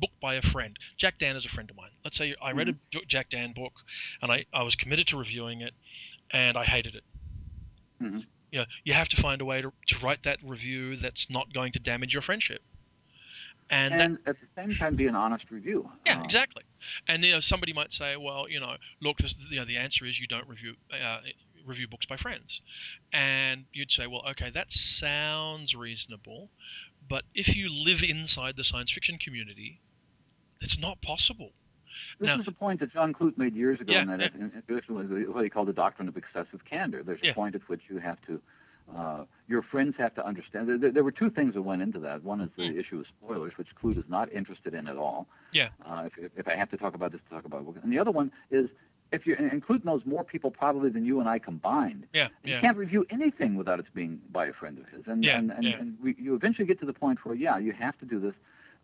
book 0.02 0.10
by 0.20 0.34
a 0.34 0.42
friend. 0.42 0.78
Jack 0.96 1.18
Dann 1.18 1.36
is 1.36 1.44
a 1.46 1.48
friend 1.48 1.70
of 1.70 1.76
mine. 1.76 1.92
Let's 2.04 2.16
say 2.18 2.34
I 2.42 2.50
read 2.52 2.68
a 2.68 2.74
Jack 3.06 3.30
Dann 3.30 3.52
book, 3.52 3.72
and 4.20 4.30
I, 4.30 4.44
I 4.52 4.62
was 4.64 4.74
committed 4.74 5.06
to 5.08 5.16
reviewing 5.16 5.62
it, 5.62 5.72
and 6.30 6.58
I 6.58 6.64
hated 6.64 6.94
it. 6.96 7.04
Mhm. 8.02 8.26
You 8.50 8.58
know, 8.60 8.66
you 8.84 8.92
have 8.92 9.08
to 9.10 9.16
find 9.16 9.40
a 9.40 9.44
way 9.46 9.62
to, 9.62 9.72
to 9.86 9.98
write 10.04 10.24
that 10.24 10.38
review 10.44 10.96
that's 10.96 11.30
not 11.30 11.54
going 11.54 11.72
to 11.72 11.78
damage 11.78 12.12
your 12.12 12.22
friendship. 12.22 12.60
And, 13.70 13.98
that, 14.00 14.10
at 14.26 14.36
the 14.40 14.48
same 14.54 14.74
time, 14.74 14.96
be 14.96 15.06
an 15.06 15.14
honest 15.14 15.50
review. 15.50 15.88
yeah, 16.04 16.18
Uh, 16.20 16.24
exactly. 16.24 16.62
And 17.08 17.24
you 17.24 17.32
know, 17.32 17.40
somebody 17.40 17.72
might 17.72 17.92
say, 17.92 18.16
well, 18.16 18.46
you 18.48 18.60
know, 18.60 18.76
look, 19.00 19.16
this, 19.18 19.34
you 19.50 19.58
know, 19.60 19.64
the 19.64 19.78
answer 19.78 20.04
is 20.04 20.20
you 20.20 20.26
don't 20.26 20.46
review 20.48 20.74
uh, 20.92 21.20
review 21.64 21.86
books 21.88 22.04
by 22.06 22.16
friends, 22.16 22.60
and 23.12 23.64
you'd 23.72 23.90
say, 23.92 24.06
well, 24.08 24.24
okay, 24.30 24.50
that 24.50 24.72
sounds 24.72 25.74
reasonable, 25.74 26.50
but 27.08 27.24
if 27.34 27.56
you 27.56 27.70
live 27.70 28.02
inside 28.02 28.56
the 28.56 28.64
science 28.64 28.90
fiction 28.90 29.16
community, 29.16 29.80
it's 30.62 30.78
not 30.78 31.00
possible. 31.02 31.50
This 32.18 32.28
Now- 32.28 32.38
is 32.40 32.48
a 32.48 32.52
point 32.52 32.80
that 32.80 32.92
John 32.92 33.12
Clute 33.12 33.36
made 33.36 33.54
years 33.54 33.80
ago, 33.80 33.92
Yeah, 33.92 34.00
and 34.00 34.10
that 34.10 34.32
yeah. 34.34 35.26
what 35.26 35.44
he 35.44 35.50
called 35.50 35.68
the 35.68 35.72
doctrine 35.74 36.08
of 36.08 36.16
excessive 36.16 36.64
candor. 36.64 37.02
There's 37.02 37.20
Yeah. 37.22 37.32
a 37.32 37.34
point 37.34 37.54
at 37.54 37.68
which 37.68 37.82
you 37.90 37.98
have 37.98 38.18
to, 38.22 38.40
uh, 38.96 39.24
your 39.46 39.62
friends 39.62 39.96
have 39.98 40.14
to 40.14 40.24
understand. 40.24 40.68
There, 40.82 40.90
there 40.90 41.04
were 41.04 41.12
two 41.12 41.28
things 41.30 41.52
that 41.54 41.62
went 41.62 41.82
into 41.82 41.98
that. 42.00 42.22
One 42.22 42.40
is 42.40 42.50
the 42.56 42.68
Hmm. 42.68 42.78
issue 42.78 43.00
of 43.00 43.06
spoilers, 43.08 43.56
which 43.58 43.74
Clute 43.76 43.98
is 43.98 44.08
not 44.08 44.32
interested 44.32 44.72
in 44.74 44.88
at 44.88 44.96
all. 44.96 45.28
Yeah. 45.52 45.68
Uh, 45.84 46.08
if, 46.16 46.30
if, 46.38 46.48
I 46.48 46.54
have 46.54 46.70
to 46.70 46.76
talk 46.78 46.94
about 46.94 47.12
this, 47.12 47.20
to 47.22 47.28
talk 47.30 47.44
about 47.44 47.66
it. 47.76 47.82
And 47.82 47.92
the 47.92 47.98
other 47.98 48.10
one 48.10 48.32
is 48.50 48.70
if 49.12 49.26
you 49.26 49.34
and 49.38 49.62
Clute 49.62 49.84
knows 49.84 50.06
more 50.06 50.24
people 50.24 50.50
probably 50.50 50.88
than 50.88 51.04
you 51.04 51.20
and 51.20 51.28
I 51.28 51.38
combined. 51.38 52.06
Yeah, 52.14 52.28
You 52.44 52.52
yeah, 52.54 52.60
can't 52.60 52.78
review 52.78 53.04
anything 53.10 53.56
without 53.56 53.78
it 53.78 53.84
being 53.92 54.22
by 54.30 54.46
a 54.46 54.54
friend 54.54 54.78
of 54.78 54.88
his. 54.88 55.06
And 55.06 55.22
Yeah, 55.22 55.36
and, 55.38 55.50
and, 55.52 55.64
yeah. 55.64 55.76
and 55.78 55.98
we, 56.00 56.14
you 56.18 56.34
eventually 56.34 56.66
get 56.66 56.80
to 56.80 56.86
the 56.86 56.94
point 56.94 57.22
where 57.26 57.34
yeah, 57.34 57.58
you 57.58 57.72
have 57.72 57.98
to 57.98 58.06
do 58.06 58.18
this. 58.18 58.34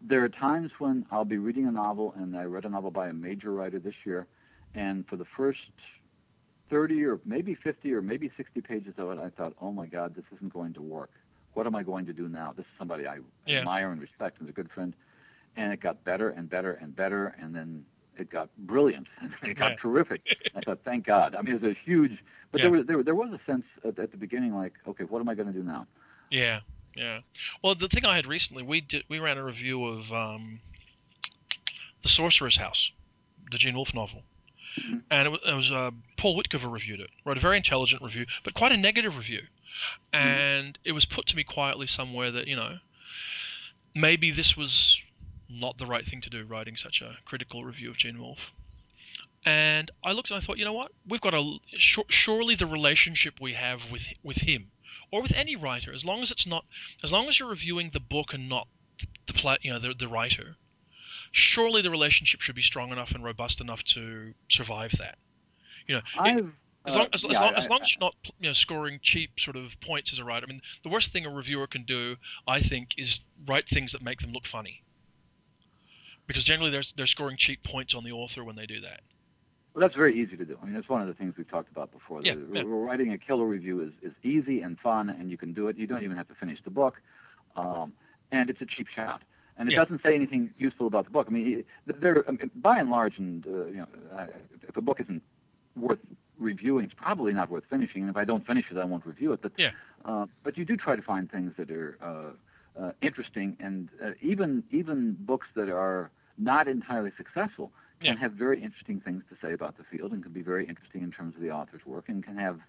There 0.00 0.22
are 0.22 0.28
times 0.28 0.70
when 0.78 1.04
I'll 1.10 1.24
be 1.24 1.38
reading 1.38 1.66
a 1.66 1.72
novel, 1.72 2.14
and 2.16 2.36
I 2.36 2.44
read 2.44 2.64
a 2.64 2.68
novel 2.68 2.90
by 2.90 3.08
a 3.08 3.12
major 3.12 3.52
writer 3.52 3.78
this 3.78 3.94
year, 4.06 4.26
and 4.74 5.06
for 5.08 5.16
the 5.16 5.24
first 5.24 5.70
30 6.70 7.04
or 7.04 7.20
maybe 7.24 7.54
50 7.54 7.92
or 7.94 8.02
maybe 8.02 8.30
60 8.36 8.60
pages 8.60 8.94
of 8.98 9.10
it, 9.10 9.18
I 9.18 9.30
thought, 9.30 9.54
oh 9.60 9.72
my 9.72 9.86
God, 9.86 10.14
this 10.14 10.24
isn't 10.36 10.52
going 10.52 10.72
to 10.74 10.82
work. 10.82 11.10
What 11.54 11.66
am 11.66 11.74
I 11.74 11.82
going 11.82 12.06
to 12.06 12.12
do 12.12 12.28
now? 12.28 12.52
This 12.56 12.64
is 12.66 12.72
somebody 12.78 13.06
I 13.08 13.18
Yeah. 13.46 13.60
admire 13.60 13.90
and 13.90 14.00
respect 14.00 14.38
and 14.38 14.48
is 14.48 14.50
a 14.50 14.54
good 14.54 14.70
friend. 14.70 14.94
And 15.56 15.72
it 15.72 15.80
got 15.80 16.04
better 16.04 16.30
and 16.30 16.48
better 16.48 16.72
and 16.74 16.94
better, 16.94 17.34
and 17.40 17.54
then 17.54 17.84
it 18.16 18.30
got 18.30 18.50
brilliant. 18.58 19.08
and 19.20 19.32
it 19.42 19.56
got 19.56 19.72
Yeah. 19.72 19.76
terrific. 19.80 20.22
I 20.54 20.60
thought, 20.60 20.80
thank 20.84 21.06
God. 21.06 21.34
I 21.34 21.42
mean, 21.42 21.56
it 21.56 21.62
was 21.62 21.72
a 21.72 21.74
huge, 21.74 22.22
but 22.52 22.58
Yeah. 22.58 22.62
there 22.64 22.70
was 22.70 22.86
there, 22.86 23.02
there 23.02 23.14
was 23.14 23.32
a 23.32 23.40
sense 23.50 23.64
at, 23.84 23.98
at 23.98 24.12
the 24.12 24.16
beginning 24.16 24.54
like, 24.54 24.74
okay, 24.86 25.04
what 25.04 25.20
am 25.20 25.28
I 25.28 25.34
going 25.34 25.48
to 25.48 25.54
do 25.54 25.64
now? 25.64 25.86
yeah, 26.30 26.60
yeah. 26.96 27.20
Well, 27.62 27.74
the 27.74 27.88
thing 27.88 28.04
I 28.04 28.16
had 28.16 28.26
recently, 28.26 28.62
we 28.62 28.80
did 28.80 29.04
we 29.08 29.18
ran 29.18 29.38
a 29.38 29.44
review 29.44 29.84
of 29.86 30.12
um, 30.12 30.60
the 32.02 32.08
Sorcerer's 32.08 32.56
House, 32.56 32.90
the 33.50 33.58
Gene 33.58 33.74
Wolfe 33.74 33.94
novel, 33.94 34.22
Mhm. 34.78 35.02
and 35.10 35.26
it 35.26 35.30
was, 35.30 35.40
it 35.46 35.54
was 35.54 35.72
uh, 35.72 35.90
Paul 36.16 36.36
Witcover 36.40 36.70
reviewed 36.70 37.00
it. 37.00 37.10
Wrote 37.24 37.36
a 37.36 37.40
very 37.40 37.56
intelligent 37.56 38.02
review, 38.02 38.26
but 38.44 38.54
quite 38.54 38.72
a 38.72 38.76
negative 38.76 39.16
review. 39.16 39.42
And 40.12 40.78
it 40.84 40.92
was 40.92 41.04
put 41.04 41.26
to 41.26 41.36
me 41.36 41.44
quietly 41.44 41.86
somewhere 41.86 42.30
that 42.32 42.46
you 42.46 42.56
know 42.56 42.78
maybe 43.94 44.30
this 44.30 44.56
was 44.56 45.00
not 45.48 45.78
the 45.78 45.86
right 45.86 46.04
thing 46.04 46.20
to 46.22 46.30
do, 46.30 46.44
writing 46.44 46.76
such 46.76 47.00
a 47.00 47.16
critical 47.24 47.64
review 47.64 47.90
of 47.90 47.96
Gene 47.96 48.18
Wolfe. 48.20 48.52
And 49.44 49.90
I 50.04 50.12
looked 50.12 50.30
and 50.30 50.36
I 50.38 50.44
thought, 50.44 50.58
you 50.58 50.64
know 50.64 50.72
what? 50.74 50.92
We've 51.06 51.20
got 51.20 51.32
a 51.34 51.58
surely 51.76 52.54
the 52.54 52.66
relationship 52.66 53.40
we 53.40 53.54
have 53.54 53.90
with 53.90 54.02
with 54.22 54.38
him 54.38 54.70
or 55.10 55.22
with 55.22 55.32
any 55.34 55.56
writer, 55.56 55.92
as 55.92 56.04
long 56.04 56.22
as 56.22 56.30
it's 56.30 56.46
not, 56.46 56.64
as 57.02 57.12
long 57.12 57.28
as 57.28 57.38
you're 57.38 57.48
reviewing 57.48 57.90
the 57.92 58.00
book 58.00 58.32
and 58.32 58.48
not 58.48 58.68
the 59.26 59.32
play, 59.32 59.56
you 59.62 59.72
know, 59.72 59.78
the, 59.78 59.94
the 59.94 60.08
writer, 60.08 60.56
surely 61.32 61.82
the 61.82 61.90
relationship 61.90 62.40
should 62.40 62.54
be 62.54 62.62
strong 62.62 62.90
enough 62.90 63.12
and 63.12 63.24
robust 63.24 63.60
enough 63.60 63.82
to 63.84 64.34
survive 64.48 64.92
that. 64.98 65.18
You 65.86 65.96
know, 65.96 66.02
it, 66.24 66.44
as 66.84 66.96
long, 66.96 67.08
as, 67.12 67.24
uh, 67.24 67.28
as, 67.28 67.40
long, 67.40 67.54
as, 67.54 67.68
long 67.68 67.82
as 67.82 67.92
you're 67.92 68.00
not 68.00 68.14
you 68.40 68.48
know, 68.48 68.52
scoring 68.52 69.00
cheap 69.02 69.38
sort 69.38 69.56
of 69.56 69.78
points 69.80 70.12
as 70.12 70.18
a 70.18 70.24
writer. 70.24 70.46
I 70.48 70.52
mean, 70.52 70.62
the 70.82 70.88
worst 70.88 71.12
thing 71.12 71.26
a 71.26 71.30
reviewer 71.30 71.66
can 71.66 71.84
do, 71.84 72.16
I 72.46 72.60
think, 72.60 72.94
is 72.96 73.20
write 73.46 73.68
things 73.68 73.92
that 73.92 74.02
make 74.02 74.20
them 74.20 74.32
look 74.32 74.46
funny. 74.46 74.82
Because 76.26 76.44
generally 76.44 76.70
they're, 76.70 76.82
they're 76.96 77.06
scoring 77.06 77.36
cheap 77.36 77.62
points 77.62 77.94
on 77.94 78.04
the 78.04 78.12
author 78.12 78.44
when 78.44 78.56
they 78.56 78.66
do 78.66 78.80
that. 78.82 79.00
Well, 79.74 79.80
that's 79.82 79.94
very 79.94 80.14
easy 80.18 80.36
to 80.36 80.44
do. 80.44 80.58
I 80.60 80.64
mean, 80.64 80.74
that's 80.74 80.88
one 80.88 81.02
of 81.02 81.08
the 81.08 81.14
things 81.14 81.34
we've 81.36 81.48
talked 81.48 81.70
about 81.70 81.92
before. 81.92 82.20
Yeah, 82.22 82.34
the, 82.34 82.46
yeah. 82.54 82.62
Writing 82.66 83.12
a 83.12 83.18
killer 83.18 83.46
review 83.46 83.80
is, 83.80 83.92
is 84.02 84.12
easy 84.22 84.60
and 84.62 84.78
fun, 84.78 85.10
and 85.10 85.30
you 85.30 85.36
can 85.36 85.52
do 85.52 85.68
it. 85.68 85.76
You 85.76 85.86
don't 85.86 86.02
even 86.02 86.16
have 86.16 86.28
to 86.28 86.34
finish 86.34 86.62
the 86.62 86.70
book, 86.70 87.00
um, 87.56 87.92
and 88.32 88.50
it's 88.50 88.60
a 88.60 88.66
cheap 88.66 88.88
shot. 88.88 89.22
And 89.56 89.68
it 89.68 89.72
Yeah. 89.72 89.80
doesn't 89.80 90.02
say 90.02 90.14
anything 90.14 90.52
useful 90.56 90.86
about 90.86 91.04
the 91.04 91.10
book. 91.10 91.26
I 91.28 91.32
mean, 91.32 91.64
there, 91.86 92.24
I 92.28 92.32
mean, 92.32 92.50
by 92.56 92.78
and 92.78 92.90
large, 92.90 93.18
and 93.18 93.46
uh, 93.46 93.66
you 93.66 93.76
know, 93.78 93.88
if 94.68 94.76
a 94.76 94.80
book 94.80 95.00
isn't 95.00 95.22
worth 95.76 95.98
reviewing, 96.38 96.84
it's 96.84 96.94
probably 96.94 97.32
not 97.32 97.50
worth 97.50 97.64
finishing. 97.68 98.02
And 98.02 98.10
if 98.10 98.16
I 98.16 98.24
don't 98.24 98.46
finish 98.46 98.70
it, 98.70 98.78
I 98.78 98.84
won't 98.84 99.04
review 99.06 99.32
it. 99.32 99.42
But 99.42 99.52
Yeah. 99.56 99.70
uh, 100.04 100.26
but 100.44 100.56
you 100.56 100.64
do 100.64 100.76
try 100.76 100.96
to 100.96 101.02
find 101.02 101.30
things 101.30 101.54
that 101.56 101.70
are 101.70 101.98
uh, 102.00 102.80
uh, 102.80 102.92
interesting, 103.02 103.56
and 103.60 103.88
uh, 104.02 104.12
even 104.20 104.62
even 104.70 105.16
books 105.20 105.48
that 105.54 105.68
are 105.68 106.10
not 106.38 106.68
entirely 106.68 107.12
successful 107.16 107.72
can 108.00 108.14
Yeah. 108.14 108.20
have 108.20 108.32
very 108.32 108.60
interesting 108.60 109.00
things 109.00 109.24
to 109.28 109.36
say 109.44 109.52
about 109.52 109.76
the 109.76 109.84
field, 109.84 110.12
and 110.12 110.22
can 110.22 110.32
be 110.32 110.42
very 110.42 110.64
interesting 110.66 111.02
in 111.02 111.10
terms 111.10 111.34
of 111.34 111.42
the 111.42 111.50
author's 111.50 111.84
work, 111.84 112.08
and 112.08 112.22
can 112.22 112.36
have 112.36 112.60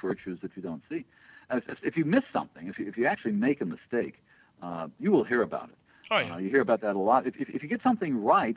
virtues 0.00 0.40
that 0.40 0.54
you 0.56 0.62
don't 0.62 0.82
see. 0.88 1.04
If 1.82 1.96
you 1.96 2.04
miss 2.04 2.24
something, 2.32 2.68
if 2.68 2.78
you, 2.78 2.86
if 2.86 2.96
you 2.96 3.06
actually 3.06 3.32
make 3.32 3.60
a 3.60 3.64
mistake, 3.66 4.22
uh, 4.62 4.88
you 4.98 5.10
will 5.12 5.24
hear 5.24 5.42
about 5.42 5.68
it. 5.70 5.76
Oh 6.10 6.18
yeah. 6.18 6.34
Uh, 6.34 6.38
you 6.38 6.48
hear 6.50 6.60
about 6.60 6.80
that 6.82 6.96
a 6.96 6.98
lot. 6.98 7.26
If, 7.26 7.36
if, 7.36 7.48
if 7.50 7.62
you 7.62 7.68
get 7.68 7.82
something 7.82 8.22
right, 8.22 8.56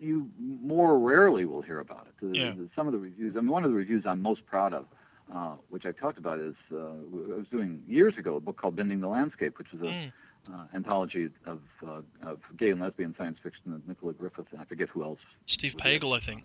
you 0.00 0.30
more 0.38 0.98
rarely 0.98 1.44
will 1.44 1.62
hear 1.62 1.80
about 1.80 2.06
it. 2.06 2.14
The- 2.20 2.38
Yeah. 2.38 2.50
the- 2.52 2.68
some 2.74 2.86
of 2.86 2.92
the 2.92 2.98
reviews, 2.98 3.36
I 3.36 3.40
mean, 3.40 3.50
one 3.50 3.64
of 3.64 3.70
the 3.70 3.76
reviews 3.76 4.06
I'm 4.06 4.22
most 4.22 4.46
proud 4.46 4.72
of, 4.72 4.86
uh, 5.32 5.56
which 5.70 5.86
I 5.86 5.92
talked 5.92 6.18
about, 6.18 6.38
is 6.38 6.54
uh, 6.72 6.76
I 6.76 7.36
was 7.36 7.48
doing 7.50 7.82
years 7.86 8.16
ago 8.16 8.36
a 8.36 8.40
book 8.40 8.56
called 8.56 8.76
Bending 8.76 9.00
the 9.00 9.08
Landscape, 9.08 9.58
which 9.58 9.72
is 9.72 9.80
a 9.82 9.86
Mm. 9.86 10.12
Uh, 10.52 10.64
anthology 10.74 11.28
of, 11.46 11.60
uh, 11.86 12.00
of 12.22 12.40
gay 12.56 12.70
and 12.70 12.80
lesbian 12.80 13.14
science 13.16 13.38
fiction 13.42 13.72
of 13.72 13.86
Nicola 13.86 14.12
Griffith, 14.12 14.46
and 14.52 14.60
I 14.60 14.64
forget 14.64 14.88
who 14.88 15.02
else. 15.02 15.20
Steve. 15.46 15.74
Pagel, 15.78 16.16
I 16.16 16.20
think. 16.20 16.44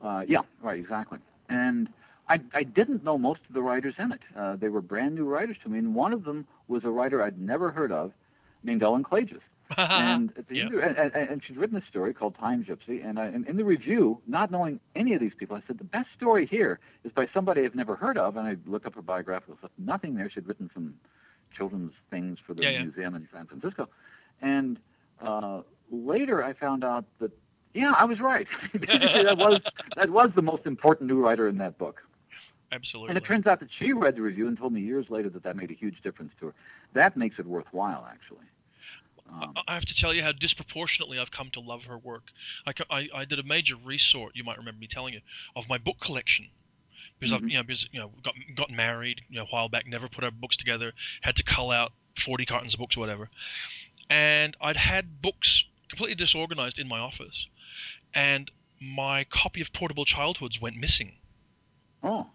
Uh, 0.00 0.24
yeah, 0.28 0.40
right, 0.62 0.78
exactly. 0.78 1.18
And 1.48 1.88
I, 2.28 2.40
I 2.54 2.62
didn't 2.62 3.02
know 3.04 3.18
most 3.18 3.40
of 3.48 3.54
the 3.54 3.62
writers 3.62 3.94
in 3.98 4.12
it. 4.12 4.20
Uh, 4.36 4.56
they 4.56 4.68
were 4.68 4.80
brand 4.82 5.14
new 5.14 5.24
writers 5.24 5.56
to 5.64 5.68
me, 5.68 5.78
and 5.78 5.94
one 5.94 6.12
of 6.12 6.24
them 6.24 6.46
was 6.68 6.84
a 6.84 6.90
writer 6.90 7.22
I'd 7.22 7.40
never 7.40 7.70
heard 7.70 7.90
of 7.90 8.12
named 8.62 8.82
Ellen 8.82 9.02
Klages. 9.02 9.40
and 9.76 10.32
at 10.38 10.48
the 10.48 10.56
Yeah. 10.56 10.62
end, 10.64 10.74
of- 10.74 10.82
and, 10.82 10.98
and, 10.98 11.14
and 11.30 11.44
she'd 11.44 11.56
written 11.56 11.76
a 11.76 11.84
story 11.86 12.14
called 12.14 12.34
Time 12.36 12.64
Gypsy, 12.64 13.04
and, 13.04 13.18
I, 13.18 13.26
and 13.26 13.46
in 13.46 13.56
the 13.56 13.64
review, 13.64 14.20
not 14.26 14.50
knowing 14.50 14.80
any 14.94 15.12
of 15.14 15.20
these 15.20 15.34
people, 15.36 15.56
I 15.56 15.62
said 15.66 15.76
the 15.78 15.84
best 15.84 16.08
story 16.16 16.46
here 16.46 16.78
is 17.04 17.12
by 17.12 17.28
somebody 17.34 17.64
I've 17.64 17.74
never 17.74 17.94
heard 17.96 18.16
of, 18.16 18.36
and 18.36 18.46
I 18.46 18.56
looked 18.66 18.86
up 18.86 18.94
her 18.94 19.02
biographical 19.02 19.56
stuff. 19.58 19.70
Nothing 19.76 20.14
there. 20.14 20.30
She'd 20.30 20.46
written 20.46 20.70
some 20.72 20.94
children's 21.50 21.92
things 22.10 22.38
for 22.38 22.54
the 22.54 22.62
Yeah, 22.62 22.70
yeah. 22.70 22.82
museum 22.82 23.14
in 23.14 23.28
San 23.32 23.46
Francisco, 23.46 23.88
and 24.40 24.78
uh, 25.20 25.62
later 25.90 26.42
I 26.44 26.52
found 26.52 26.84
out 26.84 27.04
that 27.20 27.32
yeah, 27.74 27.92
I 27.96 28.04
was 28.04 28.20
right. 28.20 28.46
That 28.88 29.36
was 29.38 29.60
that 29.96 30.10
was 30.10 30.30
the 30.34 30.42
most 30.42 30.66
important 30.66 31.08
new 31.10 31.20
writer 31.20 31.48
in 31.48 31.58
that 31.58 31.78
book. 31.78 32.02
Absolutely. 32.72 33.10
And 33.10 33.18
it 33.18 33.24
turns 33.24 33.46
out 33.46 33.60
that 33.60 33.70
she 33.70 33.92
read 33.92 34.16
the 34.16 34.22
review 34.22 34.46
and 34.46 34.56
told 34.56 34.72
me 34.72 34.80
years 34.80 35.08
later 35.08 35.28
that 35.30 35.42
that 35.44 35.56
made 35.56 35.70
a 35.70 35.74
huge 35.74 36.00
difference 36.02 36.32
to 36.40 36.46
her. 36.46 36.54
That 36.92 37.16
makes 37.16 37.38
it 37.38 37.46
worthwhile, 37.46 38.06
actually. 38.10 38.46
Um, 39.30 39.54
I- 39.56 39.62
I 39.72 39.74
have 39.74 39.84
to 39.86 39.94
tell 39.94 40.12
you 40.12 40.22
how 40.22 40.32
disproportionately 40.32 41.18
I've 41.18 41.30
come 41.30 41.50
to 41.52 41.60
love 41.60 41.84
her 41.84 41.98
work. 41.98 42.32
I, 42.66 42.72
I, 42.90 43.08
I 43.14 43.24
did 43.24 43.38
a 43.38 43.42
major 43.42 43.76
resort, 43.76 44.36
you 44.36 44.44
might 44.44 44.58
remember 44.58 44.80
me 44.80 44.86
telling 44.86 45.14
you, 45.14 45.20
of 45.56 45.68
my 45.68 45.78
book 45.78 45.98
collection. 46.00 46.50
Because 47.18 47.32
I've 47.32 47.42
Mhm. 47.42 47.50
you 47.50 47.56
know 47.56 47.62
because 47.64 47.88
you 47.92 48.00
know 48.00 48.08
got 48.22 48.34
got 48.54 48.70
married 48.70 49.22
you 49.28 49.36
know 49.38 49.44
a 49.44 49.46
while 49.46 49.68
back, 49.68 49.86
never 49.86 50.08
put 50.08 50.24
our 50.24 50.30
books 50.30 50.56
together, 50.56 50.92
had 51.20 51.36
to 51.36 51.42
cull 51.42 51.70
out 51.70 51.92
forty 52.16 52.44
cartons 52.46 52.74
of 52.74 52.80
books 52.80 52.96
or 52.96 53.00
whatever, 53.00 53.30
and 54.08 54.56
I'd 54.60 54.76
had 54.76 55.20
books 55.20 55.64
completely 55.88 56.14
disorganized 56.14 56.78
in 56.78 56.86
my 56.86 56.98
office, 56.98 57.46
and 58.14 58.50
my 58.80 59.24
copy 59.24 59.60
of 59.60 59.72
Portable 59.72 60.04
Childhoods 60.04 60.60
went 60.60 60.76
missing. 60.76 61.16
oh, 62.02 62.30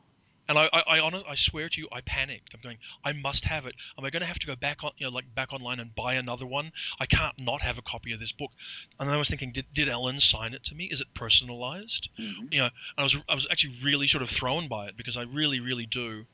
And 0.47 0.57
I, 0.57 0.69
I, 0.73 0.83
I 0.87 0.99
honest, 0.99 1.25
I 1.27 1.35
swear 1.35 1.69
to 1.69 1.81
you, 1.81 1.87
I 1.91 2.01
panicked. 2.01 2.53
I'm 2.53 2.59
going, 2.61 2.77
I 3.03 3.13
must 3.13 3.45
have 3.45 3.65
it. 3.65 3.75
Am 3.97 4.03
I 4.03 4.09
going 4.09 4.21
to 4.21 4.27
have 4.27 4.39
to 4.39 4.47
go 4.47 4.55
back 4.55 4.83
on, 4.83 4.91
you 4.97 5.05
know, 5.05 5.11
like 5.11 5.33
back 5.33 5.53
online 5.53 5.79
and 5.79 5.95
buy 5.95 6.15
another 6.15 6.45
one? 6.45 6.71
I 6.99 7.05
can't 7.05 7.37
not 7.39 7.61
have 7.61 7.77
a 7.77 7.81
copy 7.81 8.11
of 8.11 8.19
this 8.19 8.33
book. 8.33 8.51
And 8.99 9.07
then 9.07 9.15
I 9.15 9.17
was 9.17 9.29
thinking, 9.29 9.51
did, 9.53 9.65
did 9.73 9.87
Ellen 9.87 10.19
sign 10.19 10.53
it 10.53 10.63
to 10.65 10.75
me? 10.75 10.85
Is 10.85 10.99
it 11.01 11.13
personalized? 11.13 12.09
mhm. 12.19 12.51
You 12.51 12.59
know, 12.59 12.69
I 12.97 13.03
was, 13.03 13.17
I 13.29 13.35
was 13.35 13.47
actually 13.49 13.75
really 13.83 14.07
sort 14.07 14.21
of 14.21 14.29
thrown 14.29 14.67
by 14.67 14.87
it 14.87 14.97
because 14.97 15.15
I 15.15 15.21
really, 15.23 15.59
really 15.61 15.85
do 15.85 16.25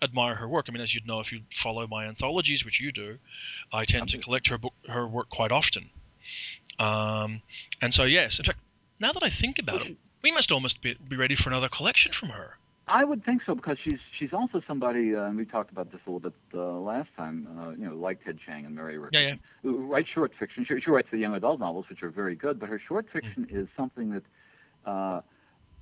admire 0.00 0.36
her 0.36 0.48
work. 0.48 0.66
I 0.68 0.72
mean, 0.72 0.82
as 0.82 0.94
you'd 0.94 1.06
know 1.06 1.20
if 1.20 1.32
you 1.32 1.40
follow 1.54 1.86
my 1.86 2.06
anthologies, 2.06 2.64
which 2.64 2.80
you 2.80 2.92
do, 2.92 3.18
I 3.72 3.84
tend 3.84 4.10
to 4.10 4.18
collect 4.18 4.48
her 4.48 4.58
book, 4.58 4.74
her 4.88 5.06
work 5.06 5.28
quite 5.30 5.50
often. 5.52 5.90
Um, 6.78 7.42
and 7.80 7.92
so 7.94 8.04
yes, 8.04 8.38
in 8.38 8.44
fact, 8.44 8.60
now 9.00 9.12
that 9.12 9.22
I 9.22 9.30
think 9.30 9.58
about 9.58 9.86
it, 9.86 9.96
we 10.22 10.30
must 10.32 10.52
almost 10.52 10.82
be, 10.82 10.94
be 11.08 11.16
ready 11.16 11.34
for 11.34 11.50
another 11.50 11.68
collection 11.68 12.12
from 12.12 12.28
her. 12.30 12.58
I 12.88 13.04
would 13.04 13.24
think 13.24 13.42
so 13.44 13.54
because 13.54 13.78
she's 13.80 13.98
she's 14.12 14.32
also 14.32 14.60
somebody, 14.66 15.14
uh, 15.16 15.24
and 15.24 15.36
we 15.36 15.44
talked 15.44 15.72
about 15.72 15.90
this 15.90 16.00
a 16.06 16.10
little 16.10 16.20
bit 16.30 16.34
uh, 16.54 16.58
last 16.78 17.10
time. 17.16 17.48
Uh, 17.58 17.70
you 17.70 17.84
know, 17.88 17.96
like 17.96 18.22
Ted 18.24 18.38
Chiang 18.38 18.64
and 18.64 18.74
Mary 18.76 18.96
Rick, 18.98 19.12
Yeah, 19.14 19.20
Richardson, 19.20 19.40
who 19.62 19.86
writes 19.86 20.08
short 20.08 20.32
fiction. 20.38 20.64
She, 20.64 20.80
she 20.80 20.90
writes 20.90 21.08
the 21.10 21.18
young 21.18 21.34
adult 21.34 21.58
novels, 21.58 21.88
which 21.88 22.02
are 22.04 22.10
very 22.10 22.36
good, 22.36 22.60
but 22.60 22.68
her 22.68 22.78
short 22.78 23.08
fiction 23.12 23.46
is 23.50 23.66
something 23.76 24.10
that, 24.10 24.22
uh, 24.84 25.22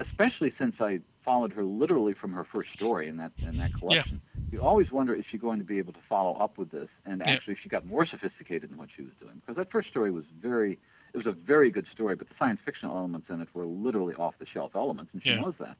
especially 0.00 0.54
since 0.58 0.76
I 0.80 1.00
followed 1.24 1.52
her 1.52 1.62
literally 1.64 2.14
from 2.14 2.32
her 2.32 2.44
first 2.44 2.72
story 2.72 3.08
in 3.08 3.18
that 3.18 3.32
in 3.42 3.56
that 3.58 3.74
collection, 3.74 4.22
you 4.50 4.62
always 4.62 4.90
wonder 4.90 5.14
is 5.14 5.26
she 5.26 5.36
going 5.36 5.58
to 5.58 5.64
be 5.64 5.78
able 5.78 5.92
to 5.92 6.02
follow 6.08 6.34
up 6.38 6.56
with 6.56 6.70
this? 6.70 6.88
And 7.04 7.22
Yeah. 7.24 7.34
actually, 7.34 7.56
she 7.56 7.68
got 7.68 7.84
more 7.84 8.06
sophisticated 8.06 8.70
in 8.70 8.78
what 8.78 8.88
she 8.94 9.02
was 9.02 9.12
doing 9.20 9.36
because 9.36 9.56
that 9.56 9.70
first 9.70 9.88
story 9.88 10.10
was 10.10 10.24
very. 10.40 10.78
It 11.12 11.18
was 11.18 11.26
a 11.26 11.32
very 11.32 11.70
good 11.70 11.86
story, 11.92 12.16
but 12.16 12.28
the 12.28 12.34
science 12.38 12.60
fiction 12.64 12.88
elements 12.88 13.28
in 13.30 13.40
it 13.40 13.48
were 13.54 13.66
literally 13.66 14.14
off 14.16 14.38
the 14.38 14.46
shelf 14.46 14.72
elements, 14.74 15.12
and 15.12 15.22
she 15.22 15.32
Yeah. 15.32 15.36
knows 15.36 15.54
that. 15.60 15.76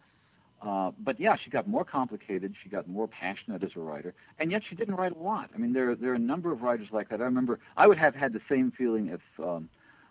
Uh, 0.64 0.92
but 0.98 1.20
yeah, 1.20 1.36
she 1.36 1.50
got 1.50 1.68
more 1.68 1.84
complicated. 1.84 2.54
She 2.62 2.70
got 2.70 2.88
more 2.88 3.06
passionate 3.06 3.62
as 3.62 3.76
a 3.76 3.80
writer, 3.80 4.14
and 4.38 4.50
yet 4.50 4.64
she 4.64 4.74
didn't 4.74 4.94
write 4.94 5.14
a 5.14 5.18
lot. 5.18 5.50
I 5.54 5.58
mean, 5.58 5.74
there 5.74 5.94
there 5.94 6.12
are 6.12 6.14
a 6.14 6.18
number 6.18 6.52
of 6.52 6.62
writers 6.62 6.88
like 6.90 7.10
that. 7.10 7.20
I 7.20 7.24
remember 7.24 7.60
I 7.76 7.86
would 7.86 7.98
have 7.98 8.14
had 8.14 8.32
the 8.32 8.40
same 8.48 8.70
feeling 8.70 9.08
if 9.08 9.20
um, 9.44 9.68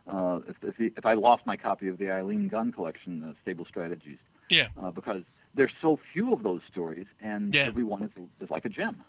uh, 0.08 0.41
if 0.47 0.56
if, 0.64 0.78
the, 0.78 0.93
if 0.95 1.06
I 1.06 1.14
lost 1.14 1.45
my 1.47 1.58
copy 1.58 1.88
of 1.88 1.97
the 1.97 2.12
Eileen 2.12 2.49
Gunn 2.49 2.72
collection, 2.72 3.24
uh, 3.24 3.34
Stable 3.41 3.66
Strategies. 3.66 4.20
Yeah. 4.49 4.68
Uh, 4.80 4.91
because 4.91 5.24
there's 5.56 5.74
so 5.82 5.99
few 6.14 6.34
of 6.34 6.43
those 6.43 6.62
stories, 6.72 7.08
and 7.22 7.54
Yeah. 7.56 7.64
every 7.64 7.84
one 7.84 8.04
is, 8.04 8.12
is 8.39 8.51
like 8.51 8.66
a 8.66 8.70
gem. 8.70 9.04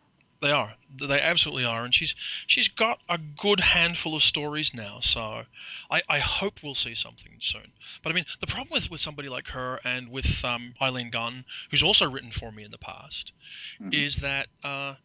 They 0.44 0.50
are. 0.50 0.74
They 1.00 1.22
absolutely 1.22 1.64
are. 1.64 1.86
And 1.86 1.94
she's 1.94 2.14
she's 2.46 2.68
got 2.68 3.00
a 3.08 3.16
good 3.16 3.60
handful 3.60 4.14
of 4.14 4.22
stories 4.22 4.74
now, 4.74 5.00
so 5.00 5.46
I, 5.90 6.02
I 6.06 6.18
hope 6.18 6.62
we'll 6.62 6.74
see 6.74 6.94
something 6.94 7.38
soon. 7.40 7.72
But 8.02 8.12
I 8.12 8.14
mean, 8.14 8.26
the 8.42 8.46
problem 8.46 8.68
with, 8.70 8.90
with 8.90 9.00
somebody 9.00 9.30
like 9.30 9.46
her 9.48 9.80
and 9.84 10.10
with 10.10 10.44
um, 10.44 10.74
Eileen 10.82 11.10
Gunn, 11.10 11.46
who's 11.70 11.82
also 11.82 12.10
written 12.10 12.30
for 12.30 12.52
me 12.52 12.62
in 12.62 12.70
the 12.72 12.76
past, 12.76 13.32
Mhm. 13.80 13.94
is 13.94 14.16
that 14.16 14.48
uh, 14.62 14.96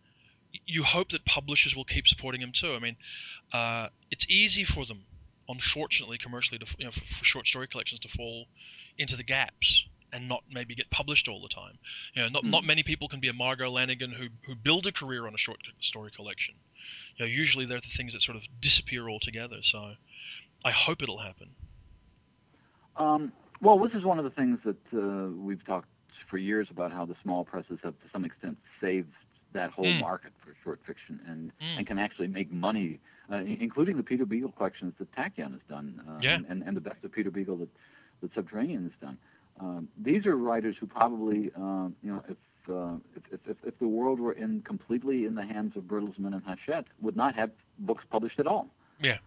you 0.66 0.84
hope 0.84 1.12
that 1.12 1.24
publishers 1.24 1.74
will 1.74 1.86
keep 1.86 2.10
supporting 2.10 2.42
them 2.42 2.52
too. 2.52 2.74
I 2.76 2.80
mean, 2.80 2.98
uh, 3.54 3.88
it's 4.12 4.26
easy 4.28 4.66
for 4.66 4.86
them, 4.86 5.06
unfortunately, 5.48 6.18
commercially, 6.18 6.60
to 6.60 6.66
you 6.78 6.84
know, 6.84 6.92
for, 6.92 7.06
for 7.06 7.24
short 7.24 7.48
story 7.48 7.70
collections 7.70 8.02
to 8.02 8.10
fall 8.10 8.48
into 8.98 9.16
the 9.16 9.24
gaps 9.24 9.86
and 10.12 10.28
not 10.28 10.44
maybe 10.50 10.76
get 10.76 10.90
published 10.90 11.28
all 11.28 11.42
the 11.42 11.50
time. 11.50 11.78
You 12.14 12.24
know, 12.24 12.30
not 12.30 12.46
not 12.46 12.64
Mhm. 12.64 12.68
many 12.68 12.84
people 12.84 13.08
can 13.08 13.20
be 13.20 13.28
a 13.28 13.34
Margo 13.34 13.72
Lanagan 13.72 14.14
who 14.14 14.28
who 14.46 14.56
build 14.56 14.88
a 14.88 14.92
career 14.92 15.28
on 15.28 15.34
a 15.34 15.38
short 15.38 15.60
story 15.82 16.12
collection. 16.12 16.56
You 17.18 17.26
know, 17.26 17.30
usually 17.32 17.66
they're 17.66 17.82
the 17.82 17.88
things 17.98 18.14
that 18.14 18.22
sort 18.22 18.38
of 18.38 18.44
disappear 18.62 19.10
altogether. 19.10 19.62
So, 19.64 19.96
I 20.64 20.72
hope 20.72 21.02
it'll 21.02 21.20
happen. 21.20 21.56
Um, 22.96 23.32
well, 23.62 23.78
this 23.80 23.94
is 23.94 24.04
one 24.04 24.18
of 24.20 24.26
the 24.26 24.32
things 24.32 24.60
that 24.64 24.94
uh, 24.94 25.32
we've 25.32 25.64
talked 25.66 25.88
for 26.28 26.38
years 26.38 26.70
about 26.70 26.92
how 26.92 27.06
the 27.06 27.16
small 27.24 27.46
presses 27.46 27.80
have, 27.84 27.94
to 28.02 28.10
some 28.12 28.26
extent, 28.26 28.58
saved 28.82 29.14
that 29.54 29.72
whole 29.72 29.86
Mm. 29.86 30.00
market 30.00 30.32
for 30.44 30.54
short 30.64 30.80
fiction 30.86 31.20
and, 31.26 31.52
Mm. 31.60 31.78
and 31.78 31.88
can 31.88 31.98
actually 31.98 32.28
make 32.28 32.52
money, 32.52 33.00
uh, 33.32 33.38
including 33.38 33.98
the 33.98 34.04
Peter 34.04 34.26
Beagle 34.26 34.52
collections 34.52 34.94
that 35.00 35.12
Tachyon 35.12 35.54
has 35.54 35.62
done, 35.68 36.04
uh, 36.08 36.20
Yeah. 36.22 36.36
and, 36.36 36.46
and, 36.48 36.64
and 36.64 36.78
the 36.78 36.82
best 36.82 37.04
of 37.04 37.12
Peter 37.12 37.32
Beagle 37.32 37.58
that, 37.58 37.70
that 38.22 38.34
Subterranean 38.34 38.84
has 38.84 38.92
done. 39.02 39.18
Um, 39.60 39.90
these 39.98 40.26
are 40.26 40.36
writers 40.38 40.78
who 40.80 40.88
probably, 40.88 41.52
um, 41.56 41.96
you 42.04 42.12
know, 42.14 42.24
if, 42.30 42.38
uh, 42.70 42.96
if, 43.32 43.40
if, 43.48 43.58
if 43.66 43.80
the 43.80 43.88
world 43.88 44.20
were 44.20 44.34
in 44.34 44.62
completely 44.62 45.26
in 45.26 45.36
the 45.36 45.46
hands 45.46 45.76
of 45.76 45.84
Bertelsmann 45.84 46.34
and 46.34 46.44
Hachette, 46.46 46.86
would 47.02 47.16
not 47.16 47.36
have 47.36 47.52
books 47.80 48.04
published 48.10 48.40
at 48.40 48.48
all. 48.48 48.70
Yeah. 49.02 49.18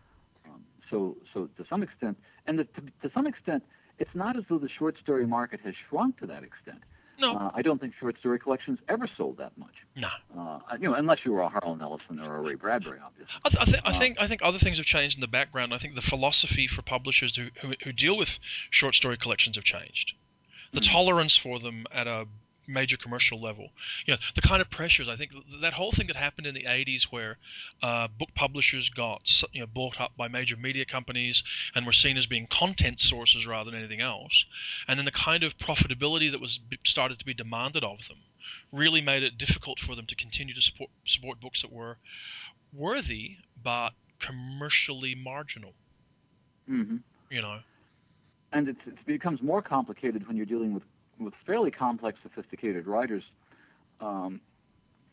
Um, 0.47 0.63
so, 0.89 1.17
so 1.35 1.49
to 1.59 1.67
some 1.69 1.83
extent, 1.83 2.17
and 2.47 2.59
the, 2.59 2.65
to, 2.65 2.81
to 3.03 3.11
some 3.13 3.27
extent, 3.27 3.63
it's 3.99 4.15
not 4.15 4.37
as 4.37 4.45
though 4.49 4.59
the 4.59 4.69
short 4.69 4.97
story 4.99 5.27
market 5.27 5.61
has 5.61 5.75
shrunk 5.75 6.19
to 6.21 6.27
that 6.27 6.43
extent. 6.45 6.79
No. 7.19 7.35
Uh, 7.37 7.51
I 7.55 7.63
don't 7.63 7.81
think 7.81 7.95
short 7.95 8.19
story 8.19 8.39
collections 8.39 8.81
ever 8.89 9.07
sold 9.07 9.37
that 9.37 9.57
much. 9.57 9.87
No. 9.95 10.09
Uh, 10.37 10.59
you 10.81 10.89
know, 10.89 10.95
unless 10.95 11.25
you 11.25 11.33
were 11.33 11.43
a 11.43 11.49
Harlan 11.49 11.81
Ellison 11.81 12.19
or 12.19 12.37
a 12.37 12.41
Ray 12.41 12.55
Bradbury, 12.55 12.99
obviously. 13.05 13.35
I, 13.45 13.49
th- 13.51 13.61
I, 13.61 13.65
th- 13.67 13.83
I 13.85 13.91
Uh, 13.91 13.99
think 13.99 14.17
I 14.19 14.27
think 14.27 14.41
other 14.43 14.59
things 14.59 14.79
have 14.79 14.87
changed 14.87 15.19
in 15.19 15.21
the 15.21 15.29
background. 15.29 15.73
I 15.75 15.79
think 15.79 15.95
the 15.95 16.03
philosophy 16.03 16.67
for 16.67 16.83
publishers 16.83 17.37
who, 17.37 17.49
who, 17.61 17.75
who 17.85 17.93
deal 17.93 18.17
with 18.17 18.39
short 18.71 18.95
story 18.95 19.19
collections 19.19 19.57
have 19.57 19.65
changed. 19.65 20.15
The 20.73 20.81
Mhm. 20.81 20.91
tolerance 20.91 21.37
for 21.37 21.59
them 21.59 21.87
at 21.93 22.07
a 22.07 22.27
major 22.67 22.97
commercial 22.97 23.41
level. 23.41 23.73
You 24.07 24.15
know, 24.15 24.21
the 24.35 24.41
kind 24.41 24.63
of 24.63 24.71
pressures. 24.71 25.09
I 25.09 25.17
think 25.17 25.33
that 25.61 25.73
whole 25.73 25.93
thing 25.93 26.07
that 26.07 26.17
happened 26.17 26.47
in 26.47 26.55
the 26.55 26.67
80s 26.67 27.11
where 27.11 27.39
uh, 27.83 28.09
book 28.09 28.31
publishers 28.35 28.89
got 28.89 29.43
you 29.53 29.61
know 29.61 29.67
bought 29.67 30.01
up 30.01 30.17
by 30.17 30.29
major 30.29 30.57
media 30.57 30.85
companies 30.85 31.43
and 31.75 31.85
were 31.85 31.93
seen 31.93 32.17
as 32.17 32.27
being 32.27 32.47
content 32.47 33.01
sources 33.01 33.47
rather 33.47 33.71
than 33.71 33.79
anything 33.81 34.01
else, 34.01 34.45
and 34.87 34.99
then 34.99 35.05
the 35.05 35.11
kind 35.13 35.43
of 35.43 35.59
profitability 35.59 36.31
that 36.31 36.41
was 36.41 36.61
started 36.85 37.19
to 37.19 37.25
be 37.25 37.35
demanded 37.35 37.85
of 37.85 38.07
them 38.09 38.19
really 38.71 39.01
made 39.01 39.23
it 39.23 39.39
difficult 39.39 39.79
for 39.79 39.95
them 39.95 40.07
to 40.07 40.15
continue 40.15 40.55
to 40.55 40.63
support 40.63 40.91
support 41.05 41.41
books 41.41 41.63
that 41.63 41.73
were 41.73 41.99
worthy 42.73 43.37
but 43.63 43.91
commercially 44.21 45.15
marginal. 45.15 45.75
hmm 46.67 46.97
You 47.31 47.43
know. 47.43 47.61
And 48.53 48.69
it, 48.69 48.77
it 48.87 49.05
becomes 49.07 49.43
more 49.43 49.63
complicated 49.63 50.27
when 50.27 50.37
you're 50.37 50.47
dealing 50.47 50.73
with, 50.75 50.83
with 51.19 51.35
fairly 51.47 51.71
complex, 51.71 52.19
sophisticated 52.23 52.87
writers, 52.87 53.25
um, 54.01 54.41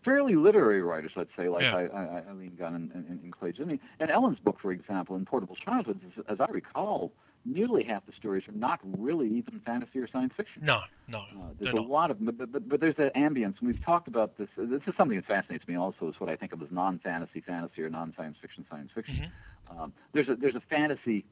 fairly 0.03 0.35
literary 0.35 0.81
writers, 0.81 1.11
let's 1.15 1.31
say, 1.35 1.49
like 1.49 1.63
Yeah. 1.63 1.75
I, 1.75 1.83
I, 1.85 2.23
Eileen 2.29 2.55
Gunn 2.57 2.75
and, 2.75 2.91
and, 2.93 3.21
and 3.23 3.31
Clay 3.33 3.51
Jimmy. 3.51 3.79
And 3.99 4.09
Ellen's 4.09 4.39
book, 4.39 4.59
for 4.59 4.71
example, 4.71 5.15
in 5.15 5.25
Portable 5.25 5.55
Childhood, 5.55 5.99
as, 6.17 6.23
as 6.27 6.39
I 6.39 6.51
recall, 6.51 7.11
nearly 7.45 7.83
half 7.83 8.05
the 8.05 8.11
stories 8.13 8.47
are 8.47 8.53
not 8.53 8.79
really 8.83 9.29
even 9.29 9.59
fantasy 9.65 9.99
or 9.99 10.07
science 10.07 10.33
fiction. 10.35 10.61
No, 10.65 10.81
no, 11.07 11.19
Uh, 11.19 11.23
there's 11.59 11.73
a 11.73 11.77
not. 11.77 11.89
lot 11.89 12.11
of, 12.11 12.23
but, 12.25 12.51
but, 12.51 12.67
but 12.67 12.79
there's 12.79 12.95
that 12.95 13.13
ambience, 13.15 13.59
and 13.59 13.67
we've 13.67 13.83
talked 13.83 14.07
about 14.07 14.37
this. 14.37 14.49
This 14.57 14.81
is 14.87 14.93
something 14.97 15.17
that 15.17 15.25
fascinates 15.25 15.67
me. 15.67 15.75
Also, 15.75 16.09
is 16.09 16.19
what 16.19 16.29
I 16.29 16.35
think 16.35 16.53
of 16.53 16.61
as 16.61 16.69
non-fantasy 16.71 17.41
fantasy 17.41 17.81
or 17.83 17.89
non-science 17.89 18.37
fiction 18.41 18.65
science 18.69 18.91
fiction. 18.93 19.27
Mhm. 19.71 19.79
Um, 19.79 19.93
there's 20.13 20.27
a 20.29 20.35
there's 20.35 20.55
a 20.55 20.59
fantasy 20.61 21.23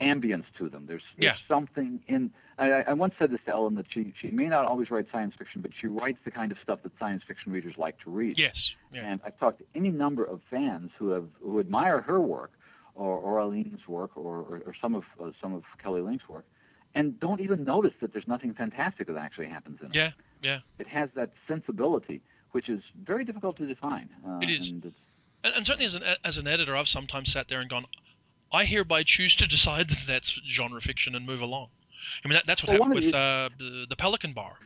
ambience 0.00 0.44
to 0.58 0.68
them. 0.68 0.86
There's, 0.86 1.02
there's 1.18 1.38
Yeah. 1.38 1.46
something 1.48 2.00
in. 2.06 2.30
I, 2.58 2.70
I 2.82 2.92
once 2.94 3.14
said 3.18 3.30
this 3.30 3.40
to 3.46 3.52
Ellen 3.52 3.74
that 3.76 3.86
she 3.90 4.12
she 4.16 4.28
may 4.30 4.46
not 4.46 4.64
always 4.66 4.90
write 4.90 5.06
science 5.12 5.34
fiction, 5.36 5.60
but 5.62 5.72
she 5.74 5.86
writes 5.86 6.18
the 6.24 6.30
kind 6.30 6.50
of 6.52 6.58
stuff 6.62 6.82
that 6.84 6.92
science 6.98 7.22
fiction 7.26 7.52
readers 7.52 7.76
like 7.76 7.98
to 8.00 8.10
read. 8.10 8.38
Yes. 8.38 8.72
Yeah. 8.92 9.02
And 9.06 9.20
I've 9.24 9.38
talked 9.38 9.58
to 9.58 9.64
any 9.74 9.90
number 9.90 10.24
of 10.24 10.40
fans 10.50 10.90
who 10.98 11.10
have 11.10 11.26
who 11.42 11.60
admire 11.60 12.00
her 12.00 12.20
work, 12.20 12.52
or, 12.94 13.18
or 13.18 13.40
Eileen's 13.40 13.86
work, 13.86 14.16
or, 14.16 14.38
or, 14.38 14.62
or 14.66 14.74
some 14.80 14.94
of 14.94 15.04
uh, 15.22 15.32
some 15.40 15.54
of 15.54 15.64
Kelly 15.82 16.00
Link's 16.00 16.28
work, 16.28 16.46
and 16.94 17.18
don't 17.20 17.40
even 17.40 17.64
notice 17.64 17.92
that 18.00 18.12
there's 18.12 18.28
nothing 18.28 18.54
fantastic 18.54 19.06
that 19.08 19.16
actually 19.16 19.48
happens 19.48 19.80
in 19.80 19.88
it. 19.88 19.94
Yeah. 19.94 20.12
Yeah. 20.42 20.60
It 20.78 20.86
has 20.88 21.10
that 21.14 21.32
sensibility, 21.48 22.20
which 22.52 22.68
is 22.68 22.82
very 23.02 23.24
difficult 23.24 23.56
to 23.58 23.66
define. 23.66 24.08
Uh, 24.26 24.38
It 24.42 24.50
is. 24.50 24.68
And 24.68 24.84
it's, 24.84 24.96
And, 25.44 25.54
and 25.56 25.66
certainly 25.66 25.86
as 25.86 25.94
an 25.94 26.02
as 26.24 26.38
an 26.38 26.46
editor, 26.46 26.74
I've 26.76 26.88
sometimes 26.88 27.32
sat 27.32 27.48
there 27.48 27.60
and 27.60 27.68
gone, 27.68 27.84
I 28.52 28.64
hereby 28.64 29.02
choose 29.02 29.36
to 29.36 29.46
decide 29.46 29.88
that 29.88 29.98
that's 30.06 30.38
genre 30.46 30.80
fiction 30.80 31.14
and 31.14 31.26
move 31.26 31.42
along. 31.42 31.68
I 32.24 32.28
mean, 32.28 32.34
that, 32.34 32.46
that's 32.46 32.62
what 32.62 32.70
Well, 32.70 32.78
happened 32.88 32.94
with 32.94 33.12
the- 33.12 33.18
uh, 33.18 33.48
the, 33.58 33.86
the 33.88 33.96
Pelican 33.96 34.32
Bar, 34.32 34.56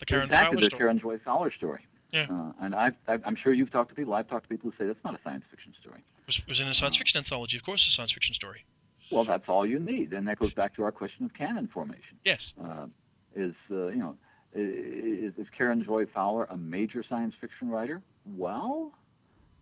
the 0.00 0.06
Karen 0.06 0.24
exactly 0.26 0.56
Fowler 0.56 0.60
the 0.60 0.66
story. 0.66 0.78
Karen 0.80 0.98
Joy 0.98 1.18
Fowler 1.18 1.50
story. 1.52 1.80
Yeah. 2.12 2.26
Uh, 2.28 2.52
and 2.60 2.74
I've, 2.74 2.94
I've, 3.08 3.22
I'm 3.24 3.36
sure 3.36 3.52
you've 3.52 3.70
talked 3.70 3.88
to 3.90 3.94
people. 3.94 4.12
I've 4.12 4.28
talked 4.28 4.44
to 4.44 4.48
people 4.48 4.70
who 4.70 4.76
say 4.76 4.86
that's 4.86 5.02
not 5.04 5.14
a 5.14 5.22
science 5.22 5.44
fiction 5.50 5.72
story. 5.80 5.98
It 5.98 6.26
was, 6.26 6.38
it 6.38 6.48
was 6.48 6.60
in 6.60 6.68
a 6.68 6.74
science 6.74 6.96
fiction 6.96 7.18
anthology. 7.18 7.56
Of 7.56 7.62
course, 7.64 7.86
a 7.86 7.90
science 7.90 8.12
fiction 8.12 8.34
story. 8.34 8.64
Well, 9.10 9.24
that's 9.24 9.48
all 9.48 9.64
you 9.64 9.78
need, 9.78 10.12
and 10.12 10.26
that 10.28 10.38
goes 10.38 10.52
back 10.52 10.74
to 10.76 10.84
our 10.84 10.92
question 10.92 11.24
of 11.24 11.32
canon 11.34 11.68
formation. 11.68 12.18
Yes. 12.24 12.52
Uh, 12.62 12.86
is 13.34 13.54
uh, 13.70 13.86
you 13.88 13.96
know, 13.96 14.16
i- 14.54 14.58
i- 14.58 14.62
is, 14.62 15.38
is 15.38 15.46
Karen 15.56 15.82
Joy 15.84 16.04
Fowler 16.06 16.44
a 16.50 16.56
major 16.56 17.02
science 17.02 17.34
fiction 17.40 17.70
writer? 17.70 18.02
Well, 18.26 18.92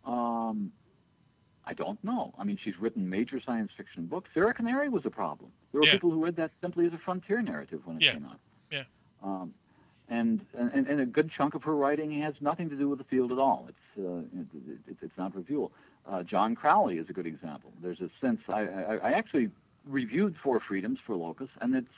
um, 0.05 0.73
I 1.71 1.73
don't 1.73 2.03
know. 2.03 2.35
I 2.37 2.43
mean, 2.45 2.57
she's 2.57 2.79
written 2.81 3.09
major 3.09 3.41
science 3.41 3.71
fiction 3.77 4.07
books. 4.07 4.29
Sarah 4.35 4.53
Canary 4.53 4.89
was 4.89 5.07
a 5.07 5.11
problem. 5.11 5.51
There 5.73 5.81
were 5.81 5.87
Yeah. 5.87 5.93
people 5.93 6.11
who 6.11 6.23
read 6.23 6.35
that 6.37 6.51
simply 6.61 6.85
as 6.87 6.93
a 6.93 6.99
frontier 6.99 7.41
narrative 7.43 7.81
when 7.87 7.97
it 7.97 8.03
Yeah. 8.03 8.12
came 8.14 8.25
out. 8.25 8.41
Yeah. 8.73 8.83
Um, 9.23 9.55
and, 10.09 10.45
and 10.59 10.89
and 10.89 11.01
a 11.01 11.07
good 11.07 11.31
chunk 11.31 11.55
of 11.55 11.62
her 11.62 11.77
writing 11.77 12.11
has 12.23 12.35
nothing 12.41 12.68
to 12.71 12.75
do 12.77 12.89
with 12.89 12.99
the 12.99 13.05
field 13.05 13.31
at 13.31 13.39
all. 13.39 13.68
It's 13.68 14.05
uh, 14.05 14.18
it, 14.41 14.47
it, 14.89 14.97
it's 15.01 15.16
not 15.16 15.33
reviewable. 15.35 15.71
Uh, 16.09 16.25
John 16.25 16.57
Crowley 16.57 16.99
is 16.99 17.09
a 17.09 17.12
good 17.12 17.27
example. 17.29 17.73
There's 17.81 18.01
a 18.01 18.11
sense 18.21 18.41
I, 18.49 18.62
I, 18.62 18.97
I 18.97 19.12
actually 19.12 19.51
reviewed 19.87 20.37
Four 20.37 20.59
Freedoms 20.59 20.99
for 20.99 21.14
Locus, 21.14 21.51
and 21.61 21.77
it's 21.77 21.95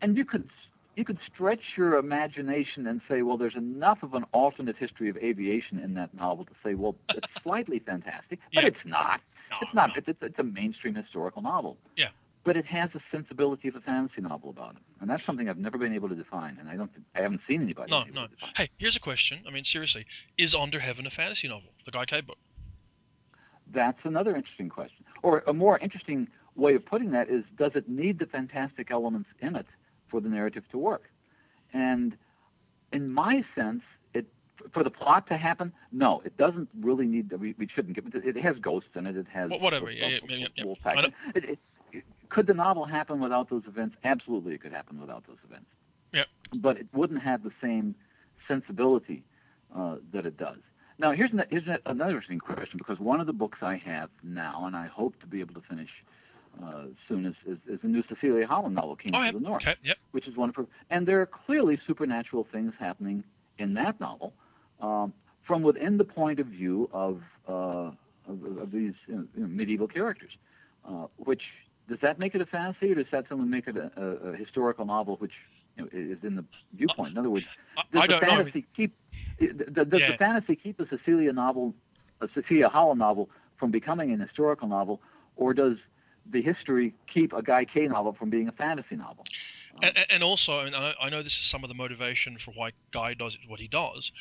and 0.00 0.16
you 0.16 0.24
could 0.24 0.48
you 0.96 1.04
could 1.04 1.18
stretch 1.22 1.76
your 1.76 1.96
imagination 1.96 2.86
and 2.86 3.00
say, 3.08 3.22
well, 3.22 3.36
there's 3.36 3.54
enough 3.56 4.02
of 4.02 4.14
an 4.14 4.24
alternate 4.32 4.76
history 4.76 5.08
of 5.08 5.16
aviation 5.16 5.78
in 5.78 5.94
that 5.94 6.14
novel 6.14 6.44
to 6.44 6.52
say, 6.62 6.74
well, 6.74 6.96
it's 7.10 7.28
slightly 7.42 7.78
fantastic, 7.78 8.38
but 8.54 8.62
Yeah. 8.64 8.68
it's 8.68 8.84
not. 8.84 9.20
No, 9.50 9.56
It's 9.62 9.74
not. 9.74 9.88
no. 9.90 9.94
It's, 10.06 10.18
it's, 10.22 10.38
a 10.38 10.42
mainstream 10.42 10.94
historical 10.94 11.42
novel. 11.42 11.76
Yeah. 11.96 12.08
But 12.44 12.56
it 12.56 12.66
has 12.66 12.90
a 12.94 13.00
sensibility 13.10 13.68
of 13.68 13.76
a 13.76 13.80
fantasy 13.80 14.20
novel 14.20 14.50
about 14.50 14.72
it, 14.76 14.82
and 15.00 15.08
that's 15.08 15.24
something 15.24 15.48
I've 15.48 15.56
never 15.56 15.78
been 15.78 15.94
able 15.94 16.10
to 16.10 16.14
define, 16.14 16.58
and 16.60 16.68
I 16.68 16.76
don't. 16.76 16.90
I 17.14 17.22
haven't 17.22 17.40
seen 17.48 17.62
anybody. 17.62 17.90
No, 17.90 18.04
no. 18.12 18.26
Hey, 18.54 18.68
here's 18.76 18.96
a 18.96 19.00
question. 19.00 19.40
I 19.48 19.50
mean, 19.50 19.64
seriously, 19.64 20.04
is 20.36 20.54
Under 20.54 20.78
Heaven 20.78 21.06
a 21.06 21.10
fantasy 21.10 21.48
novel? 21.48 21.70
The 21.86 21.90
Guy 21.90 22.04
Kay 22.04 22.20
book. 22.20 22.36
That's 23.72 23.98
another 24.04 24.36
interesting 24.36 24.68
question. 24.68 25.06
Or 25.22 25.42
a 25.46 25.54
more 25.54 25.78
interesting 25.78 26.28
way 26.54 26.74
of 26.74 26.84
putting 26.84 27.12
that 27.12 27.30
is, 27.30 27.44
does 27.56 27.72
it 27.76 27.88
need 27.88 28.18
the 28.18 28.26
fantastic 28.26 28.90
elements 28.90 29.30
in 29.40 29.56
it 29.56 29.66
for 30.14 30.20
the 30.20 30.28
narrative 30.28 30.62
to 30.70 30.78
work? 30.78 31.10
And 31.72 32.16
in 32.92 33.10
my 33.10 33.44
sense, 33.56 33.82
it 34.14 34.26
for 34.72 34.84
the 34.84 34.90
plot 34.90 35.26
to 35.26 35.36
happen, 35.36 35.72
no, 35.90 36.22
it 36.24 36.36
doesn't 36.36 36.68
really 36.80 37.06
need. 37.06 37.32
We, 37.32 37.56
we 37.58 37.66
shouldn't 37.66 37.96
give 37.96 38.06
it. 38.06 38.14
It 38.24 38.36
has 38.36 38.56
ghosts 38.60 38.90
in 38.94 39.06
it. 39.06 39.16
It 39.16 39.26
has 39.32 39.50
Wh- 39.50 39.60
whatever, 39.60 39.86
wolf- 39.86 39.96
yeah, 39.96 40.06
yeah, 40.08 40.18
wolf- 40.20 40.30
yeah, 40.40 40.46
yeah. 40.56 40.64
wolf 40.64 40.78
I 40.84 40.90
It, 41.34 41.44
it, 41.44 41.58
it- 41.92 42.04
could 42.28 42.46
the 42.46 42.54
novel 42.54 42.84
happen 42.84 43.18
without 43.18 43.50
those 43.50 43.64
events? 43.66 43.96
Absolutely, 44.04 44.54
it 44.54 44.60
could 44.60 44.72
happen 44.72 45.00
without 45.00 45.24
those 45.26 45.38
events. 45.44 45.66
Yep. 46.12 46.26
But 46.54 46.78
it 46.78 46.86
wouldn't 46.92 47.22
have 47.22 47.42
the 47.42 47.52
same 47.60 47.96
sensibility 48.46 49.24
uh, 49.74 49.96
that 50.12 50.26
it 50.26 50.36
does. 50.36 50.58
Now, 50.98 51.10
here's, 51.10 51.32
an, 51.32 51.44
here's 51.50 51.66
an- 51.66 51.78
another 51.86 52.10
interesting 52.12 52.38
question 52.38 52.78
because 52.78 53.00
one 53.00 53.20
of 53.20 53.26
the 53.26 53.32
books 53.32 53.58
I 53.62 53.76
have 53.78 54.10
now, 54.22 54.62
and 54.66 54.76
I 54.76 54.86
hope 54.86 55.18
to 55.20 55.26
be 55.26 55.40
able 55.40 55.54
to 55.54 55.60
finish 55.60 56.04
uh, 56.62 56.84
soon, 57.08 57.26
as, 57.26 57.34
is, 57.46 57.58
is 57.66 57.80
the 57.80 57.88
new 57.88 58.02
Cecilia 58.08 58.46
Holland 58.46 58.74
novel, 58.74 58.96
came 58.96 59.14
Oh, 59.14 59.20
yeah. 59.22 59.28
of 59.28 59.34
the 59.34 59.40
North, 59.40 59.62
Okay. 59.62 59.76
Yep. 59.82 59.98
which 60.12 60.28
is 60.28 60.36
wonderful. 60.36 60.68
And 60.90 61.06
there 61.06 61.20
are 61.20 61.26
clearly 61.26 61.78
supernatural 61.86 62.44
things 62.44 62.74
happening 62.78 63.24
in 63.58 63.74
that 63.74 64.00
novel 64.00 64.32
um, 64.80 65.12
from 65.42 65.62
within 65.62 65.96
the 65.98 66.04
point 66.04 66.40
of 66.40 66.46
view 66.46 66.88
of, 66.92 67.22
uh, 67.48 67.90
of, 68.28 68.58
of 68.58 68.70
these 68.72 68.94
you 69.06 69.14
know, 69.16 69.24
you 69.36 69.42
know, 69.42 69.48
medieval 69.48 69.86
characters, 69.88 70.36
uh, 70.88 71.06
which 71.16 71.52
does 71.88 71.98
that 72.00 72.18
make 72.18 72.34
it 72.34 72.40
a 72.40 72.46
fantasy, 72.46 72.92
or 72.92 72.94
does 72.94 73.06
that 73.10 73.28
someone 73.28 73.50
make 73.50 73.68
it 73.68 73.76
a, 73.76 73.90
a, 73.96 74.30
a 74.30 74.36
historical 74.36 74.84
novel, 74.86 75.16
which 75.16 75.34
you 75.76 75.82
know, 75.82 75.88
is 75.92 76.18
in 76.22 76.36
the 76.36 76.44
viewpoint? 76.74 77.12
In 77.12 77.18
other 77.18 77.30
words, 77.30 77.46
does 77.92 78.02
I 78.02 78.06
the 78.06 78.12
don't 78.14 78.22
know. 78.22 78.26
fantasy 78.28 78.64
keep 78.74 78.94
does 79.38 80.00
Yeah. 80.00 80.12
the 80.12 80.16
fantasy 80.18 80.56
keep 80.56 80.76
the 80.78 80.86
Cecilia 80.86 81.32
novel, 81.32 81.74
a 82.20 82.28
Cecilia 82.32 82.68
Holland 82.68 83.00
novel, 83.00 83.28
from 83.56 83.70
becoming 83.70 84.12
an 84.12 84.20
historical 84.20 84.68
novel, 84.68 85.00
or 85.36 85.52
does 85.52 85.76
the 86.30 86.42
history 86.42 86.94
keep 87.06 87.32
a 87.32 87.42
Guy 87.42 87.64
Kay 87.64 87.88
novel 87.88 88.12
from 88.12 88.30
being 88.30 88.48
a 88.48 88.52
fantasy 88.52 88.96
novel? 88.96 89.24
And, 89.82 90.06
and- 90.08 90.22
also, 90.22 90.60
I, 90.60 90.64
mean, 90.64 90.74
I 90.74 91.10
know 91.10 91.22
this 91.22 91.36
is 91.38 91.44
some 91.44 91.64
of 91.64 91.68
the 91.68 91.74
motivation 91.74 92.38
for 92.38 92.52
why 92.52 92.70
Guy 92.92 93.14
does 93.14 93.36
what 93.48 93.58
he 93.58 93.66
does, 93.66 94.12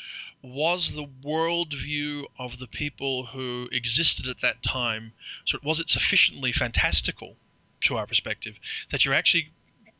was 0.41 0.91
the 0.91 1.05
worldview 1.23 2.25
of 2.39 2.57
the 2.57 2.67
people 2.67 3.27
who 3.27 3.69
existed 3.71 4.27
at 4.27 4.41
that 4.41 4.63
time, 4.63 5.13
so 5.45 5.59
was 5.63 5.79
it 5.79 5.89
sufficiently 5.89 6.51
fantastical 6.51 7.37
to 7.81 7.97
our 7.97 8.07
perspective 8.07 8.57
that 8.91 9.05
you're 9.05 9.13
actually 9.13 9.51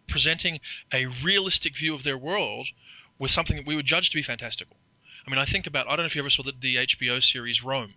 presenting 0.08 0.60
a 0.92 1.06
realistic 1.06 1.78
view 1.78 1.94
of 1.94 2.04
their 2.04 2.18
world 2.18 2.68
with 3.20 3.30
something 3.30 3.58
that 3.58 3.66
we 3.66 3.76
would 3.76 3.86
judge 3.86 4.10
to 4.10 4.16
be 4.16 4.24
fantastical? 4.24 4.76
I 5.26 5.30
mean, 5.30 5.40
I 5.40 5.46
think 5.46 5.68
about, 5.68 5.88
I 5.88 5.92
don't 5.92 6.00
know 6.00 6.06
if 6.06 6.16
you 6.16 6.22
ever 6.22 6.30
saw 6.30 6.44
the, 6.44 6.54
the 6.60 6.76
HBO 6.78 7.24
series 7.24 7.64
Rome. 7.64 7.94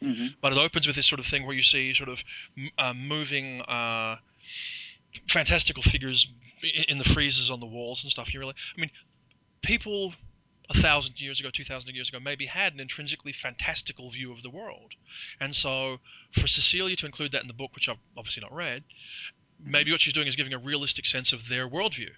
Hmm 0.00 0.28
but 0.40 0.52
it 0.52 0.58
opens 0.58 0.86
with 0.86 0.96
this 0.96 1.06
sort 1.06 1.20
of 1.20 1.26
thing 1.26 1.46
where 1.46 1.54
you 1.54 1.62
see 1.62 1.92
sort 1.94 2.08
of 2.08 2.22
uh, 2.78 2.94
moving 2.94 3.60
uh, 3.62 4.16
fantastical 5.28 5.82
figures 5.82 6.26
in 6.88 6.98
the 6.98 7.04
freezers 7.04 7.50
on 7.50 7.60
the 7.60 7.66
walls 7.66 8.02
and 8.02 8.10
stuff. 8.10 8.32
You 8.32 8.40
really, 8.40 8.54
I 8.76 8.80
mean, 8.80 8.90
people 9.62 10.14
a 10.70 10.74
thousand 10.74 11.20
years 11.20 11.40
ago, 11.40 11.50
two 11.50 11.64
thousand 11.64 11.94
years 11.94 12.08
ago, 12.08 12.20
maybe 12.20 12.46
had 12.46 12.72
an 12.74 12.80
intrinsically 12.80 13.32
fantastical 13.32 14.10
view 14.10 14.32
of 14.32 14.42
the 14.42 14.50
world, 14.50 14.92
and 15.40 15.54
so 15.54 15.98
for 16.32 16.46
Cecilia 16.46 16.96
to 16.96 17.06
include 17.06 17.32
that 17.32 17.42
in 17.42 17.48
the 17.48 17.54
book, 17.54 17.74
which 17.74 17.88
I've 17.88 17.98
obviously 18.16 18.42
not 18.42 18.52
read, 18.52 18.84
maybe 19.62 19.90
what 19.90 20.00
she's 20.00 20.14
doing 20.14 20.28
is 20.28 20.36
giving 20.36 20.52
a 20.52 20.58
realistic 20.58 21.06
sense 21.06 21.32
of 21.32 21.48
their 21.48 21.68
worldview. 21.68 22.10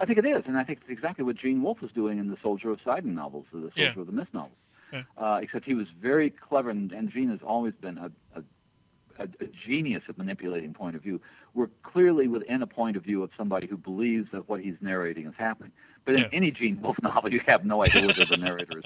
I 0.00 0.06
think 0.06 0.18
it 0.18 0.24
is, 0.24 0.44
and 0.46 0.56
I 0.56 0.64
think 0.64 0.80
it's 0.80 0.90
exactly 0.90 1.24
what 1.24 1.36
Gene 1.36 1.62
Wolfe 1.62 1.82
was 1.82 1.92
doing 1.92 2.18
in 2.18 2.30
the 2.30 2.38
Soldier 2.42 2.70
of 2.70 2.80
Sidon 2.82 3.14
novels, 3.14 3.44
the 3.52 3.60
Soldier 3.60 3.74
Yeah. 3.76 4.00
of 4.00 4.06
the 4.06 4.12
Mist 4.12 4.32
novels. 4.32 4.56
Yeah. 4.92 5.02
Uh, 5.16 5.40
except 5.42 5.64
he 5.64 5.74
was 5.74 5.88
very 6.00 6.30
clever, 6.30 6.70
and, 6.70 6.92
and 6.92 7.08
Gene 7.10 7.30
has 7.30 7.40
always 7.42 7.74
been 7.74 7.98
a, 7.98 8.10
a, 8.34 8.42
a, 9.18 9.28
a 9.40 9.46
genius 9.46 10.02
at 10.08 10.18
manipulating 10.18 10.72
point 10.74 10.96
of 10.96 11.02
view. 11.02 11.20
We're 11.54 11.68
clearly 11.82 12.28
within 12.28 12.62
a 12.62 12.66
point 12.66 12.96
of 12.96 13.02
view 13.04 13.22
of 13.22 13.30
somebody 13.36 13.66
who 13.66 13.76
believes 13.76 14.30
that 14.32 14.48
what 14.48 14.60
he's 14.60 14.76
narrating 14.80 15.26
is 15.26 15.34
happening. 15.36 15.72
But 16.04 16.14
in 16.14 16.20
Yeah. 16.22 16.28
any 16.32 16.50
Gene 16.50 16.80
Wolfe 16.80 17.02
novel, 17.02 17.32
you 17.36 17.40
have 17.46 17.64
no 17.64 17.84
idea 17.84 18.06
whether 18.06 18.24
the 18.24 18.36
narrator 18.36 18.78
is, 18.78 18.84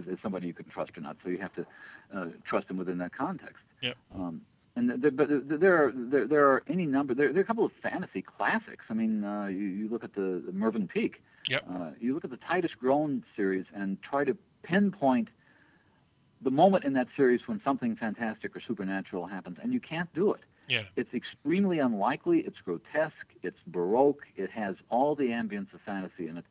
is, 0.00 0.06
is 0.08 0.18
somebody 0.22 0.46
you 0.48 0.54
can 0.54 0.66
trust 0.66 0.96
or 0.98 1.00
not. 1.00 1.16
So 1.22 1.30
you 1.30 1.38
have 1.38 1.54
to 1.54 1.66
uh, 2.14 2.26
trust 2.44 2.68
him 2.70 2.76
within 2.76 2.98
that 2.98 3.12
context. 3.12 3.62
Yep. 3.82 3.96
Um, 4.14 4.40
and 4.74 5.00
th- 5.00 5.16
but 5.16 5.28
there 5.48 5.84
are 5.86 5.92
there, 5.94 6.26
there 6.26 6.50
are 6.50 6.62
any 6.68 6.84
number 6.84 7.14
there, 7.14 7.32
there 7.32 7.40
are 7.40 7.44
a 7.44 7.46
couple 7.46 7.64
of 7.64 7.72
fantasy 7.82 8.20
classics. 8.20 8.84
I 8.90 8.94
mean, 8.94 9.24
uh, 9.24 9.46
you, 9.46 9.56
you 9.64 9.88
look 9.88 10.04
at 10.04 10.12
the, 10.14 10.42
the 10.44 10.52
Mervyn 10.52 10.86
Peake. 10.86 11.22
Yep. 11.48 11.64
Uh, 11.72 11.90
you 12.00 12.12
look 12.12 12.24
at 12.24 12.30
the 12.30 12.36
Titus 12.36 12.74
Groan 12.74 13.24
series 13.36 13.64
and 13.74 14.02
try 14.02 14.24
to 14.24 14.36
pinpoint 14.62 15.28
the 16.42 16.50
moment 16.50 16.84
in 16.84 16.92
that 16.94 17.08
series 17.16 17.46
when 17.48 17.60
something 17.62 17.96
fantastic 17.96 18.54
or 18.54 18.60
supernatural 18.60 19.26
happens, 19.26 19.58
and 19.62 19.72
you 19.72 19.80
can't 19.80 20.12
do 20.14 20.32
it. 20.32 20.40
Yeah. 20.68 20.82
It's 20.96 21.14
extremely 21.14 21.78
unlikely. 21.78 22.40
It's 22.40 22.60
grotesque. 22.60 23.34
It's 23.42 23.58
baroque. 23.68 24.26
It 24.36 24.50
has 24.50 24.76
all 24.88 25.14
the 25.14 25.28
ambience 25.30 25.72
of 25.72 25.80
fantasy 25.82 26.28
in 26.28 26.36
it. 26.36 26.44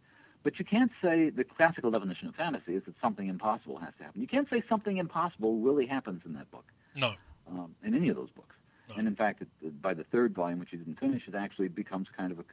But 0.44 0.60
you 0.60 0.66
can't 0.66 0.92
say 1.02 1.32
the 1.32 1.44
classical 1.44 1.92
definition 1.92 2.28
of 2.28 2.36
fantasy 2.36 2.76
is 2.76 2.84
that 2.86 2.94
something 3.02 3.28
impossible 3.28 3.78
has 3.80 3.94
to 3.98 4.04
happen. 4.06 4.22
You 4.22 4.28
can't 4.28 4.50
say 4.50 4.64
something 4.70 4.98
impossible 4.98 5.58
really 5.58 5.86
happens 5.88 6.22
in 6.26 6.34
that 6.34 6.50
book, 6.52 6.66
No. 6.96 7.16
um, 7.50 7.76
in 7.84 7.96
any 7.96 8.10
of 8.10 8.16
those 8.16 8.30
books. 8.30 8.56
No. 8.88 8.96
And 8.98 9.08
in 9.08 9.16
fact, 9.16 9.42
it, 9.42 9.82
by 9.82 9.96
the 9.96 10.04
third 10.04 10.36
volume, 10.36 10.60
which 10.60 10.72
you 10.72 10.78
didn't 10.78 11.00
finish, 11.00 11.28
it 11.28 11.34
actually 11.34 11.70
becomes 11.70 12.08
kind 12.16 12.32
of 12.32 12.38
a. 12.38 12.44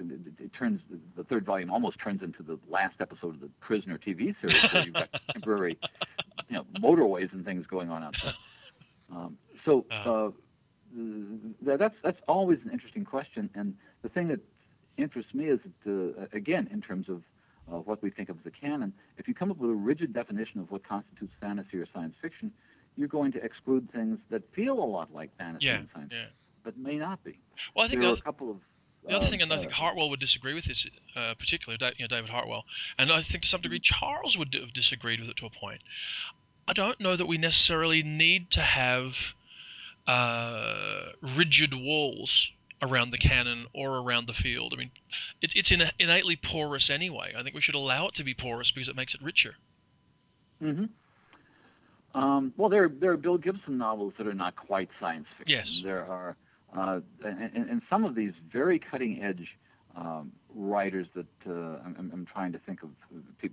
It, 0.43 0.53
turns 0.55 0.81
the 1.15 1.25
third 1.25 1.45
volume 1.45 1.71
almost 1.71 1.99
turns 1.99 2.23
into 2.23 2.43
the 2.43 2.59
last 2.71 3.01
episode 3.01 3.35
of 3.35 3.41
the 3.41 3.51
Prisoner 3.61 3.99
TV 3.99 4.35
series, 4.41 4.73
where 4.73 4.83
you've 4.83 4.95
got 4.95 5.11
temporary, 5.33 5.77
you 6.49 6.57
know, 6.57 6.65
motorways 6.81 7.33
and 7.33 7.45
things 7.45 7.67
going 7.67 7.91
on 7.91 8.03
outside. 8.03 8.35
Um, 9.11 9.39
so 9.63 9.87
Uh. 9.91 10.05
uh, 10.05 10.31
that's 11.63 11.97
that's 12.03 12.21
always 12.29 12.63
an 12.65 12.71
interesting 12.71 13.05
question, 13.05 13.51
and 13.55 13.77
the 14.03 14.09
thing 14.09 14.29
that 14.29 14.41
interests 14.97 15.35
me 15.35 15.47
is 15.47 15.61
that, 15.85 16.17
uh, 16.19 16.27
again, 16.33 16.69
in 16.71 16.81
terms 16.81 17.09
of 17.09 17.23
uh, 17.71 17.79
what 17.81 18.03
we 18.03 18.11
think 18.11 18.29
of 18.29 18.39
as 18.39 18.45
the 18.45 18.51
canon, 18.51 18.93
if 19.17 19.29
you 19.29 19.35
come 19.35 19.51
up 19.51 19.59
with 19.59 19.71
a 19.71 19.75
rigid 19.75 20.13
definition 20.13 20.61
of 20.61 20.71
what 20.71 20.83
constitutes 20.83 21.35
fantasy 21.41 21.79
or 21.79 21.87
science 21.87 22.17
fiction, 22.21 22.53
you're 22.97 23.09
going 23.09 23.33
to 23.33 23.43
exclude 23.45 23.91
things 23.91 24.19
that 24.31 24.43
feel 24.55 24.79
a 24.83 24.85
lot 24.85 25.13
like 25.13 25.31
fantasy 25.37 25.67
Yeah. 25.67 25.77
and 25.77 25.89
science 25.95 26.13
Yeah. 26.13 26.25
fiction, 26.25 26.37
but 26.63 26.77
may 26.77 26.97
not 26.97 27.23
be. 27.25 27.39
Well, 27.75 27.85
I 27.85 27.89
think 27.89 28.01
there 28.01 28.11
are 28.11 28.15
a 28.15 28.17
couple 28.19 28.51
of 28.51 28.59
the 29.07 29.17
other 29.17 29.25
um, 29.25 29.31
thing, 29.31 29.43
and 29.43 29.53
I 29.53 29.59
think 29.59 29.73
Hartwell 29.73 30.11
would 30.11 30.21
disagree 30.21 30.55
with 30.55 30.65
this, 30.65 30.87
uh, 31.17 31.35
particularly 31.39 31.79
you 31.99 32.05
know, 32.05 32.09
David 32.09 32.31
Hartwell, 32.31 32.65
and 32.99 33.11
I 33.11 33.23
think 33.23 33.43
to 33.43 33.49
some 33.49 33.61
degree 33.61 33.81
Charles 33.81 34.39
would 34.39 34.55
have 34.55 34.73
disagreed 34.73 35.21
with 35.21 35.29
it 35.29 35.37
to 35.39 35.47
a 35.47 35.51
point. 35.51 35.81
I 36.69 36.73
don't 36.73 37.01
know 37.01 37.17
that 37.17 37.27
we 37.27 37.39
necessarily 37.39 38.03
need 38.03 38.53
to 38.53 38.61
have 38.61 39.35
uh, 40.07 41.07
rigid 41.37 41.75
walls 41.75 42.51
around 42.81 43.11
the 43.11 43.19
canon 43.19 43.67
or 43.73 43.99
around 43.99 44.27
the 44.27 44.33
field. 44.33 44.73
I 44.75 44.77
mean, 44.77 44.91
it, 45.41 45.53
it's 45.55 45.71
in, 45.71 45.83
innately 45.99 46.37
porous 46.37 46.91
anyway. 46.91 47.33
I 47.37 47.43
think 47.43 47.55
we 47.55 47.61
should 47.61 47.75
allow 47.75 48.09
it 48.09 48.15
to 48.17 48.25
be 48.25 48.35
porous 48.35 48.71
because 48.71 48.89
it 48.89 48.97
makes 48.97 49.15
it 49.15 49.23
richer. 49.23 49.55
Mm-hmm. 50.63 50.87
Um, 52.15 52.53
well, 52.57 52.69
there 52.69 52.89
there 52.89 53.13
are 53.13 53.17
Bill 53.17 53.39
Gibson 53.39 53.79
novels 53.79 54.13
that 54.19 54.27
are 54.27 54.35
not 54.35 54.55
quite 54.55 54.91
science 55.01 55.27
fiction. 55.39 55.57
Yes. 55.57 55.81
There 55.83 56.05
are, 56.05 56.37
uh, 56.77 57.01
and, 57.25 57.69
and 57.71 57.83
some 57.89 58.05
of 58.05 58.15
these 58.15 58.33
very 58.51 58.79
cutting 58.79 59.23
edge 59.23 59.57
um, 59.97 60.33
writers 60.55 61.07
that 61.15 61.27
uh, 61.47 61.79
I'm, 61.85 61.97
I'm- 61.99 62.27
trying 62.33 62.53
to 62.53 62.59
think 62.59 62.81
of 62.83 62.91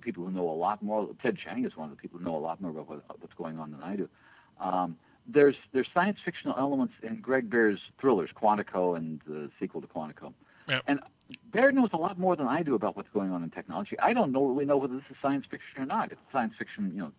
people 0.02 0.24
who 0.26 0.32
know 0.32 0.50
a 0.50 0.52
lot 0.52 0.82
more. 0.82 1.10
Ted 1.22 1.38
Chiang 1.38 1.66
is 1.66 1.76
one 1.76 1.90
of 1.90 1.96
the 1.96 2.02
people 2.02 2.20
who 2.20 2.26
know 2.26 2.36
a 2.36 2.40
lot 2.40 2.62
more 2.62 2.72
about 2.72 2.88
what, 2.88 3.04
what's 3.20 3.34
going 3.34 3.60
on 3.60 3.72
than 3.72 3.82
I 3.84 3.96
do. 3.98 4.10
Um, 4.60 4.98
there's 5.28 5.58
there's 5.74 5.90
science 5.94 6.20
fictional 6.24 6.58
elements 6.58 6.94
in 7.04 7.18
Greg 7.20 7.50
Bear's 7.50 7.92
thrillers, 8.00 8.30
Quantico 8.32 8.96
and 8.98 9.20
the 9.28 9.52
sequel 9.60 9.82
to 9.82 9.88
Quantico. 9.88 10.34
Yep. 10.68 10.84
And 10.88 11.00
Bear 11.52 11.72
knows 11.72 11.90
a 11.94 11.98
lot 11.98 12.18
more 12.18 12.36
than 12.36 12.48
I 12.48 12.64
do 12.64 12.74
about 12.74 12.96
what's 12.96 13.10
going 13.10 13.32
on 13.32 13.44
in 13.44 13.50
technology. 13.50 14.00
I 14.00 14.14
don't 14.14 14.32
know 14.32 14.46
really 14.46 14.66
know 14.66 14.78
whether 14.78 14.96
this 14.96 15.04
is 15.10 15.18
science 15.22 15.46
fiction 15.46 15.82
or 15.82 15.86
not. 15.86 16.12
It's 16.12 16.22
science 16.32 16.54
fiction, 16.58 16.92
you 16.96 17.02
know, 17.02 17.12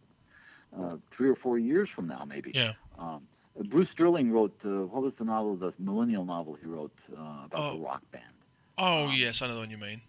uh, 0.78 0.96
three 1.12 1.28
or 1.28 1.36
four 1.36 1.58
years 1.58 1.88
from 1.88 2.08
now, 2.08 2.24
maybe. 2.26 2.52
Yeah. 2.54 2.72
Um, 2.98 3.22
Bruce 3.64 3.88
Sterling 3.90 4.32
wrote 4.32 4.56
uh, 4.64 4.68
what 4.86 5.02
was 5.02 5.12
the 5.18 5.24
novel, 5.24 5.56
the 5.56 5.72
millennial 5.78 6.24
novel 6.24 6.56
he 6.60 6.66
wrote 6.66 6.96
uh, 7.12 7.44
about 7.44 7.50
Oh. 7.52 7.72
the 7.76 7.80
rock 7.84 8.02
band, 8.10 8.24
Oh 8.78 9.04
Um, 9.08 9.12
yes, 9.14 9.42
I 9.42 9.46
know 9.48 9.54
the 9.54 9.60
one 9.60 9.70
you 9.70 9.76
mean. 9.78 10.00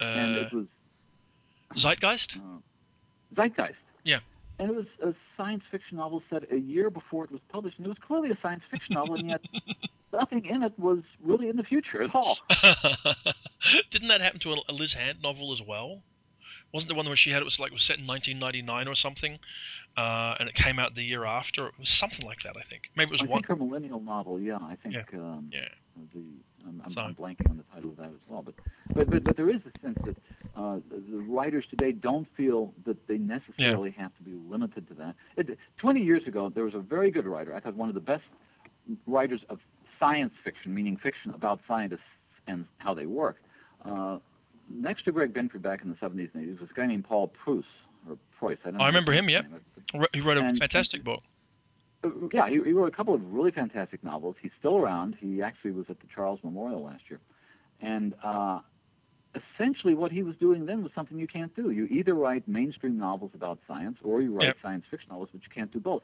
and 0.00 0.36
Uh, 0.36 0.40
it 0.40 0.52
was 0.52 0.66
Zeitgeist. 1.76 2.36
uh, 2.36 2.40
Zeitgeist. 3.34 3.74
Yeah. 4.04 4.20
And 4.58 4.70
it 4.70 4.76
was 4.76 4.86
a 5.02 5.14
science 5.36 5.64
fiction 5.70 5.96
novel 5.96 6.22
set 6.30 6.50
a 6.52 6.58
year 6.58 6.90
before 6.90 7.24
it 7.24 7.30
was 7.32 7.40
published, 7.48 7.78
and 7.78 7.86
it 7.86 7.88
was 7.88 7.98
clearly 7.98 8.30
a 8.30 8.36
science 8.42 8.62
fiction 8.70 8.94
novel, 8.94 9.14
and 9.14 9.28
yet 9.28 9.40
nothing 10.12 10.44
in 10.44 10.62
it 10.62 10.78
was 10.78 11.00
really 11.22 11.48
in 11.48 11.56
the 11.56 11.64
future 11.64 12.02
at 12.02 12.14
all. 12.14 12.38
Didn't 13.90 14.08
that 14.08 14.20
happen 14.20 14.40
to 14.40 14.52
a, 14.52 14.56
a 14.68 14.72
Liz 14.72 14.92
Hand 14.92 15.18
novel 15.22 15.52
as 15.52 15.62
well? 15.62 16.02
Wasn't 16.72 16.88
the 16.88 16.94
one 16.94 17.06
where 17.06 17.16
she 17.16 17.30
had 17.30 17.42
it 17.42 17.44
was 17.44 17.58
like 17.58 17.72
was 17.72 17.82
set 17.82 17.98
in 17.98 18.06
1999 18.06 18.86
or 18.88 18.94
something, 18.94 19.38
uh, 19.96 20.36
and 20.38 20.48
it 20.48 20.54
came 20.54 20.78
out 20.78 20.94
the 20.94 21.02
year 21.02 21.24
after? 21.24 21.66
It 21.68 21.78
was 21.78 21.88
something 21.88 22.24
like 22.24 22.42
that, 22.44 22.56
I 22.56 22.62
think. 22.62 22.90
Maybe 22.96 23.08
it 23.08 23.12
was 23.12 23.22
I 23.22 23.24
one. 23.24 23.38
think 23.38 23.46
her 23.46 23.56
millennial 23.56 24.00
novel, 24.00 24.38
yeah, 24.40 24.58
I 24.62 24.76
think 24.76 24.94
Yeah. 24.94 25.18
Um, 25.18 25.50
Yeah. 25.52 25.68
the 26.14 26.20
I'm, 26.66 26.82
I'm, 26.84 26.92
So- 26.92 27.00
I'm 27.00 27.14
blanking 27.14 27.50
on 27.50 27.56
the 27.56 27.64
title 27.74 27.90
of 27.90 27.96
that 27.96 28.06
as 28.06 28.20
well, 28.28 28.42
but 28.42 28.54
but 28.94 29.10
but, 29.10 29.24
but 29.24 29.36
there 29.36 29.48
is 29.48 29.60
a 29.66 29.80
sense 29.80 29.98
that 30.04 30.16
uh, 30.56 30.78
the, 30.90 31.18
writers 31.18 31.66
today 31.66 31.92
don't 31.92 32.28
feel 32.36 32.72
that 32.84 33.06
they 33.06 33.18
necessarily 33.18 33.90
have 33.92 34.14
to 34.16 34.22
be 34.22 34.32
limited 34.48 34.86
to 34.88 34.94
that. 34.94 35.14
It, 35.36 35.58
Twenty 35.78 36.00
years 36.02 36.26
ago, 36.26 36.48
there 36.50 36.64
was 36.64 36.74
a 36.74 36.80
very 36.80 37.10
good 37.10 37.26
writer. 37.26 37.54
I 37.54 37.60
thought 37.60 37.74
one 37.74 37.88
of 37.88 37.94
the 37.94 38.00
best 38.00 38.24
writers 39.06 39.40
of 39.48 39.58
science 39.98 40.34
fiction, 40.44 40.74
meaning 40.74 40.96
fiction 40.96 41.32
about 41.32 41.60
scientists 41.66 42.00
and 42.46 42.66
how 42.78 42.94
they 42.94 43.06
work. 43.06 43.40
Uh, 43.84 44.18
next 44.70 45.04
to 45.04 45.12
Greg 45.12 45.32
Benford 45.34 45.62
back 45.62 45.82
in 45.82 45.90
the 45.90 45.96
70s 45.96 46.30
and 46.34 46.46
80s 46.46 46.60
was 46.60 46.70
a 46.70 46.74
guy 46.74 46.86
named 46.86 47.04
Paul 47.04 47.28
Preuss 47.28 47.64
or 48.08 48.16
Preuss. 48.38 48.58
I, 48.64 48.70
don't 48.70 48.78
know 48.78 48.84
I 48.84 48.86
remember 48.86 49.12
him, 49.12 49.26
name. 49.26 49.60
He 50.12 50.20
wrote 50.20 50.38
a 50.38 50.40
And- 50.42 50.58
fantastic 50.58 51.04
book. 51.04 51.22
Uh, 52.04 52.10
Yeah, 52.32 52.48
he, 52.48 52.54
he 52.62 52.72
wrote 52.72 52.88
a 52.88 52.96
couple 52.96 53.14
of 53.14 53.32
really 53.32 53.50
fantastic 53.50 54.02
novels. 54.02 54.36
He's 54.40 54.52
still 54.58 54.78
around. 54.78 55.16
He 55.20 55.42
actually 55.42 55.72
was 55.72 55.86
at 55.90 56.00
the 56.00 56.06
Charles 56.06 56.40
Memorial 56.42 56.82
last 56.82 57.02
year. 57.10 57.20
And 57.80 58.14
uh, 58.22 58.60
essentially 59.34 59.94
what 59.94 60.10
he 60.12 60.22
was 60.22 60.36
doing 60.36 60.66
then 60.66 60.82
was 60.82 60.92
something 60.94 61.18
you 61.18 61.26
can't 61.26 61.54
do. 61.54 61.70
You 61.70 61.86
either 61.90 62.14
write 62.14 62.46
mainstream 62.48 62.98
novels 62.98 63.32
about 63.34 63.58
science 63.66 63.98
or 64.02 64.20
you 64.22 64.32
write 64.34 64.44
Yep. 64.46 64.56
science 64.62 64.84
fiction 64.90 65.08
novels, 65.10 65.28
but 65.32 65.42
you 65.42 65.48
can't 65.50 65.70
do 65.72 65.80
both. 65.80 66.02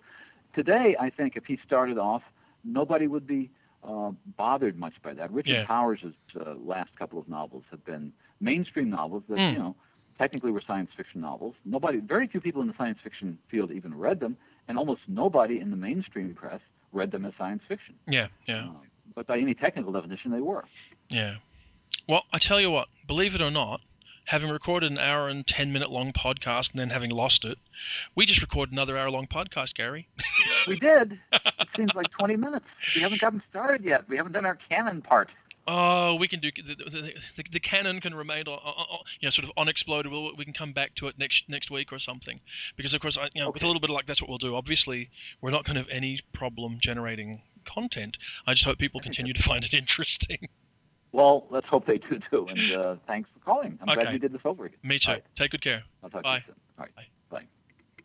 Today, 0.52 0.96
I 0.98 1.10
think 1.10 1.36
if 1.36 1.44
he 1.46 1.58
started 1.64 1.98
off, 1.98 2.22
nobody 2.64 3.06
would 3.06 3.26
be 3.26 3.50
uh, 3.84 4.10
bothered 4.36 4.78
much 4.78 4.94
by 5.02 5.12
that. 5.14 5.30
Richard 5.32 5.52
Yeah. 5.52 5.66
Powers' 5.66 6.04
uh, 6.38 6.54
last 6.54 6.94
couple 6.96 7.18
of 7.18 7.28
novels 7.28 7.64
have 7.70 7.84
been 7.84 8.12
mainstream 8.40 8.90
novels 8.90 9.22
that, 9.28 9.38
Mm. 9.38 9.52
you 9.52 9.58
know, 9.58 9.76
technically 10.18 10.50
were 10.50 10.60
science 10.60 10.90
fiction 10.96 11.20
novels. 11.20 11.54
Nobody, 11.64 11.98
very 11.98 12.26
few 12.26 12.40
people 12.40 12.62
in 12.62 12.68
the 12.68 12.74
science 12.74 12.98
fiction 13.02 13.38
field 13.48 13.70
even 13.70 13.96
read 13.96 14.20
them, 14.20 14.36
and 14.68 14.78
almost 14.78 15.02
nobody 15.08 15.60
in 15.60 15.70
the 15.70 15.76
mainstream 15.76 16.34
press 16.34 16.60
read 16.92 17.10
them 17.10 17.24
as 17.26 17.34
science 17.36 17.62
fiction. 17.68 17.94
Yeah, 18.08 18.28
yeah, 18.46 18.62
Um, 18.64 18.78
but 19.14 19.26
by 19.26 19.38
any 19.38 19.54
technical 19.54 19.92
definition, 19.92 20.30
they 20.32 20.40
were. 20.40 20.64
yeah. 21.08 21.36
Well, 22.08 22.24
I 22.32 22.38
tell 22.38 22.60
you 22.60 22.70
what, 22.70 22.88
believe 23.06 23.34
it 23.34 23.40
or 23.42 23.50
not, 23.50 23.80
having 24.26 24.48
recorded 24.50 24.90
an 24.90 24.98
hour 24.98 25.28
and 25.28 25.46
10 25.46 25.72
minute 25.72 25.90
long 25.90 26.12
podcast 26.12 26.70
and 26.72 26.80
then 26.80 26.90
having 26.90 27.10
lost 27.10 27.44
it, 27.44 27.58
we 28.14 28.26
just 28.26 28.40
recorded 28.40 28.72
another 28.72 28.96
hour 28.98 29.10
long 29.10 29.26
podcast, 29.26 29.74
Gary. 29.74 30.08
We 30.66 30.78
did. 30.78 31.18
it 31.32 31.68
seems 31.76 31.94
like 31.94 32.10
20 32.10 32.36
minutes. 32.36 32.64
We 32.94 33.02
haven't 33.02 33.20
gotten 33.20 33.42
started 33.50 33.84
yet. 33.84 34.08
We 34.08 34.16
haven't 34.16 34.32
done 34.32 34.46
our 34.46 34.56
canon 34.68 35.02
part. 35.02 35.30
Oh, 35.68 36.14
we 36.14 36.28
can 36.28 36.38
do 36.40 36.50
the, 36.56 36.76
the, 36.76 37.12
the, 37.36 37.44
the 37.52 37.60
canon 37.60 38.00
can 38.00 38.14
remain, 38.14 38.46
on, 38.46 38.58
on, 38.58 38.98
you 39.20 39.26
know, 39.26 39.30
sort 39.30 39.44
of 39.48 39.52
unexploded. 39.56 40.10
We'll, 40.12 40.36
we 40.36 40.44
can 40.44 40.54
come 40.54 40.72
back 40.72 40.94
to 40.96 41.08
it 41.08 41.18
next 41.18 41.48
next 41.48 41.70
week 41.70 41.92
or 41.92 41.98
something, 41.98 42.40
because 42.76 42.94
of 42.94 43.00
course, 43.00 43.18
I, 43.18 43.28
you 43.34 43.42
know, 43.42 43.50
with 43.50 43.62
a 43.62 43.66
little 43.66 43.80
bit 43.80 43.90
of 43.90 43.94
luck, 43.94 44.04
that's 44.06 44.22
what 44.22 44.28
we'll 44.28 44.38
do. 44.38 44.54
Obviously, 44.54 45.10
we're 45.40 45.50
not 45.50 45.64
going 45.64 45.74
to 45.74 45.80
have 45.82 45.90
any 45.90 46.20
problem 46.32 46.78
generating 46.80 47.42
content. 47.64 48.16
I 48.46 48.52
just 48.54 48.64
hope 48.64 48.78
people 48.78 49.00
continue 49.00 49.32
to 49.32 49.42
find 49.42 49.64
it 49.64 49.74
interesting. 49.74 50.48
Well, 51.12 51.46
let's 51.50 51.66
hope 51.66 51.86
they 51.86 51.98
do 51.98 52.20
too. 52.30 52.46
And 52.48 52.72
uh, 52.72 52.96
thanks 53.06 53.30
for 53.32 53.40
calling. 53.40 53.78
I'm 53.80 53.88
Okay. 53.88 54.02
glad 54.02 54.12
you 54.12 54.18
did 54.18 54.32
this 54.32 54.42
over 54.44 54.66
again. 54.66 54.78
Me 54.82 54.98
too. 54.98 55.08
All 55.08 55.14
right. 55.14 55.24
Take 55.34 55.50
good 55.52 55.62
care. 55.62 55.82
I'll 56.02 56.10
talk 56.10 56.22
Bye. 56.22 56.40
to 56.40 56.44
you 56.48 56.54
soon. 57.30 57.48